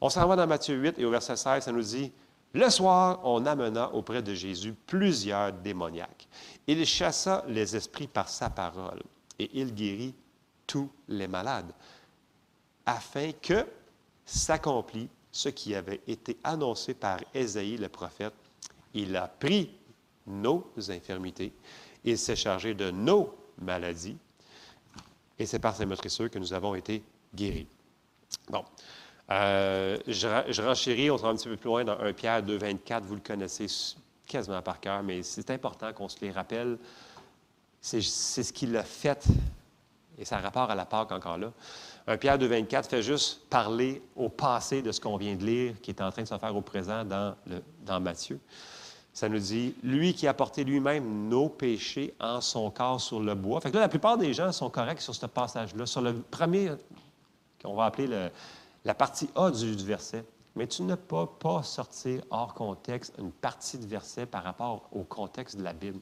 On 0.00 0.08
s'en 0.08 0.26
va 0.26 0.36
dans 0.36 0.46
Matthieu 0.46 0.76
8 0.76 0.98
et 0.98 1.04
au 1.04 1.10
verset 1.10 1.36
16, 1.36 1.64
ça 1.64 1.72
nous 1.72 1.82
dit 1.82 2.10
Le 2.52 2.68
soir, 2.70 3.20
on 3.24 3.44
amena 3.44 3.92
auprès 3.92 4.22
de 4.22 4.34
Jésus 4.34 4.74
plusieurs 4.86 5.52
démoniaques. 5.52 6.28
Il 6.66 6.84
chassa 6.86 7.44
les 7.48 7.76
esprits 7.76 8.06
par 8.06 8.28
sa 8.28 8.48
parole 8.50 9.02
et 9.38 9.50
il 9.52 9.74
guérit 9.74 10.14
tous 10.66 10.90
les 11.08 11.28
malades, 11.28 11.72
afin 12.84 13.32
que 13.40 13.66
s'accomplît 14.24 15.08
ce 15.30 15.50
qui 15.50 15.74
avait 15.74 16.00
été 16.06 16.36
annoncé 16.42 16.94
par 16.94 17.18
Ésaïe 17.34 17.76
le 17.76 17.88
prophète. 17.88 18.32
Il 18.94 19.14
a 19.16 19.28
pris 19.28 19.70
nos 20.26 20.66
infirmités, 20.88 21.52
il 22.04 22.18
s'est 22.18 22.36
chargé 22.36 22.74
de 22.74 22.90
nos 22.90 23.34
maladies, 23.60 24.16
et 25.38 25.46
c'est 25.46 25.58
par 25.58 25.74
ses 25.76 25.86
meurtrissures 25.86 26.30
que 26.30 26.38
nous 26.38 26.52
avons 26.52 26.74
été 26.74 27.02
guéris. 27.34 27.66
Bon. 28.48 28.64
Euh, 29.30 29.98
je, 30.06 30.28
je 30.48 30.62
renchéris, 30.62 31.10
on 31.10 31.18
sera 31.18 31.30
un 31.30 31.34
petit 31.36 31.48
peu 31.48 31.56
plus 31.56 31.66
loin 31.68 31.84
dans 31.84 31.98
1 31.98 32.12
Pierre 32.12 32.42
2, 32.42 32.56
24. 32.56 33.04
Vous 33.04 33.16
le 33.16 33.20
connaissez 33.20 33.66
quasiment 34.26 34.62
par 34.62 34.78
cœur, 34.80 35.02
mais 35.02 35.22
c'est 35.24 35.50
important 35.50 35.92
qu'on 35.92 36.08
se 36.08 36.20
les 36.20 36.30
rappelle. 36.30 36.78
C'est 37.80 38.00
c'est 38.02 38.42
ce 38.44 38.52
qu'il 38.52 38.76
a 38.76 38.84
fait, 38.84 39.24
et 40.16 40.24
ça 40.24 40.36
a 40.38 40.40
rapport 40.40 40.70
à 40.70 40.74
la 40.76 40.86
Pâque 40.86 41.10
encore 41.12 41.38
là. 41.38 41.52
1 42.06 42.16
Pierre 42.18 42.38
2, 42.38 42.46
24 42.46 42.88
fait 42.88 43.02
juste 43.02 43.40
parler 43.50 44.00
au 44.14 44.28
passé 44.28 44.80
de 44.80 44.92
ce 44.92 45.00
qu'on 45.00 45.16
vient 45.16 45.34
de 45.34 45.44
lire, 45.44 45.74
qui 45.82 45.90
est 45.90 46.00
en 46.00 46.10
train 46.12 46.22
de 46.22 46.28
se 46.28 46.38
faire 46.38 46.54
au 46.54 46.60
présent 46.62 47.04
dans, 47.04 47.34
le- 47.46 47.62
dans 47.84 48.00
Matthieu. 48.00 48.38
Ça 49.16 49.30
nous 49.30 49.38
dit, 49.38 49.74
lui 49.82 50.12
qui 50.12 50.26
a 50.26 50.34
porté 50.34 50.62
lui-même 50.62 51.30
nos 51.30 51.48
péchés 51.48 52.12
en 52.20 52.42
son 52.42 52.70
corps 52.70 53.00
sur 53.00 53.18
le 53.18 53.34
bois. 53.34 53.62
Fait 53.62 53.70
que 53.70 53.76
là, 53.76 53.80
la 53.80 53.88
plupart 53.88 54.18
des 54.18 54.34
gens 54.34 54.52
sont 54.52 54.68
corrects 54.68 55.00
sur 55.00 55.14
ce 55.14 55.24
passage-là. 55.24 55.86
Sur 55.86 56.02
le 56.02 56.12
premier, 56.30 56.72
qu'on 57.62 57.74
va 57.74 57.86
appeler 57.86 58.08
le- 58.08 58.28
la 58.84 58.94
partie 58.94 59.30
A 59.34 59.50
du, 59.50 59.74
verset, 59.76 60.22
mais 60.54 60.66
tu 60.66 60.82
ne 60.82 60.96
peux 60.96 61.24
pas 61.24 61.62
sortir 61.62 62.24
hors 62.28 62.52
contexte 62.52 63.14
une 63.18 63.32
partie 63.32 63.78
de 63.78 63.86
verset 63.86 64.26
par 64.26 64.44
rapport 64.44 64.86
au 64.92 65.02
contexte 65.02 65.56
de 65.56 65.62
la 65.62 65.72
Bible. 65.72 66.00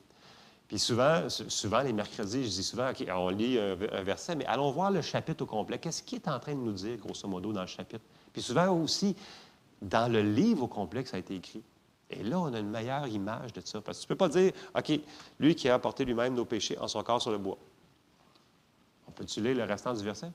Puis 0.66 0.80
souvent, 0.80 1.28
souvent 1.28 1.82
les 1.82 1.92
mercredis, 1.92 2.42
je 2.42 2.48
dis 2.48 2.64
souvent, 2.64 2.90
OK, 2.90 3.06
on 3.14 3.28
lit 3.28 3.60
un, 3.60 4.02
verset, 4.02 4.34
mais 4.34 4.46
allons 4.46 4.72
voir 4.72 4.90
le 4.90 5.02
chapitre 5.02 5.44
au 5.44 5.46
complet. 5.46 5.78
Qu'est-ce 5.78 6.02
qu'il 6.02 6.18
est 6.18 6.26
en 6.26 6.40
train 6.40 6.56
de 6.56 6.58
nous 6.58 6.72
dire, 6.72 6.96
grosso 6.96 7.28
modo, 7.28 7.52
dans 7.52 7.60
le 7.60 7.68
chapitre? 7.68 8.02
Puis 8.32 8.42
souvent 8.42 8.76
aussi, 8.76 9.14
dans 9.80 10.10
le 10.10 10.20
livre 10.20 10.64
au 10.64 10.66
complet 10.66 11.04
ça 11.04 11.16
a 11.16 11.20
été 11.20 11.36
écrit. 11.36 11.62
Et 12.10 12.22
là, 12.22 12.38
on 12.38 12.52
a 12.52 12.58
une 12.58 12.70
meilleure 12.70 13.06
image 13.06 13.52
de 13.52 13.60
ça. 13.64 13.80
Parce 13.80 13.98
que 13.98 14.02
tu 14.02 14.06
ne 14.06 14.08
peux 14.14 14.16
pas 14.16 14.28
dire, 14.28 14.52
OK, 14.76 15.00
lui 15.38 15.54
qui 15.54 15.68
a 15.68 15.74
apporté 15.74 16.04
lui-même 16.04 16.34
nos 16.34 16.44
péchés 16.44 16.78
en 16.78 16.88
son 16.88 17.02
corps 17.02 17.20
sur 17.20 17.30
le 17.30 17.38
bois. 17.38 17.58
On 19.08 19.12
peut-tu 19.12 19.40
lire 19.40 19.56
le 19.56 19.64
restant 19.64 19.94
du 19.94 20.04
verset? 20.04 20.30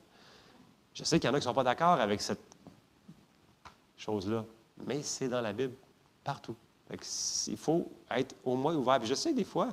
Je 0.94 1.04
sais 1.04 1.20
qu'il 1.20 1.28
y 1.28 1.30
en 1.30 1.34
a 1.34 1.38
qui 1.38 1.46
ne 1.46 1.50
sont 1.50 1.54
pas 1.54 1.64
d'accord 1.64 2.00
avec 2.00 2.20
cette 2.20 2.40
chose-là, 3.96 4.44
mais 4.86 5.02
c'est 5.02 5.28
dans 5.28 5.40
la 5.40 5.52
Bible, 5.52 5.74
partout. 6.24 6.56
il 6.90 7.56
faut 7.56 7.90
être 8.10 8.34
au 8.44 8.56
moins 8.56 8.74
ouvert. 8.74 9.04
Je 9.04 9.14
sais 9.14 9.32
des 9.32 9.44
fois, 9.44 9.68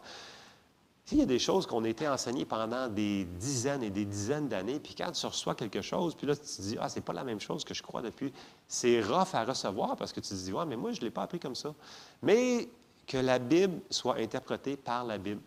il 1.16 1.20
y 1.20 1.22
a 1.22 1.26
des 1.26 1.40
choses 1.40 1.66
qu'on 1.66 1.84
a 1.86 1.90
été 1.90 2.08
enseignées 2.08 2.46
pendant 2.46 2.90
des 2.90 3.24
dizaines 3.24 3.82
et 3.82 3.90
des 3.90 4.04
dizaines 4.04 4.50
d'années, 4.50 4.80
puis 4.80 4.94
quand 4.94 5.12
tu 5.12 5.26
reçois 5.26 5.56
quelque 5.56 5.82
chose, 5.82 6.16
puis 6.16 6.28
là, 6.28 6.36
tu 6.36 6.42
te 6.42 6.62
dis, 6.62 6.78
ah, 6.80 6.90
c'est 6.90 7.02
pas 7.02 7.14
la 7.14 7.24
même 7.24 7.40
chose 7.40 7.64
que 7.64 7.74
je 7.74 7.82
crois 7.82 8.02
depuis. 8.02 8.34
C'est 8.68 9.02
rough 9.02 9.34
à 9.34 9.46
recevoir 9.46 9.96
parce 9.96 10.12
que 10.12 10.20
tu 10.20 10.30
te 10.30 10.34
dis, 10.34 10.52
ouais, 10.52 10.66
mais 10.66 10.76
moi, 10.76 10.92
je 10.92 11.00
ne 11.00 11.06
l'ai 11.06 11.12
pas 11.12 11.24
appris 11.24 11.40
comme 11.40 11.56
ça. 11.56 11.74
Mais 12.22 12.68
que 13.08 13.18
la 13.18 13.40
Bible 13.40 13.80
soit 13.90 14.18
interprétée 14.18 14.76
par 14.76 15.06
la 15.06 15.18
Bible. 15.18 15.42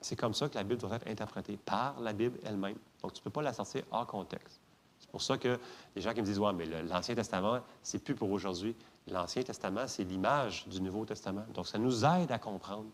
C'est 0.00 0.14
comme 0.14 0.34
ça 0.34 0.48
que 0.48 0.54
la 0.54 0.62
Bible 0.62 0.80
doit 0.80 0.94
être 0.94 1.08
interprétée, 1.08 1.56
par 1.56 1.98
la 2.00 2.12
Bible 2.12 2.38
elle-même. 2.44 2.76
Donc, 3.02 3.14
tu 3.14 3.20
ne 3.20 3.24
peux 3.24 3.30
pas 3.30 3.42
la 3.42 3.54
sortir 3.54 3.82
hors 3.90 4.06
contexte. 4.06 4.60
C'est 5.00 5.10
pour 5.10 5.22
ça 5.22 5.38
que 5.38 5.58
les 5.96 6.02
gens 6.02 6.12
qui 6.12 6.20
me 6.20 6.26
disent, 6.26 6.38
ouais, 6.38 6.52
mais 6.52 6.66
l'Ancien 6.66 7.14
Testament, 7.14 7.60
c'est 7.82 7.98
plus 7.98 8.14
pour 8.14 8.30
aujourd'hui. 8.30 8.76
L'Ancien 9.06 9.42
Testament, 9.42 9.86
c'est 9.86 10.04
l'image 10.04 10.68
du 10.68 10.82
Nouveau 10.82 11.06
Testament. 11.06 11.46
Donc, 11.54 11.66
ça 11.66 11.78
nous 11.78 12.04
aide 12.04 12.30
à 12.30 12.38
comprendre. 12.38 12.90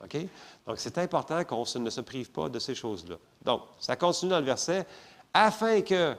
Donc, 0.00 0.78
c'est 0.78 0.98
important 0.98 1.44
qu'on 1.44 1.64
ne 1.78 1.90
se 1.90 2.00
prive 2.00 2.30
pas 2.30 2.48
de 2.48 2.58
ces 2.58 2.74
choses-là. 2.74 3.16
Donc, 3.44 3.62
ça 3.78 3.96
continue 3.96 4.30
dans 4.30 4.40
le 4.40 4.46
verset. 4.46 4.86
Afin 5.34 5.82
que, 5.82 6.14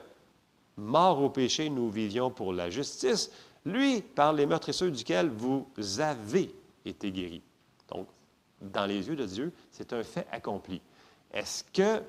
mort 0.76 1.20
au 1.20 1.30
péché, 1.30 1.68
nous 1.68 1.90
vivions 1.90 2.30
pour 2.30 2.52
la 2.52 2.70
justice, 2.70 3.30
lui, 3.64 4.00
par 4.00 4.32
les 4.32 4.46
meurtrisseurs 4.46 4.90
duquel 4.90 5.28
vous 5.30 5.66
avez 5.98 6.54
été 6.84 7.10
guéris. 7.10 7.42
Donc, 7.88 8.06
dans 8.60 8.86
les 8.86 9.06
yeux 9.08 9.16
de 9.16 9.26
Dieu, 9.26 9.52
c'est 9.70 9.92
un 9.92 10.02
fait 10.02 10.26
accompli. 10.30 10.80
Est-ce 11.32 11.64
que 11.64 12.02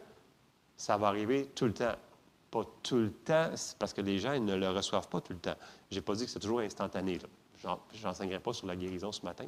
ça 0.78 0.98
va 0.98 1.08
arriver 1.08 1.50
tout 1.56 1.66
le 1.66 1.74
temps? 1.74 1.96
Pas 2.52 2.64
tout 2.84 2.98
le 2.98 3.12
temps, 3.12 3.50
parce 3.80 3.94
que 3.94 4.02
les 4.02 4.20
gens 4.20 4.40
ne 4.40 4.56
le 4.56 4.70
reçoivent 4.70 5.08
pas 5.08 5.22
tout 5.22 5.34
le 5.34 5.40
temps. 5.40 5.56
Je 5.90 5.96
n'ai 5.96 6.02
pas 6.02 6.14
dit 6.14 6.26
que 6.26 6.32
c'est 6.32 6.40
toujours 6.40 6.60
instantané. 6.60 7.18
N'enseignerai 8.04 8.40
pas 8.40 8.54
sur 8.54 8.68
la 8.68 8.76
guérison 8.76 9.12
ce 9.12 9.24
matin, 9.24 9.46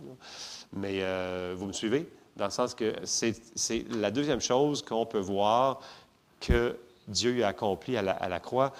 mais 0.73 0.99
euh, 1.01 1.55
vous 1.57 1.65
me 1.65 1.73
suivez? 1.73 2.09
Dans 2.35 2.45
le 2.45 2.51
sens 2.51 2.75
que 2.75 2.93
c'est 3.03 3.33
la 3.91 4.11
deuxième 4.11 4.41
chose 4.41 4.81
qu'on 4.81 5.05
peut 5.05 5.19
voir 5.19 5.79
que 6.39 6.77
Dieu 7.07 7.43
a 7.43 7.49
accompli 7.49 7.97
à 7.97 8.01
la, 8.01 8.39
croix. 8.39 8.73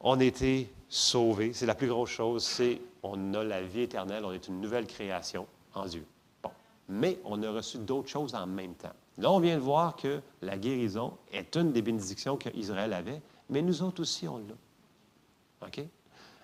On 0.00 0.20
été 0.20 0.70
sauvés. 0.88 1.52
C'est 1.52 1.66
la 1.66 1.74
plus 1.74 1.88
grosse 1.88 2.10
chose. 2.10 2.44
C'est 2.44 2.80
on 3.02 3.34
a 3.34 3.42
la 3.42 3.62
vie 3.62 3.82
éternelle. 3.82 4.24
On 4.24 4.32
est 4.32 4.46
une 4.46 4.60
nouvelle 4.60 4.86
création 4.86 5.46
en 5.74 5.86
Dieu. 5.86 6.06
Bon. 6.42 6.50
Mais 6.88 7.18
on 7.24 7.42
a 7.42 7.50
reçu 7.50 7.78
d'autres 7.78 8.08
choses 8.08 8.34
en 8.34 8.46
même 8.46 8.74
temps. 8.74 8.92
Là, 9.18 9.30
on 9.30 9.40
vient 9.40 9.56
de 9.56 9.62
voir 9.62 9.96
que 9.96 10.20
la 10.42 10.56
guérison 10.56 11.16
est 11.32 11.56
une 11.56 11.72
des 11.72 11.82
bénédictions 11.82 12.36
qu'Israël 12.36 12.92
avait, 12.92 13.22
mais 13.48 13.62
nous 13.62 13.82
autres 13.82 14.02
aussi, 14.02 14.26
on 14.26 14.38
l'a. 14.38 15.66
OK? 15.66 15.84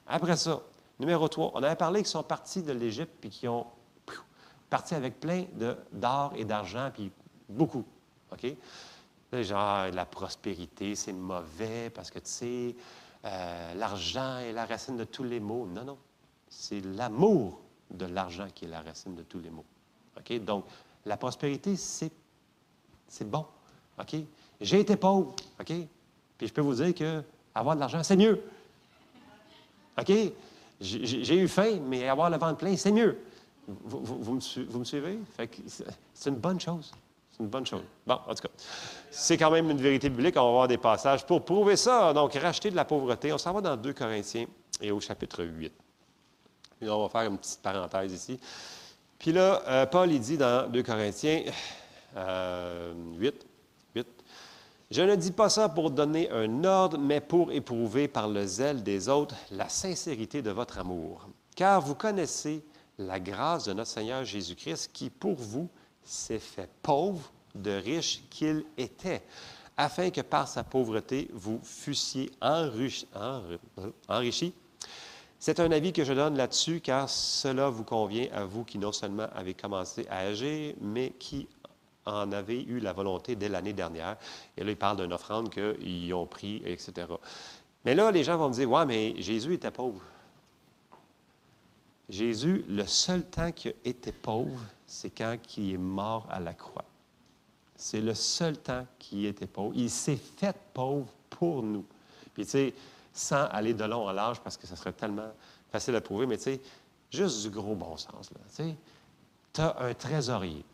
Après 0.07 0.37
ça, 0.37 0.61
Numéro 1.01 1.29
3, 1.29 1.53
on 1.55 1.63
avait 1.63 1.77
parlé 1.77 2.01
qu'ils 2.01 2.11
sont 2.11 2.23
partis 2.23 2.63
de 2.63 2.73
l'Égypte 2.73 3.13
puis 3.23 3.31
qu'ils 3.31 3.49
ont 3.49 3.67
parti 4.69 4.95
avec 4.95 5.19
plein 5.19 5.47
d'or 5.93 6.35
et 6.37 6.45
d'argent, 6.45 6.91
puis 6.93 7.11
beaucoup. 7.49 7.87
OK? 8.31 8.55
La 9.33 10.07
prospérité, 10.11 10.95
c'est 10.95 11.15
mauvais 11.15 11.89
parce 11.89 12.11
que, 12.11 12.19
tu 12.19 12.29
sais, 12.29 12.77
euh, 13.25 13.75
l'argent 13.75 14.41
est 14.41 14.53
la 14.53 14.67
racine 14.67 14.99
de 14.99 15.05
tous 15.05 15.25
les 15.25 15.41
maux. 15.41 15.67
Non, 15.67 15.85
non. 15.85 15.97
C'est 16.51 16.81
l'amour 16.81 17.63
de 17.91 18.05
l'argent 18.05 18.49
qui 18.55 18.67
est 18.67 18.69
la 18.69 18.83
racine 18.83 19.15
de 19.15 19.23
tous 19.23 19.41
les 19.41 19.51
maux. 19.51 19.65
Donc, 20.43 20.67
la 21.07 21.17
prospérité, 21.17 21.77
c'est, 21.77 22.13
c'est 23.09 23.29
bon. 23.29 23.47
OK? 23.99 24.17
J'ai 24.61 24.81
été 24.81 24.97
pauvre. 24.97 25.35
OK? 25.59 25.73
Puis 26.37 26.47
je 26.47 26.53
peux 26.53 26.61
vous 26.61 26.75
dire 26.75 26.95
que 26.95 27.23
avoir 27.55 27.75
de 27.75 27.81
l'argent, 27.81 28.03
c'est 28.03 28.17
mieux. 28.17 28.43
OK? 29.99 30.13
J'ai 30.81 31.37
eu 31.37 31.47
faim, 31.47 31.79
mais 31.85 32.09
avoir 32.09 32.31
le 32.31 32.39
ventre 32.39 32.57
plein, 32.57 32.77
c'est 32.77 32.93
mieux. 32.93 33.19
Vous, 33.67 34.35
me, 34.35 34.85
suivez? 34.85 35.19
C'est 36.15 36.31
une 36.31 36.37
bonne 36.37 36.59
chose. 36.59 36.91
C'est 37.31 37.43
une 37.43 37.49
bonne 37.49 37.67
chose. 37.67 37.83
Bon, 38.07 38.19
en 38.27 38.35
tout 38.35 38.43
cas, 38.43 38.49
c'est 39.11 39.37
quand 39.37 39.51
même 39.51 39.71
une 39.71 39.81
vérité 39.81 40.09
biblique. 40.09 40.37
On 40.37 40.45
va 40.45 40.51
voir 40.51 40.69
des 40.69 40.79
passages 40.79 41.25
pour 41.25 41.45
prouver 41.45 41.77
ça. 41.77 42.13
Donc, 42.13 42.35
racheter 42.35 42.71
de 42.71 42.77
la 42.77 42.85
pauvreté. 42.85 43.33
On 43.33 43.39
s'en 43.39 43.53
va 43.53 43.61
dans 43.61 43.77
2 43.77 43.93
Corinthiens 43.93 44.47
et 44.81 44.91
au 44.91 45.01
chapitre 45.01 45.45
8. 45.45 45.73
Puis 46.81 46.89
on 46.89 47.03
va 47.03 47.09
faire 47.09 47.31
une 47.31 47.39
petite 47.39 47.61
parenthèse 47.61 48.13
ici. 48.13 48.41
Puis 49.19 49.33
là, 49.33 49.63
euh, 49.69 49.87
Paul, 49.87 50.11
il 50.11 50.21
dit 50.21 50.39
dans 50.39 50.67
2 50.69 50.83
Corinthiens 50.83 51.43
8, 51.45 51.53
euh, 52.17 52.95
je 54.91 55.03
ne 55.03 55.15
dis 55.15 55.31
pas 55.31 55.49
ça 55.49 55.69
pour 55.69 55.91
donner 55.91 56.29
un 56.31 56.65
ordre, 56.65 56.99
mais 56.99 57.21
pour 57.21 57.53
éprouver 57.53 58.09
par 58.09 58.29
le 58.29 58.45
zèle 58.45 58.83
des 58.83 59.09
autres 59.09 59.37
la 59.53 59.69
sincérité 59.69 60.43
de 60.43 60.51
votre 60.51 60.79
amour. 60.79 61.29
Car 61.55 61.81
vous 61.81 61.95
connaissez 61.95 62.65
la 62.99 63.21
grâce 63.21 63.67
de 63.67 63.73
notre 63.73 63.91
Seigneur 63.91 64.25
Jésus-Christ 64.25 64.91
qui, 64.93 65.09
pour 65.11 65.37
vous, 65.37 65.69
s'est 66.03 66.39
fait 66.39 66.69
pauvre 66.83 67.31
de 67.55 67.71
riche 67.71 68.23
qu'il 68.31 68.65
était, 68.77 69.23
afin 69.77 70.11
que 70.11 70.21
par 70.21 70.49
sa 70.49 70.65
pauvreté, 70.65 71.29
vous 71.33 71.61
fussiez 71.63 72.31
enrichis. 72.41 73.07
C'est 75.39 75.61
un 75.61 75.71
avis 75.71 75.93
que 75.93 76.05
je 76.05 76.13
donne 76.13 76.37
là-dessus, 76.37 76.81
car 76.81 77.09
cela 77.09 77.71
vous 77.71 77.85
convient 77.85 78.27
à 78.33 78.45
vous 78.45 78.65
qui 78.65 78.79
non 78.79 78.93
seulement 78.93 79.27
avez 79.35 79.55
commencé 79.55 80.07
à 80.11 80.19
agir, 80.19 80.75
mais 80.81 81.15
qui 81.19 81.49
en 82.11 82.33
avaient 82.33 82.63
eu 82.63 82.81
la 82.81 82.93
volonté 82.93 83.37
dès 83.37 83.49
l'année 83.49 83.73
dernière. 83.73 84.17
Et 84.57 84.65
là, 84.65 84.71
il 84.71 84.77
parle 84.77 84.99
d'une 84.99 85.13
offrande 85.13 85.51
qu'ils 85.51 86.13
ont 86.15 86.27
pris, 86.27 86.63
etc. 86.65 87.07
Mais 87.85 87.95
là, 87.95 88.11
les 88.11 88.25
gens 88.25 88.37
vont 88.37 88.49
me 88.49 88.55
dire, 88.55 88.71
ouais, 88.71 88.85
mais 88.85 89.15
Jésus 89.21 89.55
était 89.55 89.71
pauvre. 89.71 90.01
Jésus, 92.09 92.65
le 92.69 92.87
seul 92.87 93.25
temps 93.25 93.53
qu'il 93.53 93.75
était 93.85 94.13
pauvre, 94.13 94.61
c'est 94.87 95.11
quand 95.11 95.37
il 95.57 95.75
est 95.75 95.79
mort 95.79 96.27
à 96.31 96.41
la 96.41 96.53
croix. 96.53 96.85
C'est 97.77 98.01
le 98.01 98.15
seul 98.15 98.59
temps 98.59 98.87
qu'il 98.99 99.25
était 99.27 99.47
pauvre. 99.47 99.73
Il 99.75 99.89
s'est 99.89 100.17
fait 100.17 100.57
pauvre 100.75 101.07
pour 101.31 101.63
nous. 101.63 101.85
Puis, 102.35 102.45
tu 102.45 102.51
sais, 102.51 102.75
sans 103.13 103.47
aller 103.47 103.75
de 103.75 103.85
long 103.85 104.09
en 104.09 104.13
large, 104.13 104.41
parce 104.41 104.57
que 104.57 104.67
ça 104.67 104.77
serait 104.77 104.93
tellement 104.93 105.31
facile 105.71 105.95
à 105.95 106.01
prouver, 106.01 106.27
mais 106.27 106.37
tu 106.37 106.45
sais, 106.45 106.61
juste 107.11 107.43
du 107.43 107.51
gros 107.51 107.75
bon 107.75 107.97
sens. 107.97 108.31
Tu 108.57 109.61
as 109.61 109.77
un 109.81 109.95
trésorier 109.95 110.65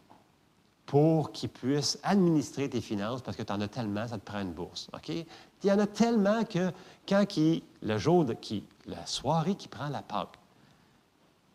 pour 0.87 1.33
qu'il 1.33 1.49
puisse 1.49 1.99
administrer 2.05 2.71
tes 2.71 2.81
finances 2.81 3.21
parce 3.21 3.37
que 3.37 3.43
tu 3.43 3.53
en 3.53 3.61
as 3.61 3.69
tellement, 3.69 4.07
ça 4.07 4.19
te 4.19 4.25
prend 4.25 4.41
une 4.41 4.53
bourse. 4.53 4.89
OK? 4.95 5.09
Il 5.09 5.27
y 5.65 5.73
en 5.73 5.79
a 5.81 5.87
tellement 5.87 6.45
que 6.45 6.71
quand 7.09 7.27
qui, 7.27 7.65
le 7.83 7.99
jour 7.99 8.25
de 8.25 8.35
qui, 8.35 8.65
la 8.87 9.05
soirée 9.05 9.57
qui 9.57 9.67
prend 9.67 9.89
la 9.89 10.03
Pâque, 10.03 10.39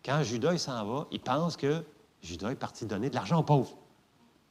quand 0.03 0.21
Judas 0.23 0.57
s'en 0.57 0.85
va, 0.85 1.07
il 1.11 1.21
pense 1.21 1.55
que 1.55 1.83
Judas 2.21 2.51
est 2.51 2.55
parti 2.55 2.85
donner 2.85 3.09
de 3.09 3.15
l'argent 3.15 3.39
aux 3.39 3.43
pauvres. 3.43 3.77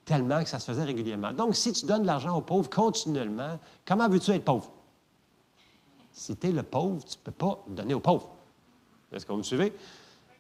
Tellement 0.07 0.43
que 0.43 0.49
ça 0.49 0.59
se 0.59 0.64
faisait 0.64 0.85
régulièrement. 0.85 1.33
Donc, 1.33 1.55
si 1.55 1.73
tu 1.73 1.85
donnes 1.85 2.03
de 2.03 2.07
l'argent 2.07 2.37
aux 2.37 2.40
pauvres 2.40 2.71
continuellement, 2.71 3.59
comment 3.87 4.09
veux-tu 4.09 4.31
être 4.31 4.45
pauvre? 4.45 4.73
Si 6.12 6.37
tu 6.37 6.49
es 6.49 6.53
le 6.53 6.62
pauvre, 6.62 7.05
tu 7.05 7.16
ne 7.18 7.22
peux 7.22 7.33
pas 7.33 7.62
donner 7.68 7.95
aux 7.95 8.01
pauvres. 8.01 8.31
Est-ce 9.12 9.26
que 9.26 9.33
vous 9.33 9.39
me 9.39 9.43
suivez? 9.43 9.72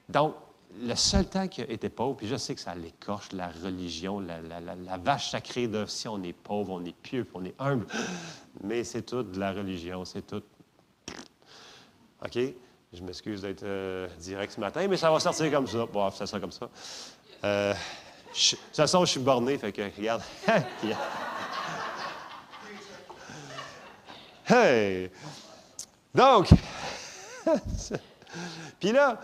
Donc, 0.08 0.34
le 0.78 0.94
seul 0.94 1.26
temps 1.26 1.48
qu'il 1.48 1.70
été 1.70 1.88
pauvre, 1.88 2.16
puis 2.16 2.28
je 2.28 2.36
sais 2.36 2.54
que 2.54 2.60
ça 2.60 2.74
l'écorche, 2.74 3.32
la 3.32 3.48
religion, 3.48 4.20
la, 4.20 4.96
vache 4.98 5.30
sacrée 5.30 5.68
de 5.68 5.84
si 5.86 6.08
on 6.08 6.22
est 6.22 6.32
pauvre, 6.32 6.72
on 6.72 6.84
est 6.84 6.96
pieux, 6.96 7.26
on 7.34 7.44
est 7.44 7.54
humble, 7.58 7.86
mais 8.62 8.84
c'est 8.84 9.02
tout 9.02 9.22
de 9.22 9.38
la 9.38 9.52
religion, 9.52 10.04
c'est 10.04 10.26
tout. 10.26 10.42
OK? 12.24 12.38
Je 12.92 13.02
m'excuse 13.02 13.42
d'être 13.42 13.62
euh, 13.62 14.08
direct 14.18 14.52
ce 14.52 14.60
matin, 14.60 14.86
mais 14.88 14.96
ça 14.96 15.10
va 15.10 15.20
sortir 15.20 15.50
comme 15.50 15.66
ça. 15.66 15.86
Bon, 15.86 16.10
ça 16.10 16.26
sera 16.26 16.40
comme 16.40 16.50
ça. 16.50 16.68
Euh, 17.44 17.72
de 17.72 17.78
toute 18.34 18.76
façon, 18.76 19.04
je 19.04 19.12
suis 19.12 19.20
borné, 19.20 19.58
fait 19.58 19.72
que 19.72 19.82
regarde. 19.96 20.22
hey! 24.48 25.10
Donc, 26.14 26.48
puis 28.80 28.92
là, 28.92 29.20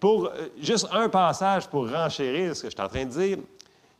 pour 0.00 0.26
euh, 0.26 0.48
juste 0.60 0.86
un 0.92 1.08
passage 1.08 1.68
pour 1.68 1.90
renchérir 1.90 2.54
ce 2.54 2.62
que 2.62 2.70
je 2.70 2.74
suis 2.74 2.82
en 2.82 2.88
train 2.88 3.04
de 3.04 3.10
dire, 3.10 3.38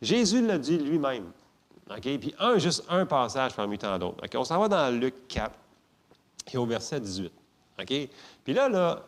Jésus 0.01 0.45
l'a 0.45 0.57
dit 0.57 0.77
lui-même. 0.77 1.25
OK? 1.89 2.01
Puis 2.01 2.33
un, 2.39 2.57
juste 2.57 2.83
un 2.89 3.05
passage 3.05 3.55
parmi 3.55 3.77
tant 3.77 3.97
d'autres. 3.97 4.23
On 4.35 4.43
s'en 4.43 4.59
va 4.59 4.67
dans 4.67 4.93
Luc 4.93 5.27
4 5.27 5.51
et 6.53 6.57
au 6.57 6.65
verset 6.65 6.99
18. 6.99 7.31
OK? 7.79 8.09
Puis 8.43 8.53
là, 8.53 8.69
là, 8.69 9.03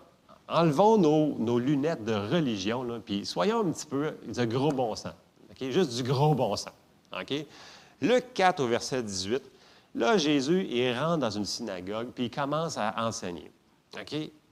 enlevons 0.47 0.97
nos, 1.37 1.59
lunettes 1.59 2.03
de 2.03 2.13
religion, 2.13 2.83
là, 2.83 2.99
puis 3.03 3.25
soyons 3.25 3.61
un 3.61 3.71
petit 3.71 3.85
peu 3.85 4.13
de 4.27 4.45
gros 4.45 4.71
bon 4.71 4.95
sens. 4.95 5.13
Juste 5.59 5.95
du 5.95 6.03
gros 6.03 6.33
bon 6.33 6.55
sens. 6.55 6.73
Le 8.01 8.19
4 8.19 8.61
au 8.61 8.67
verset 8.67 9.03
18, 9.03 9.41
là, 9.95 10.17
Jésus, 10.17 10.65
il 10.69 10.97
rentre 10.97 11.17
dans 11.17 11.29
une 11.29 11.45
synagogue, 11.45 12.09
puis 12.15 12.25
il 12.25 12.31
commence 12.31 12.77
à 12.77 12.95
enseigner. 12.97 13.51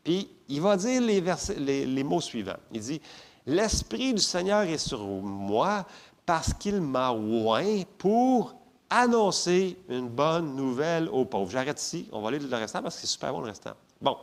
Puis 0.08 0.30
il 0.48 0.62
va 0.62 0.78
dire 0.78 1.02
les 1.02 2.04
mots 2.06 2.22
suivants. 2.22 2.56
Il 2.72 2.80
dit 2.80 3.02
L'Esprit 3.46 4.14
du 4.14 4.22
Seigneur 4.22 4.62
est 4.62 4.78
sur 4.78 5.02
moi 5.02 5.86
parce 6.26 6.54
qu'il 6.54 6.80
m'a 6.80 7.12
oint 7.12 7.82
pour 7.98 8.56
annoncer 8.90 9.78
une 9.90 10.08
bonne 10.08 10.56
nouvelle 10.56 11.10
aux 11.10 11.26
pauvres. 11.26 11.52
J'arrête 11.52 11.82
ici. 11.82 12.08
On 12.14 12.22
va 12.22 12.30
aller 12.30 12.40
le 12.40 12.56
restant 12.56 12.82
parce 12.82 12.96
que 12.96 13.02
c'est 13.02 13.08
super 13.08 13.34
bon 13.34 13.42
le 13.42 13.48
restant. 13.48 13.74
Bon. 14.00 14.16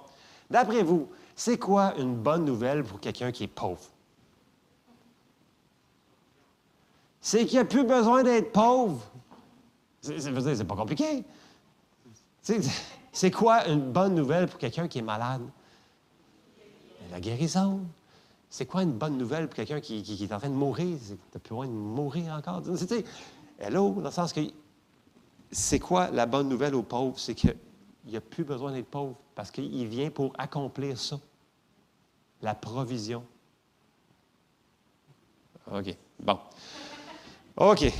D'après 0.49 0.82
vous, 0.82 1.07
c'est 1.37 1.59
quoi 1.59 1.95
une 1.99 2.14
bonne 2.14 2.47
nouvelle 2.47 2.82
pour 2.82 2.99
quelqu'un 2.99 3.30
qui 3.30 3.45
est 3.45 3.49
pauvre? 3.49 3.85
C'est 7.20 7.45
qu'il 7.45 7.57
n'y 7.57 7.61
a 7.61 7.66
plus 7.66 7.85
besoin 7.85 8.22
d'être 8.22 8.53
pauvre. 8.53 9.03
C'est 10.01 10.64
pas 10.66 10.76
compliqué. 10.76 11.24
C'est 13.12 13.30
quoi 13.30 13.68
une 13.68 13.93
bonne 13.93 14.14
nouvelle 14.14 14.49
pour 14.49 14.59
quelqu'un 14.59 14.89
qui 14.89 15.01
est 15.01 15.03
malade? 15.03 15.43
La 17.15 17.21
guérison. 17.21 17.81
C'est 18.51 18.67
quoi 18.67 18.83
une 18.83 18.95
bonne 18.95 19.17
nouvelle 19.17 19.47
pour 19.47 19.55
quelqu'un 19.55 19.81
qui, 19.81 20.01
est 20.01 20.33
en 20.33 20.39
train 20.41 20.49
de 20.49 20.55
mourir? 20.55 20.99
Tu 21.31 21.39
plus 21.39 21.55
loin 21.55 21.69
de 21.69 21.71
mourir 21.71 22.33
encore. 22.33 22.61
C'est, 22.75 23.05
hello, 23.61 23.93
dans 23.93 24.03
le 24.03 24.11
sens 24.11 24.33
que 24.33 24.41
c'est 25.53 25.79
quoi 25.79 26.11
la 26.11 26.27
bonne 26.27 26.49
nouvelle 26.49 26.75
aux 26.75 26.83
pauvres? 26.83 27.17
C'est 27.17 27.37
qu'il 27.37 27.57
n'y 28.07 28.17
a 28.17 28.21
plus 28.21 28.43
besoin 28.43 28.73
d'être 28.73 28.89
pauvre 28.89 29.15
parce 29.37 29.53
qu'il 29.53 29.87
vient 29.87 30.11
pour 30.11 30.33
accomplir 30.37 30.99
ça. 30.99 31.21
La 32.43 32.57
provision. 32.57 33.23
OK. 35.71 35.97
Bon. 36.19 36.41
OK. 37.59 37.93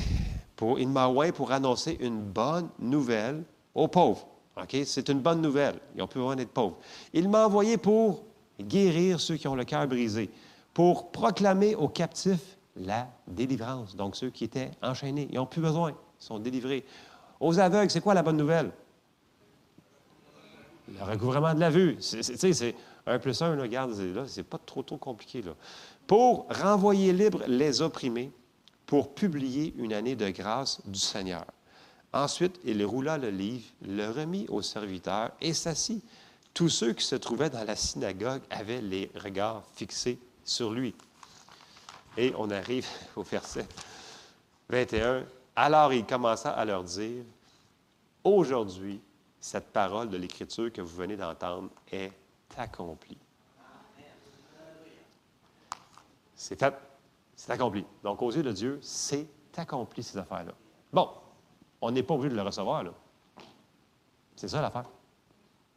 Pour, 0.57 0.81
il 0.81 0.89
m'a 0.89 1.07
envoyé 1.07 1.31
pour 1.31 1.53
annoncer 1.53 1.97
une 2.01 2.21
bonne 2.21 2.69
nouvelle 2.81 3.45
aux 3.77 3.87
pauvres. 3.87 4.27
OK? 4.61 4.77
C'est 4.85 5.09
une 5.09 5.21
bonne 5.21 5.41
nouvelle. 5.41 5.79
Ils 5.95 5.99
n'ont 5.99 6.09
plus 6.09 6.19
besoin 6.19 6.35
d'être 6.35 6.51
pauvres. 6.51 6.79
Il 7.13 7.29
m'a 7.29 7.47
envoyé 7.47 7.77
pour 7.77 8.25
guérir 8.61 9.21
ceux 9.21 9.37
qui 9.37 9.49
ont 9.49 9.55
le 9.55 9.65
cœur 9.65 9.87
brisé, 9.87 10.31
pour 10.73 11.11
proclamer 11.13 11.75
aux 11.75 11.89
captifs 11.89 12.57
la 12.77 13.09
délivrance. 13.27 13.95
Donc, 13.95 14.17
ceux 14.17 14.31
qui 14.31 14.45
étaient 14.45 14.71
enchaînés, 14.83 15.29
ils 15.31 15.37
n'ont 15.37 15.47
plus 15.47 15.61
besoin, 15.61 15.91
ils 15.91 16.25
sont 16.25 16.39
délivrés. 16.39 16.85
Aux 17.41 17.59
aveugles, 17.59 17.91
c'est 17.91 18.01
quoi 18.01 18.15
la 18.15 18.23
bonne 18.23 18.37
nouvelle? 18.37 18.71
Le 20.89 21.03
recouvrement 21.05 21.55
de 21.55 21.61
la 21.61 21.71
vue. 21.71 21.97
C'est 22.01 22.75
un 23.07 23.19
plus 23.19 23.43
un, 23.43 23.55
là, 23.55 23.63
regarde, 23.63 23.95
c'est 24.27 24.43
pas 24.43 24.59
trop, 24.59 24.83
trop 24.83 24.97
compliqué. 24.97 25.43
Là. 25.43 25.53
Pour 26.07 26.47
renvoyer 26.51 27.13
libres 27.13 27.43
les 27.47 27.83
opprimés, 27.83 28.33
pour 28.87 29.15
publier 29.15 29.75
une 29.79 29.93
année 29.93 30.17
de 30.17 30.29
grâce 30.31 30.81
du 30.87 30.99
Seigneur. 30.99 31.45
Ensuite, 32.13 32.61
il 32.65 32.85
roula 32.85 33.19
le 33.19 33.31
livre, 33.31 33.65
le 33.83 34.11
remit 34.11 34.47
au 34.49 34.63
serviteur 34.63 35.33
et 35.41 35.53
s'assit. 35.53 36.05
Tous 36.55 36.69
ceux 36.69 36.93
qui 36.93 37.05
se 37.05 37.17
trouvaient 37.17 37.51
dans 37.51 37.65
la 37.65 37.77
synagogue 37.77 38.43
avaient 38.49 38.81
les 38.81 39.11
regards 39.17 39.65
fixés 39.75 40.19
sur 40.45 40.71
lui. 40.71 40.95
Et 42.17 42.33
on 42.39 42.49
arrive 42.51 42.87
au 43.17 43.23
verset 43.23 43.67
21. 44.71 45.25
Alors 45.57 45.93
il 45.93 46.07
commença 46.07 46.51
à 46.51 46.65
leur 46.65 46.85
dire, 46.85 47.25
Aujourd'hui, 48.25 49.03
cette 49.39 49.71
parole 49.71 50.09
de 50.09 50.17
l'Écriture 50.17 50.73
que 50.73 50.81
vous 50.81 50.97
venez 50.97 51.15
d'entendre 51.15 51.69
est 51.93 52.11
accomplie. 52.57 53.19
C'est 56.35 56.59
fait, 56.59 56.75
c'est 57.37 57.53
accompli. 57.53 57.85
Donc, 58.03 58.23
aux 58.23 58.33
yeux 58.33 58.43
de 58.43 58.53
Dieu, 58.53 58.79
c'est 58.83 59.27
accompli, 59.57 60.03
ces 60.03 60.17
affaires-là. 60.17 60.53
Bon, 60.91 61.11
on 61.83 61.91
n'est 61.91 62.03
pas 62.03 62.15
obligé 62.15 62.31
de 62.31 62.37
le 62.37 62.43
recevoir, 62.43 62.83
là. 62.83 62.93
C'est 64.37 64.49
ça 64.49 64.63
l'affaire. 64.63 64.87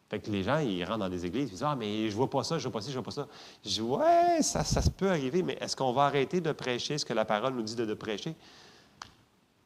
Fait 0.09 0.19
que 0.19 0.31
les 0.31 0.43
gens, 0.43 0.59
ils 0.59 0.83
rentrent 0.85 0.99
dans 0.99 1.09
des 1.09 1.25
églises, 1.25 1.49
ils 1.49 1.51
disent 1.51 1.63
Ah, 1.63 1.75
mais 1.75 2.09
je 2.09 2.15
vois 2.15 2.29
pas 2.29 2.43
ça, 2.43 2.57
je 2.57 2.63
vois 2.63 2.71
pas 2.71 2.81
ci, 2.81 2.91
je 2.91 2.95
vois 2.95 3.03
pas 3.03 3.11
ça. 3.11 3.27
Je 3.63 3.69
dis 3.69 3.81
Ouais, 3.81 4.41
ça, 4.41 4.63
ça 4.63 4.81
peut 4.89 5.09
arriver, 5.09 5.43
mais 5.43 5.57
est-ce 5.59 5.75
qu'on 5.75 5.91
va 5.91 6.03
arrêter 6.03 6.39
de 6.39 6.51
prêcher 6.53 6.97
ce 6.97 7.05
que 7.05 7.13
la 7.13 7.25
parole 7.25 7.53
nous 7.53 7.63
dit 7.63 7.75
de, 7.75 7.93
prêcher? 7.93 8.33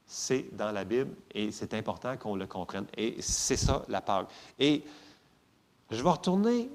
C'est 0.07 0.47
dans 0.53 0.71
la 0.71 0.83
Bible 0.83 1.11
et 1.33 1.51
c'est 1.51 1.73
important 1.75 2.17
qu'on 2.17 2.35
le 2.35 2.47
comprenne. 2.47 2.85
Et 2.97 3.17
c'est 3.19 3.55
ça 3.55 3.85
la 3.87 4.01
Pâque. 4.01 4.27
Et 4.57 4.83
je 5.91 6.01
vais 6.01 6.09
retourner. 6.09 6.69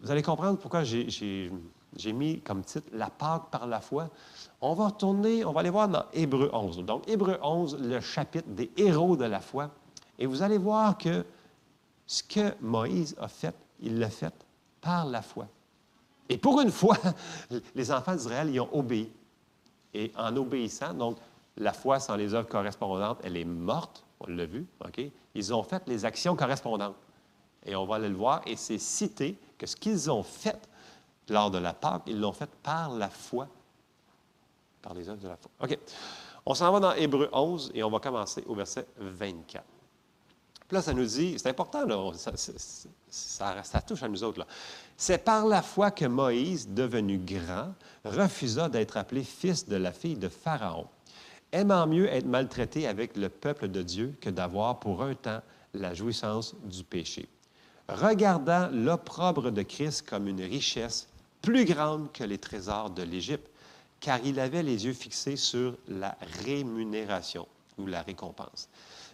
Vous 0.00 0.10
allez 0.10 0.22
comprendre 0.22 0.58
pourquoi 0.58 0.84
j'ai 0.84 1.50
mis 2.12 2.40
comme 2.40 2.62
titre 2.62 2.86
La 2.92 3.10
Pâque 3.10 3.50
par 3.50 3.66
la 3.66 3.80
foi. 3.80 4.08
On 4.60 4.74
va 4.74 4.86
retourner, 4.86 5.44
on 5.44 5.52
va 5.52 5.60
aller 5.60 5.70
voir 5.70 5.88
dans 5.88 6.04
Hébreu 6.12 6.50
11. 6.52 6.84
Donc, 6.84 7.08
Hébreu 7.08 7.36
11, 7.42 7.78
le 7.80 8.00
chapitre 8.00 8.48
des 8.48 8.70
héros 8.76 9.16
de 9.16 9.24
la 9.24 9.40
foi. 9.40 9.70
Et 10.18 10.26
vous 10.26 10.40
allez 10.40 10.58
voir 10.58 10.96
que 10.96 11.24
ce 12.06 12.22
que 12.22 12.54
Moïse 12.60 13.14
a 13.18 13.28
fait, 13.28 13.54
il 13.80 13.98
l'a 13.98 14.10
fait 14.10 14.34
par 14.80 15.06
la 15.06 15.22
foi. 15.22 15.46
Et 16.28 16.38
pour 16.38 16.60
une 16.60 16.70
fois, 16.70 16.96
les 17.74 17.90
enfants 17.90 18.14
d'Israël 18.14 18.50
y 18.50 18.60
ont 18.60 18.74
obéi. 18.76 19.10
Et 19.92 20.12
en 20.16 20.36
obéissant, 20.36 20.92
donc, 20.92 21.18
la 21.56 21.72
foi 21.72 22.00
sans 22.00 22.16
les 22.16 22.34
œuvres 22.34 22.48
correspondantes, 22.48 23.18
elle 23.22 23.36
est 23.36 23.44
morte, 23.44 24.04
on 24.20 24.26
l'a 24.26 24.46
vu, 24.46 24.66
OK? 24.84 25.00
Ils 25.34 25.54
ont 25.54 25.62
fait 25.62 25.82
les 25.86 26.04
actions 26.04 26.34
correspondantes. 26.34 26.96
Et 27.64 27.76
on 27.76 27.86
va 27.86 27.96
aller 27.96 28.08
le 28.08 28.16
voir, 28.16 28.42
et 28.46 28.56
c'est 28.56 28.78
cité 28.78 29.38
que 29.56 29.66
ce 29.66 29.76
qu'ils 29.76 30.10
ont 30.10 30.22
fait 30.22 30.68
lors 31.28 31.50
de 31.50 31.58
la 31.58 31.72
Pâque, 31.72 32.02
ils 32.06 32.20
l'ont 32.20 32.32
fait 32.32 32.50
par 32.62 32.90
la 32.90 33.08
foi, 33.08 33.48
par 34.82 34.94
les 34.94 35.08
œuvres 35.08 35.22
de 35.22 35.28
la 35.28 35.36
foi. 35.36 35.50
OK. 35.62 35.78
On 36.46 36.54
s'en 36.54 36.70
va 36.72 36.80
dans 36.80 36.92
Hébreu 36.92 37.30
11 37.32 37.72
et 37.74 37.82
on 37.82 37.90
va 37.90 38.00
commencer 38.00 38.44
au 38.46 38.54
verset 38.54 38.86
24. 38.98 39.64
Là, 40.74 40.82
ça 40.82 40.92
nous 40.92 41.04
dit, 41.04 41.36
c'est 41.38 41.48
important, 41.48 42.12
ça, 42.12 43.80
touche 43.80 44.02
à 44.02 44.08
nous 44.08 44.24
autres. 44.24 44.44
C'est 44.96 45.18
par 45.18 45.46
la 45.46 45.62
foi 45.62 45.92
que 45.92 46.04
Moïse, 46.04 46.68
devenu 46.68 47.16
grand, 47.18 47.72
refusa 48.04 48.68
d'être 48.68 48.96
appelé 48.96 49.22
fils 49.22 49.68
de 49.68 49.76
la 49.76 49.92
fille 49.92 50.16
de 50.16 50.28
Pharaon, 50.28 50.88
aimant 51.52 51.86
mieux 51.86 52.12
être 52.12 52.26
maltraité 52.26 52.88
avec 52.88 53.16
le 53.16 53.28
peuple 53.28 53.68
de 53.68 53.82
Dieu 53.82 54.16
que 54.20 54.30
d'avoir 54.30 54.80
pour 54.80 55.04
un 55.04 55.14
temps 55.14 55.42
la 55.74 55.94
jouissance 55.94 56.56
du 56.64 56.82
péché. 56.82 57.28
Regardant 57.88 58.68
l'opprobre 58.72 59.52
de 59.52 59.62
Christ 59.62 60.04
comme 60.08 60.26
une 60.26 60.42
richesse 60.42 61.06
plus 61.40 61.66
grande 61.66 62.10
que 62.10 62.24
les 62.24 62.38
trésors 62.38 62.90
de 62.90 63.04
l'Égypte, 63.04 63.48
car 64.00 64.18
il 64.24 64.40
avait 64.40 64.64
les 64.64 64.86
yeux 64.86 64.92
fixés 64.92 65.36
sur 65.36 65.76
la 65.86 66.16
rémunération 66.44 67.46
ou 67.78 67.86
la 67.86 68.02
récompense. 68.02 68.68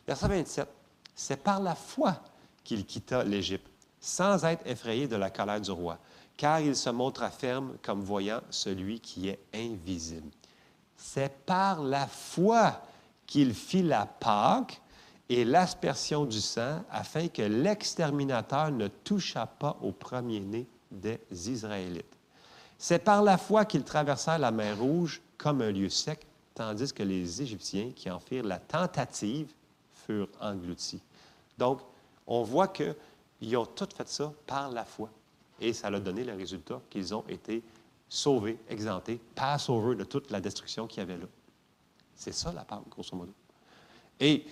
Verset 0.07 0.29
27. 0.29 0.80
C'est 1.23 1.43
par 1.43 1.61
la 1.61 1.75
foi 1.75 2.19
qu'il 2.65 2.87
quitta 2.87 3.23
l'Égypte, 3.23 3.71
sans 4.01 4.43
être 4.47 4.67
effrayé 4.67 5.07
de 5.07 5.17
la 5.17 5.29
colère 5.29 5.61
du 5.61 5.71
roi, 5.71 5.99
car 6.35 6.61
il 6.61 6.75
se 6.75 6.89
montra 6.89 7.29
ferme 7.29 7.75
comme 7.83 8.01
voyant 8.01 8.41
celui 8.49 9.01
qui 9.01 9.29
est 9.29 9.39
invisible. 9.55 10.31
C'est 10.97 11.45
par 11.45 11.83
la 11.83 12.07
foi 12.07 12.81
qu'il 13.27 13.53
fit 13.53 13.83
la 13.83 14.07
Pâque 14.07 14.81
et 15.29 15.45
l'aspersion 15.45 16.25
du 16.25 16.41
sang, 16.41 16.83
afin 16.91 17.29
que 17.29 17.43
l'exterminateur 17.43 18.71
ne 18.71 18.89
touchât 18.89 19.47
pas 19.47 19.77
au 19.83 19.93
premier-né 19.93 20.67
des 20.91 21.21
Israélites. 21.31 22.17
C'est 22.79 23.05
par 23.05 23.23
la 23.23 23.37
foi 23.37 23.67
qu'il 23.67 23.85
traversa 23.85 24.39
la 24.39 24.51
mer 24.51 24.79
Rouge 24.79 25.21
comme 25.37 25.61
un 25.61 25.71
lieu 25.71 25.91
sec, 25.91 26.27
tandis 26.55 26.95
que 26.95 27.03
les 27.03 27.43
Égyptiens 27.43 27.93
qui 27.95 28.11
en 28.11 28.21
firent 28.21 28.45
la 28.45 28.59
tentative 28.59 29.53
furent 30.07 30.29
engloutis. 30.41 31.03
Donc, 31.61 31.81
on 32.27 32.43
voit 32.43 32.69
qu'ils 32.69 33.57
ont 33.57 33.67
tout 33.67 33.89
fait 33.95 34.09
ça 34.09 34.33
par 34.47 34.71
la 34.71 34.85
foi. 34.85 35.11
Et 35.61 35.75
ça 35.75 35.89
a 35.89 36.01
donné 36.01 36.25
le 36.25 36.35
résultat 36.35 36.81
qu'ils 36.89 37.15
ont 37.15 37.25
été 37.29 37.63
sauvés, 38.09 38.59
exemptés, 38.69 39.21
Passover 39.35 39.95
de 39.95 40.05
toute 40.05 40.31
la 40.31 40.41
destruction 40.41 40.87
qu'il 40.87 41.01
y 41.01 41.03
avait 41.03 41.19
là. 41.19 41.27
C'est 42.15 42.33
ça 42.33 42.51
la 42.53 42.65
Pâque, 42.65 42.89
grosso 42.89 43.15
modo. 43.15 43.33
Et 44.19 44.45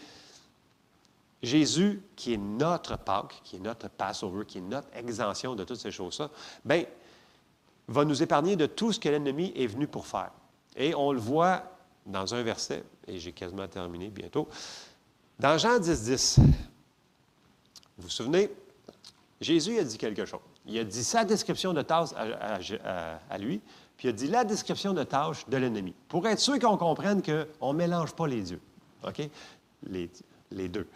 Jésus, 1.42 2.02
qui 2.14 2.34
est 2.34 2.38
notre 2.38 2.98
Pâque, 2.98 3.40
qui 3.42 3.56
est 3.56 3.61
notre 3.61 3.88
Passover, 3.88 4.44
qui 4.44 4.59
est 4.59 4.62
notre 4.62 4.88
exemption 4.94 5.54
de 5.54 5.64
toutes 5.64 5.80
ces 5.80 5.90
choses-là, 5.90 6.30
bien, 6.62 6.84
va 7.86 8.04
nous 8.04 8.22
épargner 8.22 8.54
de 8.54 8.66
tout 8.66 8.92
ce 8.92 9.00
que 9.00 9.09
l'ennemi 9.09 9.50
est 9.56 9.66
venu 9.66 9.86
pour 9.86 10.06
faire. 10.06 10.30
Et 10.76 10.94
on 10.94 11.12
le 11.12 11.20
voit 11.20 11.62
dans 12.04 12.34
un 12.34 12.42
verset, 12.42 12.84
et 13.06 13.18
j'ai 13.18 13.32
quasiment 13.32 13.66
terminé 13.66 14.09
bientôt. 14.09 14.46
Dans 15.38 15.56
Jean 15.56 15.78
10, 15.78 16.02
10, 16.02 16.40
vous 17.99 18.05
vous 18.05 18.11
souvenez, 18.11 18.51
Jésus 19.40 19.78
a 19.78 19.84
dit 19.84 19.99
quelque 19.99 20.24
chose. 20.24 20.40
Il 20.66 20.78
a 20.78 20.84
dit 20.84 21.05
sa 21.05 21.24
description 21.24 21.72
de 21.72 21.82
tâche 21.82 22.11
à, 22.14 23.38
lui, 23.38 23.61
puis 23.96 24.09
il 24.09 24.11
a 24.11 24.12
dit 24.12 24.28
la 24.28 24.44
description 24.44 24.92
de 24.92 25.03
tâche 25.03 25.49
de 25.49 25.57
l'ennemi. 25.57 25.94
Pour 26.09 26.26
être 26.26 26.38
sûr 26.38 26.59
qu'on 26.59 26.76
comprenne 26.76 27.22
qu'on 27.22 27.72
ne 27.72 27.78
mélange 27.78 28.12
pas 28.12 28.26
les 28.26 28.42
dieux. 28.42 28.61
OK? 29.07 29.28
Les, 29.84 30.11
les 30.51 30.68
deux. 30.68 30.86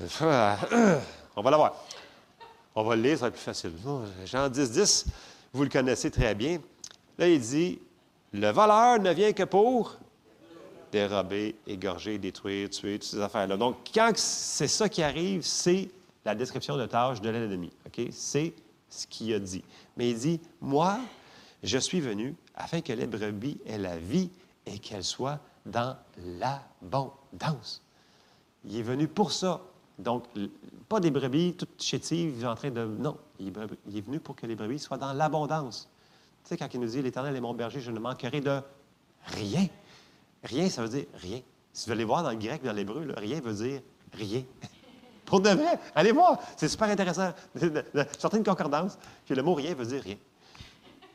On 0.20 1.42
va 1.42 1.50
la 1.50 1.56
voir. 1.56 1.74
On 2.74 2.82
va 2.82 2.96
le 2.96 3.02
lire, 3.02 3.16
ça 3.16 3.22
va 3.22 3.28
être 3.28 3.34
plus 3.34 3.42
facile. 3.42 3.72
Jean 4.24 4.48
10, 4.48 4.70
10, 4.70 5.06
vous 5.52 5.62
le 5.62 5.68
connaissez 5.68 6.10
très 6.10 6.34
bien. 6.34 6.60
Là, 7.18 7.28
il 7.28 7.40
dit 7.40 7.78
Le 8.32 8.50
voleur 8.50 8.98
ne 8.98 9.12
vient 9.12 9.32
que 9.32 9.42
pour 9.42 9.96
dérober, 10.90 11.56
égorger, 11.66 12.18
détruire, 12.18 12.70
tuer, 12.70 12.98
toutes 12.98 13.08
ces 13.08 13.20
affaires-là. 13.20 13.56
Donc, 13.56 13.76
quand 13.94 14.16
c'est 14.16 14.68
ça 14.68 14.88
qui 14.88 15.02
arrive, 15.02 15.42
c'est 15.42 15.88
la 16.24 16.34
description 16.34 16.76
de 16.76 16.86
tâche 16.86 17.20
de 17.20 17.30
l'ennemi. 17.30 17.70
OK? 17.86 18.08
C'est 18.10 18.54
ce 18.88 19.06
qu'il 19.06 19.32
a 19.34 19.38
dit. 19.38 19.64
Mais 19.96 20.10
il 20.10 20.18
dit 20.18 20.40
Moi, 20.60 20.98
je 21.62 21.78
suis 21.78 22.00
venu 22.00 22.34
afin 22.54 22.80
que 22.80 22.92
les 22.92 23.06
brebis 23.06 23.58
aient 23.66 23.78
la 23.78 23.96
vie 23.96 24.30
et 24.66 24.78
qu'elles 24.78 25.04
soient 25.04 25.40
dans 25.66 25.96
l'abondance. 26.38 27.82
Il 28.64 28.76
est 28.76 28.82
venu 28.82 29.08
pour 29.08 29.32
ça. 29.32 29.62
Donc, 29.98 30.24
pas 30.88 31.00
des 31.00 31.10
brebis 31.10 31.54
toutes 31.54 31.82
chétives 31.82 32.46
en 32.46 32.54
train 32.54 32.70
de. 32.70 32.84
Non, 32.84 33.16
il 33.38 33.48
est 33.96 34.00
venu 34.00 34.20
pour 34.20 34.36
que 34.36 34.46
les 34.46 34.54
brebis 34.54 34.78
soient 34.78 34.98
dans 34.98 35.12
l'abondance. 35.12 35.88
Tu 36.44 36.50
sais, 36.50 36.56
quand 36.56 36.72
il 36.72 36.80
nous 36.80 36.88
dit 36.88 37.02
L'Éternel 37.02 37.36
est 37.36 37.40
mon 37.40 37.54
berger, 37.54 37.80
je 37.80 37.90
ne 37.90 37.98
manquerai 37.98 38.40
de 38.40 38.60
rien. 39.24 39.66
Rien, 40.42 40.68
ça 40.70 40.82
veut 40.82 40.88
dire 40.88 41.04
rien. 41.14 41.40
Si 41.72 41.86
vous 41.86 41.92
allez 41.92 42.04
voir 42.04 42.22
dans 42.22 42.30
le 42.30 42.36
grec, 42.36 42.62
dans 42.62 42.72
l'hébreu, 42.72 43.06
rien 43.16 43.40
veut 43.40 43.52
dire 43.52 43.82
rien. 44.12 44.42
Pour 45.30 45.40
de 45.40 45.50
vrai, 45.50 45.78
allez 45.94 46.10
voir, 46.10 46.40
c'est 46.56 46.66
super 46.66 46.88
intéressant. 46.88 47.32
Sortez 48.18 48.38
une 48.38 48.44
concordance, 48.44 48.98
puis 49.24 49.36
le 49.36 49.44
mot 49.44 49.54
rien 49.54 49.74
veut 49.74 49.86
dire 49.86 50.02
rien. 50.02 50.16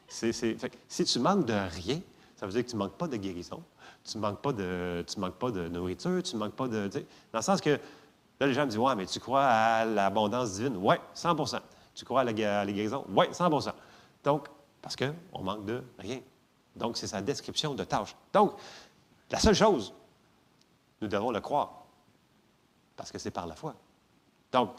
si 0.07 1.03
tu 1.03 1.19
manques 1.19 1.45
de 1.45 1.53
rien, 1.53 1.99
ça 2.37 2.45
veut 2.45 2.53
dire 2.53 2.63
que 2.63 2.69
tu 2.69 2.77
ne 2.77 2.79
manques 2.79 2.93
pas 2.93 3.09
de 3.09 3.17
guérison, 3.17 3.61
tu 4.05 4.15
ne 4.15 4.21
manques 4.21 4.39
pas 4.39 4.53
de, 4.53 5.05
manques 5.17 5.35
pas 5.35 5.51
de 5.51 5.67
nourriture, 5.67 6.23
tu 6.23 6.35
ne 6.35 6.39
manques 6.39 6.53
pas 6.53 6.69
de. 6.69 6.87
Dans 6.87 7.39
le 7.39 7.41
sens 7.41 7.59
que, 7.59 7.71
là, 8.39 8.47
les 8.47 8.53
gens 8.53 8.61
me 8.61 8.69
disent 8.69 8.79
Ouais, 8.79 8.95
mais 8.95 9.05
tu 9.05 9.19
crois 9.19 9.43
à 9.43 9.83
l'abondance 9.83 10.53
divine? 10.53 10.77
Oui, 10.77 10.95
100% 11.13 11.59
Tu 11.93 12.05
crois 12.05 12.21
à 12.21 12.23
la, 12.23 12.31
guérison? 12.31 13.03
Oui, 13.09 13.25
100 13.33 13.49
Donc, 14.23 14.47
parce 14.81 14.95
qu'on 14.95 15.41
manque 15.41 15.65
de 15.65 15.83
rien. 15.99 16.21
Donc, 16.73 16.95
c'est 16.95 17.07
sa 17.07 17.21
description 17.21 17.75
de 17.75 17.83
tâche. 17.83 18.15
Donc, 18.31 18.53
la 19.29 19.39
seule 19.39 19.55
chose, 19.55 19.93
nous 21.01 21.09
devons 21.09 21.31
le 21.31 21.41
croire, 21.41 21.83
parce 22.95 23.11
que 23.11 23.19
c'est 23.19 23.31
par 23.31 23.45
la 23.45 23.55
foi. 23.55 23.75
Donc, 24.55 24.69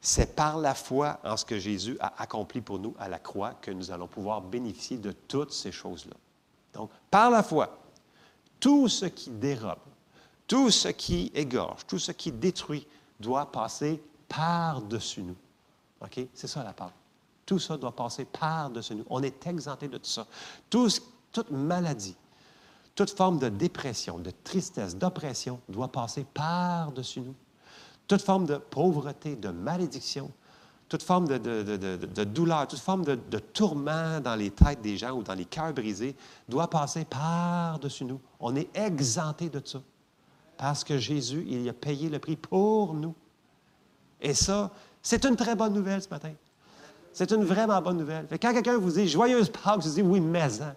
c'est 0.00 0.34
par 0.34 0.56
la 0.56 0.74
foi 0.74 1.20
en 1.22 1.36
ce 1.36 1.44
que 1.44 1.58
Jésus 1.58 1.98
a 2.00 2.22
accompli 2.22 2.62
pour 2.62 2.78
nous 2.78 2.94
à 2.98 3.10
la 3.10 3.18
croix 3.18 3.52
que 3.60 3.70
nous 3.70 3.90
allons 3.90 4.06
pouvoir 4.06 4.40
bénéficier 4.40 4.96
de 4.96 5.12
toutes 5.12 5.52
ces 5.52 5.70
choses-là. 5.70 6.14
Donc, 6.72 6.90
par 7.10 7.30
la 7.30 7.42
foi, 7.42 7.78
tout 8.58 8.88
ce 8.88 9.04
qui 9.04 9.28
dérobe, 9.28 9.76
tout 10.46 10.70
ce 10.70 10.88
qui 10.88 11.30
égorge, 11.34 11.86
tout 11.86 11.98
ce 11.98 12.12
qui 12.12 12.32
détruit 12.32 12.86
doit 13.20 13.52
passer 13.52 14.02
par-dessus 14.26 15.20
nous. 15.20 15.36
OK? 16.00 16.18
C'est 16.32 16.48
ça 16.48 16.64
la 16.64 16.72
part. 16.72 16.92
Tout 17.44 17.58
ça 17.58 17.76
doit 17.76 17.94
passer 17.94 18.24
par-dessus 18.24 18.94
nous. 18.94 19.04
On 19.10 19.22
est 19.22 19.46
exempté 19.46 19.86
de 19.86 19.98
tout 19.98 20.08
ça. 20.08 20.26
toute 20.70 21.50
maladie, 21.50 22.16
toute 22.94 23.10
forme 23.10 23.38
de 23.38 23.50
dépression, 23.50 24.18
de 24.18 24.32
tristesse, 24.44 24.96
d'oppression 24.96 25.60
doit 25.68 25.88
passer 25.88 26.24
par-dessus 26.32 27.20
nous. 27.20 27.34
Toute 28.08 28.22
forme 28.22 28.46
de 28.46 28.56
pauvreté, 28.56 29.36
de 29.36 29.50
malédiction, 29.50 30.30
toute 30.88 31.02
forme 31.02 31.28
de, 31.28 32.24
douleur, 32.24 32.66
toute 32.66 32.78
forme 32.78 33.04
de, 33.04 33.38
tourment 33.38 34.20
dans 34.20 34.34
les 34.34 34.50
têtes 34.50 34.80
des 34.80 34.96
gens 34.96 35.12
ou 35.12 35.22
dans 35.22 35.34
les 35.34 35.44
cœurs 35.44 35.74
brisés 35.74 36.16
doit 36.48 36.68
passer 36.68 37.04
par-dessus 37.04 38.06
nous. 38.06 38.20
On 38.40 38.56
est 38.56 38.74
exempté 38.76 39.50
de 39.50 39.60
ça. 39.64 39.80
Parce 40.56 40.82
que 40.82 40.98
Jésus, 40.98 41.44
il 41.48 41.68
a 41.68 41.72
payé 41.72 42.08
le 42.08 42.18
prix 42.18 42.36
pour 42.36 42.94
nous. 42.94 43.14
Et 44.20 44.34
ça, 44.34 44.72
c'est 45.02 45.24
une 45.24 45.36
très 45.36 45.54
bonne 45.54 45.74
nouvelle 45.74 46.02
ce 46.02 46.08
matin. 46.08 46.32
C'est 47.12 47.30
une 47.32 47.44
vraiment 47.44 47.80
bonne 47.80 47.98
nouvelle. 47.98 48.26
quand 48.30 48.52
quelqu'un 48.52 48.78
vous 48.78 48.90
dit 48.90 49.08
Joyeuse 49.08 49.50
Pâques, 49.50 49.80
vous 49.80 49.90
dites 49.90 50.04
Oui, 50.04 50.20
mais 50.20 50.62
hein. 50.62 50.74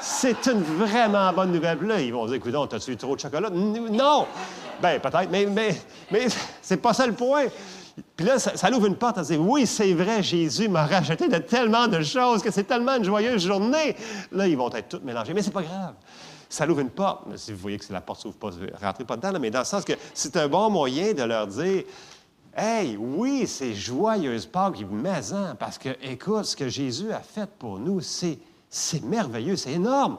C'est 0.00 0.46
une 0.46 0.60
vraiment 0.60 1.32
bonne 1.32 1.52
nouvelle. 1.52 1.80
Là, 1.82 2.00
ils 2.00 2.12
vont 2.12 2.26
dire, 2.26 2.34
écoute, 2.34 2.54
t'as-tu 2.68 2.92
eu 2.92 2.96
trop 2.96 3.14
de 3.16 3.20
chocolat? 3.20 3.48
Non! 3.50 4.26
Ben 4.80 5.00
peut-être, 5.00 5.30
mais, 5.30 5.46
mais, 5.46 5.74
mais 6.10 6.26
c'est 6.62 6.76
pas 6.76 6.92
ça 6.92 7.06
le 7.06 7.12
point. 7.12 7.46
Puis 8.16 8.26
là, 8.26 8.38
ça, 8.38 8.70
ouvre 8.72 8.86
une 8.86 8.96
porte 8.96 9.18
à 9.18 9.22
dire, 9.22 9.40
oui, 9.40 9.66
c'est 9.66 9.92
vrai, 9.92 10.22
Jésus 10.22 10.68
m'a 10.68 10.86
racheté 10.86 11.28
de 11.28 11.38
tellement 11.38 11.86
de 11.86 12.02
choses 12.02 12.42
que 12.42 12.50
c'est 12.50 12.64
tellement 12.64 12.96
une 12.96 13.04
joyeuse 13.04 13.44
journée. 13.44 13.96
Là, 14.32 14.48
ils 14.48 14.56
vont 14.56 14.70
être 14.72 14.88
tous 14.88 15.04
mélangés, 15.04 15.32
mais 15.32 15.42
c'est 15.42 15.52
pas 15.52 15.62
grave. 15.62 15.94
Ça 16.48 16.68
ouvre 16.68 16.80
une 16.80 16.90
porte. 16.90 17.22
Si 17.36 17.52
vous 17.52 17.58
voyez 17.58 17.78
que 17.78 17.92
la 17.92 18.00
porte 18.00 18.20
s'ouvre 18.20 18.36
pas, 18.36 18.50
rentrez 18.80 19.04
pas 19.04 19.16
dedans, 19.16 19.38
mais 19.40 19.50
dans 19.50 19.60
le 19.60 19.64
sens 19.64 19.84
que 19.84 19.92
c'est 20.12 20.36
un 20.36 20.48
bon 20.48 20.70
moyen 20.70 21.12
de 21.12 21.22
leur 21.22 21.46
dire, 21.46 21.84
Hey, 22.56 22.96
oui, 22.96 23.48
c'est 23.48 23.74
joyeuse 23.74 24.46
Pâques, 24.46 24.78
maison, 24.88 25.56
parce 25.58 25.76
que, 25.76 25.88
écoute, 26.02 26.44
ce 26.44 26.54
que 26.54 26.68
Jésus 26.68 27.12
a 27.12 27.18
fait 27.18 27.50
pour 27.50 27.80
nous, 27.80 28.00
c'est 28.00 28.38
c'est 28.74 29.04
merveilleux, 29.04 29.54
c'est 29.54 29.72
énorme. 29.72 30.18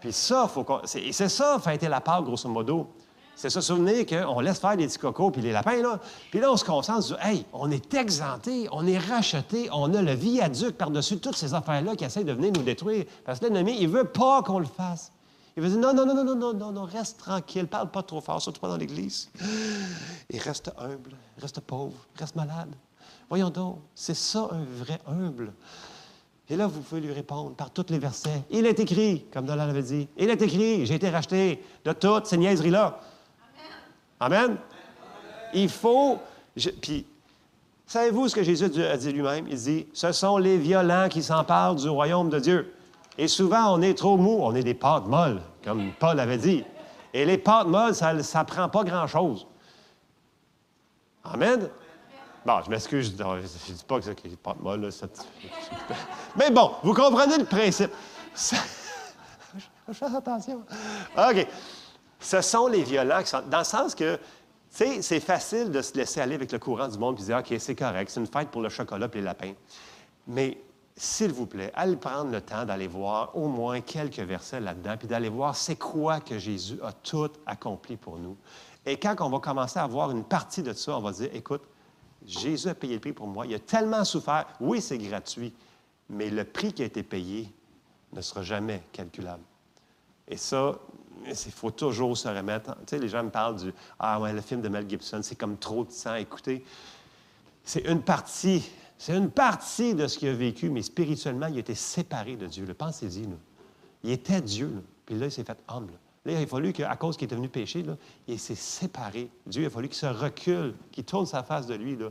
Puis 0.00 0.12
ça, 0.12 0.46
faut 0.46 0.66
c'est, 0.84 1.10
c'est 1.12 1.30
ça, 1.30 1.58
fêter 1.58 1.88
la 1.88 2.02
Pâque, 2.02 2.24
grosso 2.24 2.48
modo. 2.48 2.92
C'est 3.34 3.50
se 3.50 3.60
souvenir 3.60 4.06
qu'on 4.06 4.40
laisse 4.40 4.58
faire 4.58 4.76
les 4.76 4.86
petits 4.86 4.98
cocos 4.98 5.30
puis 5.30 5.42
les 5.42 5.52
lapins, 5.52 5.80
là. 5.82 5.98
Puis 6.30 6.40
là, 6.40 6.52
on 6.52 6.56
se 6.56 6.64
concentre 6.64 7.02
sur, 7.02 7.20
hey, 7.24 7.44
on 7.52 7.70
est 7.70 7.94
exempté, 7.94 8.68
on 8.70 8.86
est 8.86 8.98
racheté, 8.98 9.68
on 9.72 9.92
a 9.94 10.02
le 10.02 10.12
viaduc 10.12 10.76
par-dessus 10.76 11.18
toutes 11.18 11.36
ces 11.36 11.54
affaires-là 11.54 11.96
qui 11.96 12.04
essaient 12.04 12.24
de 12.24 12.32
venir 12.32 12.52
nous 12.52 12.62
détruire. 12.62 13.04
Parce 13.24 13.40
que 13.40 13.46
l'ennemi, 13.46 13.76
il 13.80 13.88
veut 13.88 14.04
pas 14.04 14.42
qu'on 14.42 14.58
le 14.58 14.66
fasse. 14.66 15.10
Il 15.56 15.62
veut 15.62 15.68
dire, 15.68 15.78
non, 15.78 15.92
non, 15.92 16.06
non, 16.06 16.24
non, 16.24 16.34
non, 16.34 16.54
non, 16.54 16.72
non, 16.72 16.84
reste 16.84 17.18
tranquille, 17.18 17.66
parle 17.66 17.90
pas 17.90 18.02
trop 18.02 18.20
fort, 18.20 18.40
surtout 18.40 18.60
pas 18.60 18.68
dans 18.68 18.76
l'Église. 18.76 19.30
Et 20.30 20.38
reste 20.38 20.70
humble, 20.78 21.14
reste 21.38 21.60
pauvre, 21.60 21.96
reste 22.16 22.36
malade. 22.36 22.74
Voyons 23.28 23.50
donc, 23.50 23.78
c'est 23.94 24.14
ça 24.14 24.48
un 24.50 24.64
vrai 24.82 24.98
humble. 25.06 25.52
Et 26.48 26.56
là, 26.56 26.66
vous 26.66 26.80
pouvez 26.80 27.00
lui 27.00 27.12
répondre 27.12 27.54
par 27.54 27.70
tous 27.70 27.86
les 27.88 27.98
versets. 27.98 28.42
Il 28.50 28.66
est 28.66 28.78
écrit, 28.78 29.24
comme 29.32 29.46
Dolan 29.46 29.68
avait 29.68 29.82
dit. 29.82 30.08
Il 30.16 30.28
est 30.28 30.42
écrit, 30.42 30.84
j'ai 30.86 30.94
été 30.94 31.08
racheté 31.08 31.62
de 31.84 31.92
toutes 31.92 32.26
ces 32.26 32.36
niaiseries-là. 32.36 33.00
Amen. 34.22 34.56
Il 35.52 35.68
faut. 35.68 36.20
puis, 36.80 37.04
savez-vous 37.86 38.28
ce 38.28 38.36
que 38.36 38.44
Jésus 38.44 38.84
a 38.84 38.96
dit 38.96 39.12
lui-même? 39.12 39.46
Il 39.48 39.56
dit 39.56 39.86
Ce 39.92 40.12
sont 40.12 40.38
les 40.38 40.58
violents 40.58 41.08
qui 41.08 41.24
s'emparent 41.24 41.74
du 41.74 41.88
royaume 41.88 42.30
de 42.30 42.38
Dieu. 42.38 42.72
Et 43.18 43.26
souvent, 43.26 43.74
on 43.74 43.82
est 43.82 43.98
trop 43.98 44.16
mou, 44.16 44.38
on 44.40 44.54
est 44.54 44.62
des 44.62 44.74
pâtes 44.74 45.06
molles, 45.06 45.42
comme 45.64 45.90
Paul 45.98 46.20
avait 46.20 46.38
dit. 46.38 46.64
Et 47.12 47.24
les 47.24 47.36
pâtes 47.36 47.66
molles, 47.66 47.96
ça 47.96 48.14
ne 48.14 48.44
prend 48.44 48.68
pas 48.68 48.84
grand-chose. 48.84 49.44
Amen? 51.24 51.68
Bon, 52.46 52.60
je 52.64 52.70
m'excuse, 52.70 53.14
je 53.18 53.22
ne 53.22 53.40
dis 53.40 53.84
pas 53.86 53.98
que 53.98 54.04
c'est 54.04 54.36
pas 54.36 54.54
de 54.54 54.62
mal. 54.62 54.88
Mais 56.36 56.50
bon, 56.52 56.72
vous 56.84 56.94
comprenez 56.94 57.38
le 57.38 57.44
principe. 57.44 57.90
Je 59.88 59.92
fais 59.92 60.16
attention. 60.16 60.62
OK. 61.18 61.46
Ce 62.22 62.40
sont 62.40 62.68
les 62.68 62.82
violents 62.82 63.20
qui 63.22 63.28
sont. 63.28 63.42
Dans 63.50 63.58
le 63.58 63.64
sens 63.64 63.94
que, 63.94 64.16
tu 64.16 64.20
sais, 64.70 65.02
c'est 65.02 65.20
facile 65.20 65.70
de 65.70 65.82
se 65.82 65.94
laisser 65.94 66.20
aller 66.20 66.36
avec 66.36 66.52
le 66.52 66.58
courant 66.58 66.88
du 66.88 66.98
monde 66.98 67.20
et 67.20 67.24
dire 67.24 67.38
OK, 67.38 67.54
c'est 67.58 67.74
correct, 67.74 68.10
c'est 68.10 68.20
une 68.20 68.26
fête 68.26 68.50
pour 68.50 68.62
le 68.62 68.68
chocolat 68.68 69.08
et 69.12 69.16
les 69.16 69.22
lapins. 69.22 69.52
Mais 70.26 70.58
s'il 70.96 71.32
vous 71.32 71.46
plaît, 71.46 71.72
allez 71.74 71.96
prendre 71.96 72.30
le 72.30 72.40
temps 72.40 72.64
d'aller 72.64 72.86
voir 72.86 73.36
au 73.36 73.48
moins 73.48 73.80
quelques 73.80 74.20
versets 74.20 74.60
là-dedans, 74.60 74.96
puis 74.98 75.08
d'aller 75.08 75.28
voir 75.28 75.56
c'est 75.56 75.76
quoi 75.76 76.20
que 76.20 76.38
Jésus 76.38 76.78
a 76.82 76.92
tout 76.92 77.30
accompli 77.46 77.96
pour 77.96 78.18
nous. 78.18 78.36
Et 78.84 78.96
quand 78.98 79.14
on 79.20 79.30
va 79.30 79.38
commencer 79.38 79.78
à 79.78 79.86
voir 79.86 80.10
une 80.10 80.24
partie 80.24 80.62
de 80.62 80.72
ça, 80.72 80.96
on 80.96 81.00
va 81.00 81.12
dire, 81.12 81.30
écoute, 81.32 81.62
Jésus 82.26 82.68
a 82.68 82.74
payé 82.74 82.94
le 82.94 83.00
prix 83.00 83.12
pour 83.12 83.26
moi. 83.26 83.46
Il 83.46 83.54
a 83.54 83.58
tellement 83.58 84.04
souffert. 84.04 84.46
Oui, 84.60 84.80
c'est 84.80 84.98
gratuit, 84.98 85.52
mais 86.08 86.30
le 86.30 86.44
prix 86.44 86.72
qui 86.72 86.82
a 86.82 86.86
été 86.86 87.02
payé 87.02 87.52
ne 88.12 88.20
sera 88.20 88.42
jamais 88.42 88.82
calculable. 88.92 89.42
Et 90.28 90.36
ça, 90.36 90.78
il 91.26 91.52
faut 91.52 91.70
toujours 91.70 92.16
se 92.16 92.28
remettre. 92.28 92.74
Tu 92.80 92.82
sais, 92.86 92.98
les 92.98 93.08
gens 93.08 93.22
me 93.22 93.30
parlent 93.30 93.56
du 93.56 93.72
Ah, 93.98 94.20
ouais, 94.20 94.32
le 94.32 94.40
film 94.40 94.60
de 94.60 94.68
Mel 94.68 94.88
Gibson, 94.88 95.20
c'est 95.22 95.36
comme 95.36 95.56
trop 95.56 95.84
de 95.84 95.90
sang. 95.90 96.14
Écoutez, 96.14 96.64
c'est 97.64 97.86
une 97.86 98.02
partie, 98.02 98.68
c'est 98.98 99.16
une 99.16 99.30
partie 99.30 99.94
de 99.94 100.06
ce 100.06 100.18
qu'il 100.18 100.28
a 100.28 100.34
vécu, 100.34 100.70
mais 100.70 100.82
spirituellement, 100.82 101.46
il 101.46 101.56
a 101.56 101.60
été 101.60 101.74
séparé 101.74 102.36
de 102.36 102.46
Dieu. 102.46 102.66
Pensez-y, 102.74 103.28
Il 104.02 104.10
était 104.10 104.40
Dieu, 104.40 104.82
puis 105.06 105.16
là, 105.16 105.26
il 105.26 105.32
s'est 105.32 105.44
fait 105.44 105.58
humble. 105.68 105.94
Là, 106.24 106.32
il 106.32 106.42
a 106.42 106.46
fallu 106.46 106.72
qu'à 106.72 106.94
cause 106.96 107.16
qu'il 107.16 107.24
est 107.24 107.30
devenu 107.30 107.48
péché, 107.48 107.82
là, 107.82 107.96
il 108.28 108.38
s'est 108.38 108.54
séparé. 108.54 109.28
Dieu, 109.46 109.62
il 109.62 109.66
a 109.66 109.70
fallu 109.70 109.88
qu'il 109.88 109.96
se 109.96 110.06
recule, 110.06 110.74
qu'il 110.92 111.04
tourne 111.04 111.26
sa 111.26 111.42
face 111.42 111.66
de 111.66 111.74
lui. 111.74 111.96
Là. 111.96 112.10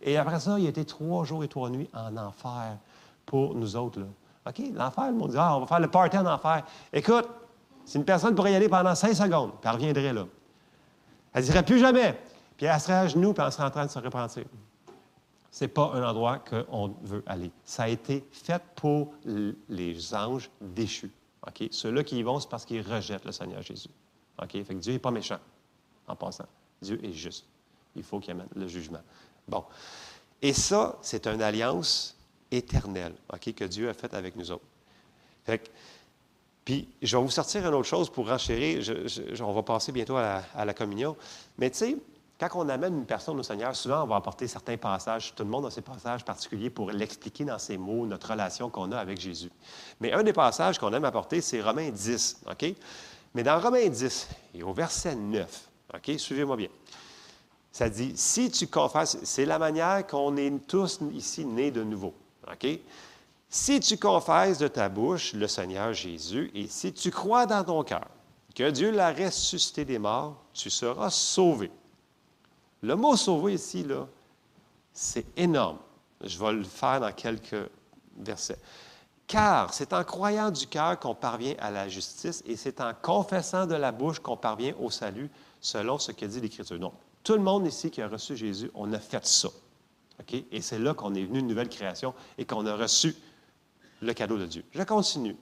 Et 0.00 0.16
après 0.16 0.40
ça, 0.40 0.58
il 0.58 0.66
a 0.66 0.68
été 0.68 0.84
trois 0.84 1.24
jours 1.24 1.44
et 1.44 1.48
trois 1.48 1.70
nuits 1.70 1.88
en 1.94 2.16
enfer 2.16 2.76
pour 3.24 3.54
nous 3.54 3.76
autres. 3.76 4.00
Là. 4.00 4.06
OK, 4.46 4.60
l'enfer, 4.74 5.06
le 5.06 5.16
monde 5.16 5.30
dit 5.30 5.36
Ah, 5.38 5.56
on 5.56 5.60
va 5.60 5.66
faire 5.66 5.80
le 5.80 5.88
party 5.88 6.18
en 6.18 6.26
enfer. 6.26 6.64
Écoute, 6.92 7.28
si 7.84 7.96
une 7.96 8.04
personne 8.04 8.34
pourrait 8.34 8.52
y 8.52 8.54
aller 8.54 8.68
pendant 8.68 8.94
cinq 8.94 9.14
secondes, 9.14 9.52
puis 9.60 9.68
elle 9.68 9.74
reviendrait 9.74 10.12
là. 10.12 10.26
Elle 11.32 11.42
ne 11.42 11.46
dirait 11.46 11.64
plus 11.64 11.78
jamais. 11.78 12.18
Puis 12.56 12.66
elle 12.66 12.80
serait 12.80 12.94
à 12.94 13.08
genoux, 13.08 13.32
puis 13.32 13.42
elle 13.44 13.52
serait 13.52 13.64
en 13.64 13.70
train 13.70 13.86
de 13.86 13.90
se 13.90 13.98
repentir. 13.98 14.44
Ce 15.50 15.64
n'est 15.64 15.68
pas 15.68 15.90
un 15.94 16.02
endroit 16.08 16.38
qu'on 16.38 16.94
veut 17.02 17.22
aller. 17.26 17.50
Ça 17.64 17.84
a 17.84 17.88
été 17.88 18.26
fait 18.30 18.62
pour 18.76 19.14
les 19.68 20.14
anges 20.14 20.50
déchus. 20.60 21.10
Ceux-là 21.70 22.04
qui 22.04 22.18
y 22.18 22.22
vont, 22.22 22.38
c'est 22.40 22.48
parce 22.48 22.64
qu'ils 22.64 22.82
rejettent 22.82 23.24
le 23.24 23.32
Seigneur 23.32 23.62
Jésus. 23.62 23.90
Fait 24.38 24.74
Dieu 24.74 24.92
n'est 24.92 24.98
pas 24.98 25.10
méchant, 25.10 25.38
en 26.06 26.16
passant. 26.16 26.46
Dieu 26.80 26.98
est 27.04 27.12
juste. 27.12 27.46
Il 27.94 28.02
faut 28.02 28.18
qu'il 28.18 28.32
amène 28.32 28.48
le 28.54 28.66
jugement. 28.66 29.02
Bon. 29.46 29.64
Et 30.40 30.52
ça, 30.52 30.98
c'est 31.02 31.26
une 31.26 31.42
alliance 31.42 32.16
éternelle 32.50 33.14
ok, 33.32 33.54
que 33.54 33.64
Dieu 33.64 33.88
a 33.88 33.94
faite 33.94 34.14
avec 34.14 34.36
nous 34.36 34.50
autres. 34.50 34.64
Puis, 36.64 36.88
je 37.02 37.16
vais 37.16 37.22
vous 37.22 37.30
sortir 37.30 37.66
une 37.66 37.74
autre 37.74 37.88
chose 37.88 38.08
pour 38.08 38.28
renchérir. 38.28 38.84
on 39.40 39.52
va 39.52 39.62
passer 39.62 39.90
bientôt 39.90 40.16
à 40.16 40.64
la, 40.64 40.74
communion. 40.74 41.16
Mais 41.58 41.70
tu 41.70 41.78
sais, 41.78 41.96
quand 42.38 42.48
on 42.54 42.68
amène 42.68 42.98
une 42.98 43.06
personne 43.06 43.38
au 43.38 43.42
Seigneur, 43.42 43.74
souvent, 43.74 44.04
on 44.04 44.06
va 44.06 44.16
apporter 44.16 44.46
certains 44.46 44.76
passages. 44.76 45.34
Tout 45.34 45.42
le 45.42 45.50
monde 45.50 45.66
a 45.66 45.70
ses 45.70 45.80
passages 45.80 46.24
particuliers 46.24 46.70
pour 46.70 46.92
l'expliquer 46.92 47.44
dans 47.44 47.58
ses 47.58 47.76
mots, 47.78 48.06
notre 48.06 48.30
relation 48.30 48.70
qu'on 48.70 48.92
a 48.92 48.98
avec 48.98 49.20
Jésus. 49.20 49.50
Mais 50.00 50.12
un 50.12 50.22
des 50.22 50.32
passages 50.32 50.78
qu'on 50.78 50.92
aime 50.92 51.04
apporter, 51.04 51.40
c'est 51.40 51.60
Romains 51.60 51.90
10. 51.90 52.42
OK? 52.50 52.74
Mais 53.34 53.42
dans 53.42 53.58
Romains 53.58 53.88
10, 53.88 54.28
et 54.54 54.62
au 54.62 54.72
verset 54.72 55.16
9, 55.16 55.68
OK? 55.94 56.18
Suivez-moi 56.18 56.56
bien. 56.56 56.68
Ça 57.72 57.88
dit, 57.88 58.12
si 58.16 58.50
tu 58.50 58.68
confesses, 58.68 59.18
c'est 59.24 59.46
la 59.46 59.58
manière 59.58 60.06
qu'on 60.06 60.36
est 60.36 60.52
tous 60.68 61.00
ici 61.12 61.44
nés 61.44 61.70
de 61.70 61.82
nouveau. 61.82 62.14
OK? 62.46 62.78
Si 63.54 63.80
tu 63.80 63.98
confesses 63.98 64.56
de 64.56 64.66
ta 64.66 64.88
bouche 64.88 65.34
le 65.34 65.46
Seigneur 65.46 65.92
Jésus 65.92 66.50
et 66.54 66.66
si 66.68 66.90
tu 66.90 67.10
crois 67.10 67.44
dans 67.44 67.62
ton 67.62 67.84
cœur 67.84 68.08
que 68.54 68.70
Dieu 68.70 68.90
l'a 68.90 69.12
ressuscité 69.12 69.84
des 69.84 69.98
morts, 69.98 70.42
tu 70.54 70.70
seras 70.70 71.10
sauvé. 71.10 71.70
Le 72.80 72.96
mot 72.96 73.14
sauvé 73.14 73.52
ici, 73.52 73.82
là, 73.82 74.08
c'est 74.94 75.26
énorme. 75.36 75.76
Je 76.22 76.38
vais 76.38 76.52
le 76.54 76.64
faire 76.64 77.00
dans 77.00 77.12
quelques 77.12 77.68
versets. 78.16 78.58
Car 79.26 79.74
c'est 79.74 79.92
en 79.92 80.02
croyant 80.02 80.50
du 80.50 80.66
cœur 80.66 80.98
qu'on 80.98 81.14
parvient 81.14 81.54
à 81.58 81.70
la 81.70 81.90
justice 81.90 82.42
et 82.46 82.56
c'est 82.56 82.80
en 82.80 82.94
confessant 83.02 83.66
de 83.66 83.74
la 83.74 83.92
bouche 83.92 84.18
qu'on 84.18 84.38
parvient 84.38 84.72
au 84.80 84.88
salut, 84.88 85.30
selon 85.60 85.98
ce 85.98 86.12
que 86.12 86.24
dit 86.24 86.40
l'Écriture. 86.40 86.78
Donc, 86.78 86.94
tout 87.22 87.34
le 87.34 87.42
monde 87.42 87.66
ici 87.66 87.90
qui 87.90 88.00
a 88.00 88.08
reçu 88.08 88.34
Jésus, 88.34 88.70
on 88.72 88.90
a 88.94 88.98
fait 88.98 89.26
ça. 89.26 89.50
Et 90.50 90.62
c'est 90.62 90.78
là 90.78 90.94
qu'on 90.94 91.14
est 91.14 91.24
venu 91.24 91.40
une 91.40 91.48
nouvelle 91.48 91.68
création 91.68 92.14
et 92.38 92.46
qu'on 92.46 92.64
a 92.64 92.76
reçu 92.76 93.14
le 94.02 94.12
cadeau 94.12 94.36
de 94.36 94.46
Dieu. 94.46 94.64
Je 94.72 94.82
continue. 94.82 95.36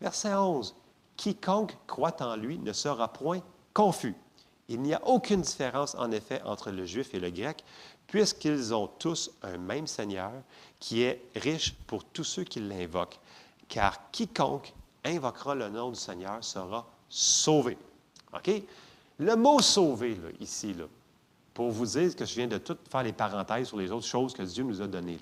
Verset 0.00 0.34
11. 0.34 0.74
Quiconque 1.16 1.76
croit 1.86 2.16
en 2.20 2.36
lui 2.36 2.58
ne 2.58 2.72
sera 2.72 3.12
point 3.12 3.40
confus. 3.74 4.14
Il 4.68 4.82
n'y 4.82 4.94
a 4.94 5.06
aucune 5.06 5.40
différence, 5.40 5.94
en 5.94 6.10
effet, 6.10 6.42
entre 6.44 6.70
le 6.70 6.84
juif 6.84 7.14
et 7.14 7.20
le 7.20 7.30
grec, 7.30 7.64
puisqu'ils 8.06 8.74
ont 8.74 8.86
tous 8.86 9.30
un 9.42 9.56
même 9.56 9.86
Seigneur 9.86 10.32
qui 10.78 11.02
est 11.02 11.22
riche 11.36 11.74
pour 11.86 12.04
tous 12.04 12.24
ceux 12.24 12.44
qui 12.44 12.60
l'invoquent. 12.60 13.18
Car 13.68 14.10
quiconque 14.10 14.72
invoquera 15.04 15.54
le 15.54 15.68
nom 15.68 15.90
du 15.90 15.98
Seigneur 15.98 16.42
sera 16.42 16.86
sauvé. 17.08 17.78
OK? 18.34 18.50
Le 19.18 19.36
mot 19.36 19.60
sauvé, 19.60 20.16
ici, 20.38 20.74
pour 21.52 21.70
vous 21.70 21.86
dire 21.86 22.14
que 22.14 22.24
je 22.24 22.34
viens 22.34 22.46
de 22.46 22.58
tout 22.58 22.76
faire 22.88 23.02
les 23.02 23.12
parenthèses 23.12 23.68
sur 23.68 23.78
les 23.78 23.90
autres 23.90 24.06
choses 24.06 24.32
que 24.32 24.42
Dieu 24.42 24.62
nous 24.62 24.80
a 24.80 24.86
données. 24.86 25.18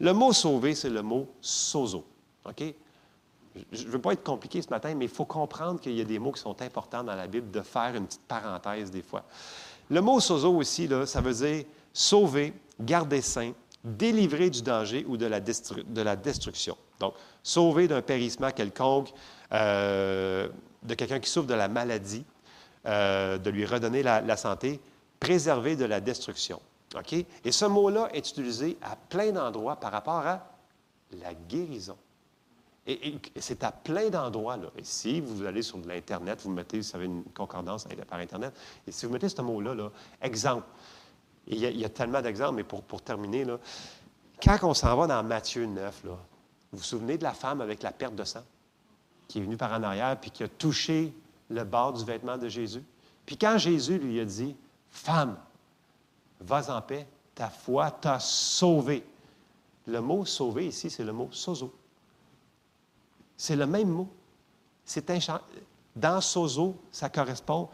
Le 0.00 0.12
mot 0.12 0.32
sauver, 0.32 0.74
c'est 0.74 0.90
le 0.90 1.02
mot 1.02 1.28
sozo. 1.40 2.04
OK? 2.48 2.62
Je 3.72 3.84
ne 3.84 3.88
veux 3.90 4.00
pas 4.00 4.12
être 4.12 4.22
compliqué 4.22 4.60
ce 4.60 4.68
matin, 4.68 4.94
mais 4.94 5.06
il 5.06 5.10
faut 5.10 5.24
comprendre 5.24 5.80
qu'il 5.80 5.92
y 5.92 6.00
a 6.00 6.04
des 6.04 6.18
mots 6.18 6.32
qui 6.32 6.40
sont 6.40 6.60
importants 6.60 7.02
dans 7.02 7.14
la 7.14 7.26
Bible, 7.26 7.50
de 7.50 7.62
faire 7.62 7.94
une 7.94 8.06
petite 8.06 8.26
parenthèse 8.28 8.90
des 8.90 9.02
fois. 9.02 9.24
Le 9.88 10.00
mot 10.00 10.20
sozo 10.20 10.54
aussi, 10.54 10.86
là, 10.86 11.06
ça 11.06 11.20
veut 11.20 11.32
dire 11.32 11.64
sauver, 11.92 12.52
garder 12.78 13.22
sain, 13.22 13.52
délivrer 13.82 14.50
du 14.50 14.62
danger 14.62 15.04
ou 15.08 15.16
de 15.16 15.26
la, 15.26 15.40
de 15.40 16.02
la 16.02 16.16
destruction. 16.16 16.76
Donc, 17.00 17.14
sauver 17.42 17.88
d'un 17.88 18.02
périssement 18.02 18.50
quelconque, 18.50 19.12
euh, 19.52 20.48
de 20.82 20.94
quelqu'un 20.94 21.20
qui 21.20 21.30
souffre 21.30 21.46
de 21.46 21.54
la 21.54 21.68
maladie, 21.68 22.24
euh, 22.84 23.38
de 23.38 23.50
lui 23.50 23.64
redonner 23.64 24.02
la 24.02 24.36
santé, 24.36 24.80
préserver 25.18 25.76
de 25.76 25.84
la 25.84 26.00
destruction. 26.00 26.60
OK? 26.94 27.12
Et 27.44 27.52
ce 27.52 27.64
mot-là 27.64 28.08
est 28.12 28.28
utilisé 28.28 28.76
à 28.82 28.96
plein 28.96 29.32
d'endroits 29.32 29.76
par 29.76 29.92
rapport 29.92 30.26
à 30.26 30.46
la 31.12 31.34
guérison. 31.34 31.96
Et, 32.86 33.18
c'est 33.36 33.64
à 33.64 33.72
plein 33.72 34.10
d'endroits. 34.10 34.56
Là. 34.56 34.68
Si 34.82 35.20
vous 35.20 35.44
allez 35.44 35.62
sur 35.62 35.78
l'Internet, 35.78 36.40
vous 36.42 36.50
mettez, 36.50 36.78
vous 36.78 36.84
savez, 36.84 37.06
une 37.06 37.24
concordance 37.24 37.86
par 38.08 38.18
Internet, 38.18 38.54
et 38.86 38.92
si 38.92 39.06
vous 39.06 39.12
mettez 39.12 39.28
ce 39.28 39.42
mot-là, 39.42 39.74
là, 39.74 39.90
exemple, 40.22 40.66
il 41.48 41.58
y, 41.58 41.84
a, 41.84 41.88
tellement 41.88 42.20
d'exemples, 42.20 42.56
mais 42.56 42.64
pour, 42.64 43.02
terminer, 43.02 43.44
là, 43.44 43.58
quand 44.42 44.58
on 44.62 44.74
s'en 44.74 44.96
va 44.96 45.06
dans 45.06 45.22
Matthieu 45.22 45.64
9, 45.64 46.04
là, 46.04 46.18
vous 46.72 46.78
vous 46.78 46.84
souvenez 46.84 47.18
de 47.18 47.22
la 47.22 47.32
femme 47.32 47.60
avec 47.60 47.82
la 47.82 47.92
perte 47.92 48.16
de 48.16 48.24
sang 48.24 48.42
qui 49.28 49.38
est 49.38 49.42
venue 49.42 49.56
par 49.56 49.72
en 49.72 49.82
arrière 49.82 50.18
puis 50.20 50.30
qui 50.30 50.42
a 50.42 50.48
touché 50.48 51.12
le 51.48 51.64
bord 51.64 51.92
du 51.92 52.04
vêtement 52.04 52.36
de 52.36 52.48
Jésus? 52.48 52.82
Puis 53.24 53.36
quand 53.36 53.58
Jésus 53.58 53.98
lui 53.98 54.18
a 54.20 54.24
dit, 54.24 54.56
Femme, 54.90 55.36
vas 56.40 56.74
en 56.74 56.80
paix, 56.82 57.06
ta 57.34 57.48
foi 57.48 57.90
t'a 57.90 58.18
sauvé. 58.18 59.04
Le 59.86 60.00
mot 60.00 60.24
sauvé 60.24 60.66
ici, 60.66 60.90
c'est 60.90 61.04
le 61.04 61.12
mot 61.12 61.28
sozo. 61.30 61.72
C'est 63.36 63.56
le 63.56 63.66
même 63.66 63.88
mot. 63.88 64.08
C'est 64.84 65.10
Dans 65.94 66.20
sozo, 66.20 66.76
ça 66.90 67.08
correspond. 67.08 67.68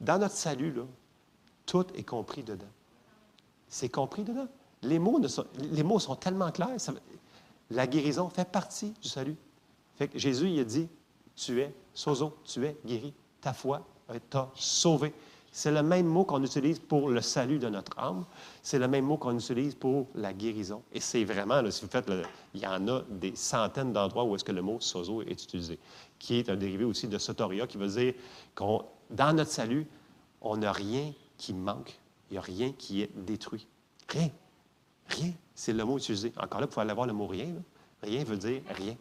Dans 0.00 0.18
notre 0.18 0.34
salut, 0.34 0.74
tout 1.64 1.86
est 1.94 2.02
compris 2.02 2.42
dedans. 2.42 2.64
C'est 3.68 3.88
compris 3.88 4.24
dedans. 4.24 4.48
Les 4.82 4.98
mots, 4.98 5.20
sont, 5.98 6.16
tellement 6.16 6.50
clairs. 6.50 6.76
la 7.70 7.86
guérison 7.86 8.28
fait 8.28 8.50
partie 8.50 8.90
du 9.02 9.08
salut. 9.08 9.36
Jésus, 10.14 10.50
il 10.50 10.60
a 10.60 10.64
dit 10.64 10.88
Tu 11.34 11.60
es 11.60 11.74
sozo, 11.94 12.36
tu 12.44 12.64
es 12.64 12.76
guéri. 12.84 13.14
Ta 13.40 13.52
foi 13.52 13.86
t'a 14.30 14.50
sauvé. 14.54 15.12
C'est 15.56 15.70
le 15.70 15.82
même 15.82 16.04
mot 16.04 16.24
qu'on 16.24 16.44
utilise 16.44 16.78
pour 16.78 17.08
le 17.08 17.22
salut 17.22 17.58
de 17.58 17.70
notre 17.70 17.98
âme. 17.98 18.26
C'est 18.62 18.78
le 18.78 18.88
même 18.88 19.06
mot 19.06 19.16
qu'on 19.16 19.38
utilise 19.38 19.74
pour 19.74 20.06
la 20.14 20.34
guérison. 20.34 20.82
Et 20.92 21.00
c'est 21.00 21.24
vraiment, 21.24 21.62
si 21.70 21.80
vous 21.80 21.90
faites, 21.90 22.12
il 22.52 22.60
y 22.60 22.66
en 22.66 22.86
a 22.88 23.00
des 23.08 23.34
centaines 23.34 23.90
d'endroits 23.90 24.24
où 24.24 24.34
est-ce 24.34 24.44
que 24.44 24.52
le 24.52 24.60
mot 24.60 24.78
sozo 24.80 25.22
est 25.22 25.42
utilisé, 25.42 25.78
qui 26.18 26.38
est 26.38 26.50
un 26.50 26.56
dérivé 26.56 26.84
aussi 26.84 27.08
de 27.08 27.16
sotoria, 27.16 27.66
qui 27.66 27.78
veut 27.78 27.88
dire 27.88 28.12
qu'on, 28.54 28.84
dans 29.08 29.34
notre 29.34 29.50
salut, 29.50 29.86
on 30.42 30.58
n'a 30.58 30.72
rien 30.72 31.14
qui 31.38 31.54
manque. 31.54 31.98
Il 32.30 32.34
n'y 32.34 32.38
a 32.38 32.42
rien 32.42 32.72
qui 32.72 33.00
est 33.00 33.10
détruit. 33.16 33.66
Rien. 34.10 34.28
Rien. 35.08 35.32
C'est 35.54 35.72
le 35.72 35.86
mot 35.86 35.96
utilisé. 35.96 36.34
Encore 36.36 36.60
là, 36.60 36.66
vous 36.66 36.72
pouvez 36.72 36.82
aller 36.82 36.92
voir 36.92 37.06
le 37.06 37.14
mot 37.14 37.26
rien. 37.26 37.46
Rien 38.02 38.24
veut 38.24 38.36
dire 38.36 38.60
rien. 38.74 38.94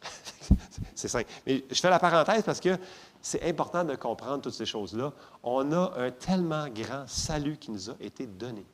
c'est 0.94 1.08
simple. 1.08 1.30
Mais 1.46 1.64
je 1.70 1.78
fais 1.78 1.90
la 1.90 1.98
parenthèse 1.98 2.42
parce 2.44 2.60
que 2.60 2.78
c'est 3.26 3.42
important 3.42 3.82
de 3.82 3.96
comprendre 3.96 4.42
toutes 4.42 4.54
ces 4.54 4.66
choses-là. 4.66 5.12
On 5.42 5.72
a 5.72 5.94
un 5.96 6.12
tellement 6.12 6.68
grand 6.68 7.08
salut 7.08 7.56
qui 7.56 7.72
nous 7.72 7.90
a 7.90 7.94
été 7.98 8.24
donné. 8.24 8.64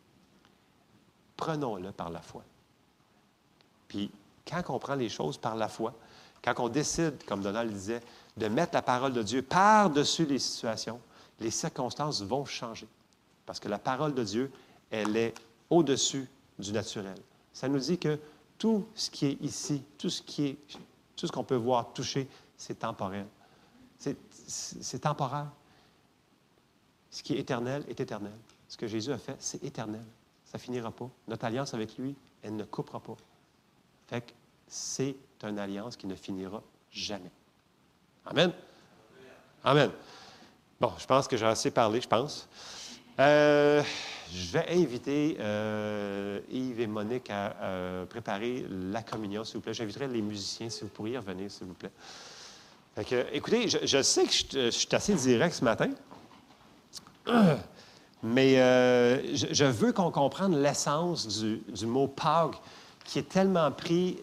Prenons-le 1.38 1.90
par 1.90 2.10
la 2.10 2.20
foi. 2.20 2.44
Puis, 3.88 4.10
quand 4.46 4.62
on 4.68 4.78
prend 4.78 4.94
les 4.94 5.08
choses 5.08 5.38
par 5.38 5.56
la 5.56 5.68
foi, 5.68 5.94
quand 6.44 6.52
on 6.58 6.68
décide, 6.68 7.24
comme 7.24 7.40
Donald 7.40 7.72
disait, 7.72 8.02
de 8.36 8.48
mettre 8.48 8.74
la 8.74 8.82
parole 8.82 9.14
de 9.14 9.22
Dieu 9.22 9.40
par-dessus 9.40 10.26
les 10.26 10.38
situations, 10.38 11.00
les 11.40 11.50
circonstances 11.50 12.20
vont 12.20 12.44
changer. 12.44 12.88
Parce 13.46 13.58
que 13.58 13.70
la 13.70 13.78
parole 13.78 14.12
de 14.12 14.22
Dieu, 14.22 14.52
elle 14.90 15.16
est 15.16 15.32
au-dessus 15.70 16.28
du 16.58 16.72
naturel. 16.72 17.16
Ça 17.54 17.70
nous 17.70 17.78
dit 17.78 17.96
que 17.96 18.20
tout 18.58 18.86
ce 18.94 19.08
qui 19.08 19.28
est 19.28 19.38
ici, 19.40 19.82
tout 19.96 20.10
ce 20.10 20.20
qui 20.20 20.44
est, 20.44 20.58
tout 21.16 21.26
ce 21.26 21.32
qu'on 21.32 21.42
peut 21.42 21.56
voir, 21.56 21.94
toucher, 21.94 22.28
c'est 22.58 22.80
temporel 22.80 23.26
c'est 24.46 24.98
temporaire. 25.00 25.50
Ce 27.10 27.22
qui 27.22 27.34
est 27.34 27.38
éternel 27.38 27.84
est 27.88 28.00
éternel. 28.00 28.32
Ce 28.68 28.76
que 28.76 28.86
Jésus 28.86 29.12
a 29.12 29.18
fait, 29.18 29.36
c'est 29.38 29.62
éternel. 29.62 30.04
Ça 30.44 30.58
finira 30.58 30.90
pas. 30.90 31.08
Notre 31.28 31.44
alliance 31.44 31.74
avec 31.74 31.98
lui, 31.98 32.14
elle 32.42 32.56
ne 32.56 32.64
coupera 32.64 33.00
pas. 33.00 33.16
Fait 34.08 34.22
que 34.22 34.32
c'est 34.66 35.16
une 35.42 35.58
alliance 35.58 35.96
qui 35.96 36.06
ne 36.06 36.14
finira 36.14 36.62
jamais. 36.90 37.30
Amen. 38.26 38.52
Amen. 39.64 39.90
Bon, 40.80 40.92
je 40.98 41.06
pense 41.06 41.28
que 41.28 41.36
j'ai 41.36 41.46
assez 41.46 41.70
parlé, 41.70 42.00
je 42.00 42.08
pense. 42.08 42.48
Euh, 43.20 43.82
je 44.32 44.52
vais 44.52 44.66
inviter 44.70 45.36
euh, 45.38 46.40
Yves 46.50 46.80
et 46.80 46.86
Monique 46.86 47.30
à 47.30 47.54
euh, 47.60 48.06
préparer 48.06 48.66
la 48.70 49.02
communion, 49.02 49.44
s'il 49.44 49.56
vous 49.56 49.60
plaît. 49.60 49.74
J'inviterai 49.74 50.08
les 50.08 50.22
musiciens, 50.22 50.70
si 50.70 50.80
vous 50.80 50.88
pourriez 50.88 51.18
revenir, 51.18 51.50
s'il 51.50 51.66
vous 51.66 51.74
plaît 51.74 51.92
écoutez, 53.32 53.68
je, 53.68 54.02
sais 54.02 54.24
que 54.24 54.32
je, 54.32 54.70
suis 54.70 54.88
assez 54.92 55.14
direct 55.14 55.54
ce 55.54 55.64
matin, 55.64 55.90
mais 58.22 58.60
euh, 58.60 59.34
je, 59.34 59.64
veux 59.64 59.92
qu'on 59.92 60.10
comprenne 60.10 60.60
l'essence 60.60 61.26
du, 61.26 61.86
mot 61.86 62.08
Pâques 62.08 62.60
qui 63.04 63.18
est 63.18 63.28
tellement 63.28 63.70
pris 63.70 64.18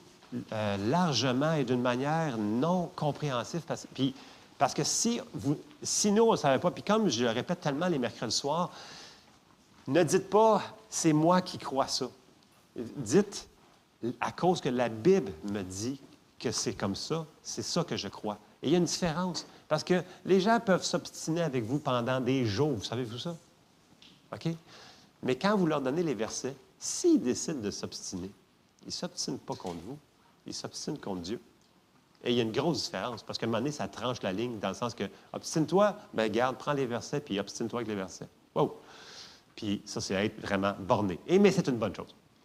euh, 0.52 0.78
largement 0.90 1.54
et 1.54 1.64
d'une 1.64 1.82
manière 1.82 2.38
non 2.38 2.92
compréhensive. 2.96 3.62
Parce, 3.68 3.88
puis, 3.94 4.14
parce 4.58 4.74
que 4.74 4.84
si, 4.84 5.20
vous, 5.34 5.58
on 6.06 6.32
ne 6.32 6.38
savait 6.38 6.60
pas, 6.60 6.72
puis 6.72 6.84
comme 6.84 7.10
je 7.10 7.24
le 7.24 7.32
répète 7.32 7.62
tellement 7.62 7.88
les 7.88 8.00
mercredis 8.00 8.36
soirs, 8.36 8.72
ne 9.88 10.04
dites 10.04 10.30
pas 10.30 10.62
«c'est 10.90 11.14
moi 11.14 11.42
qui 11.42 11.58
crois 11.58 11.88
ça». 11.88 12.06
Dites 12.76 13.48
«à 14.22 14.32
cause 14.32 14.62
que 14.62 14.70
la 14.70 14.88
Bible 14.88 15.32
me 15.52 15.64
dit 15.64 16.00
que 16.38 16.52
c'est 16.52 16.74
comme 16.74 16.96
ça, 16.96 17.26
c'est 17.42 17.64
ça 17.64 17.84
que 17.84 17.98
je 17.98 18.08
crois». 18.08 18.38
Et 18.62 18.68
il 18.68 18.72
y 18.72 18.76
a 18.76 18.78
une 18.78 18.86
différence. 18.86 19.46
Parce 19.68 19.84
que 19.84 20.04
les 20.26 20.40
gens 20.40 20.60
peuvent 20.60 20.84
s'obstiner 20.84 21.42
avec 21.42 21.64
vous 21.64 21.80
pendant 21.80 22.20
des 22.20 22.46
jours. 22.46 22.72
Vous 22.72 22.84
savez-vous 22.84 23.20
ça? 23.20 23.36
OK? 24.34 24.50
Mais 25.24 25.36
quand 25.36 25.56
vous 25.58 25.68
leur 25.68 25.82
donnez 25.82 26.04
les 26.04 26.14
versets, 26.14 26.56
s'il 26.78 27.22
décide 27.22 27.62
de 27.62 27.72
s'obstiner, 27.72 28.32
il 28.84 28.88
ne 28.88 28.92
s'obstine 28.92 29.38
pas 29.38 29.56
contre 29.56 29.80
vous, 29.86 29.98
il 30.46 30.54
s'obstine 30.54 30.98
contre 30.98 31.22
Dieu. 31.22 31.42
Et 32.24 32.32
il 32.32 32.38
y 32.38 32.40
a 32.40 32.44
une 32.44 32.52
grosse 32.52 32.84
différence, 32.84 33.24
parce 33.24 33.38
qu'à 33.38 33.46
un 33.46 33.48
moment 33.48 33.60
donné, 33.60 33.72
ça 33.72 33.88
tranche 33.88 34.22
la 34.22 34.34
ligne, 34.34 34.60
dans 34.60 34.70
le 34.70 34.74
sens 34.74 34.94
que, 34.94 35.06
obstine-toi, 35.32 35.96
ben 36.14 36.30
garde, 36.30 36.58
prends 36.58 36.74
les 36.74 36.86
versets, 36.86 37.22
puis 37.22 37.40
obstine-toi 37.40 37.80
avec 37.80 37.88
les 37.88 37.96
versets. 37.96 38.28
Wow! 38.56 38.78
Puis 39.56 39.82
ça, 39.86 40.02
c'est 40.02 40.14
être 40.26 40.40
vraiment 40.42 40.74
borné. 40.80 41.20
Mais 41.28 41.52
c'est 41.52 41.68
une 41.68 41.78
bonne 41.78 41.96
chose. 41.96 42.14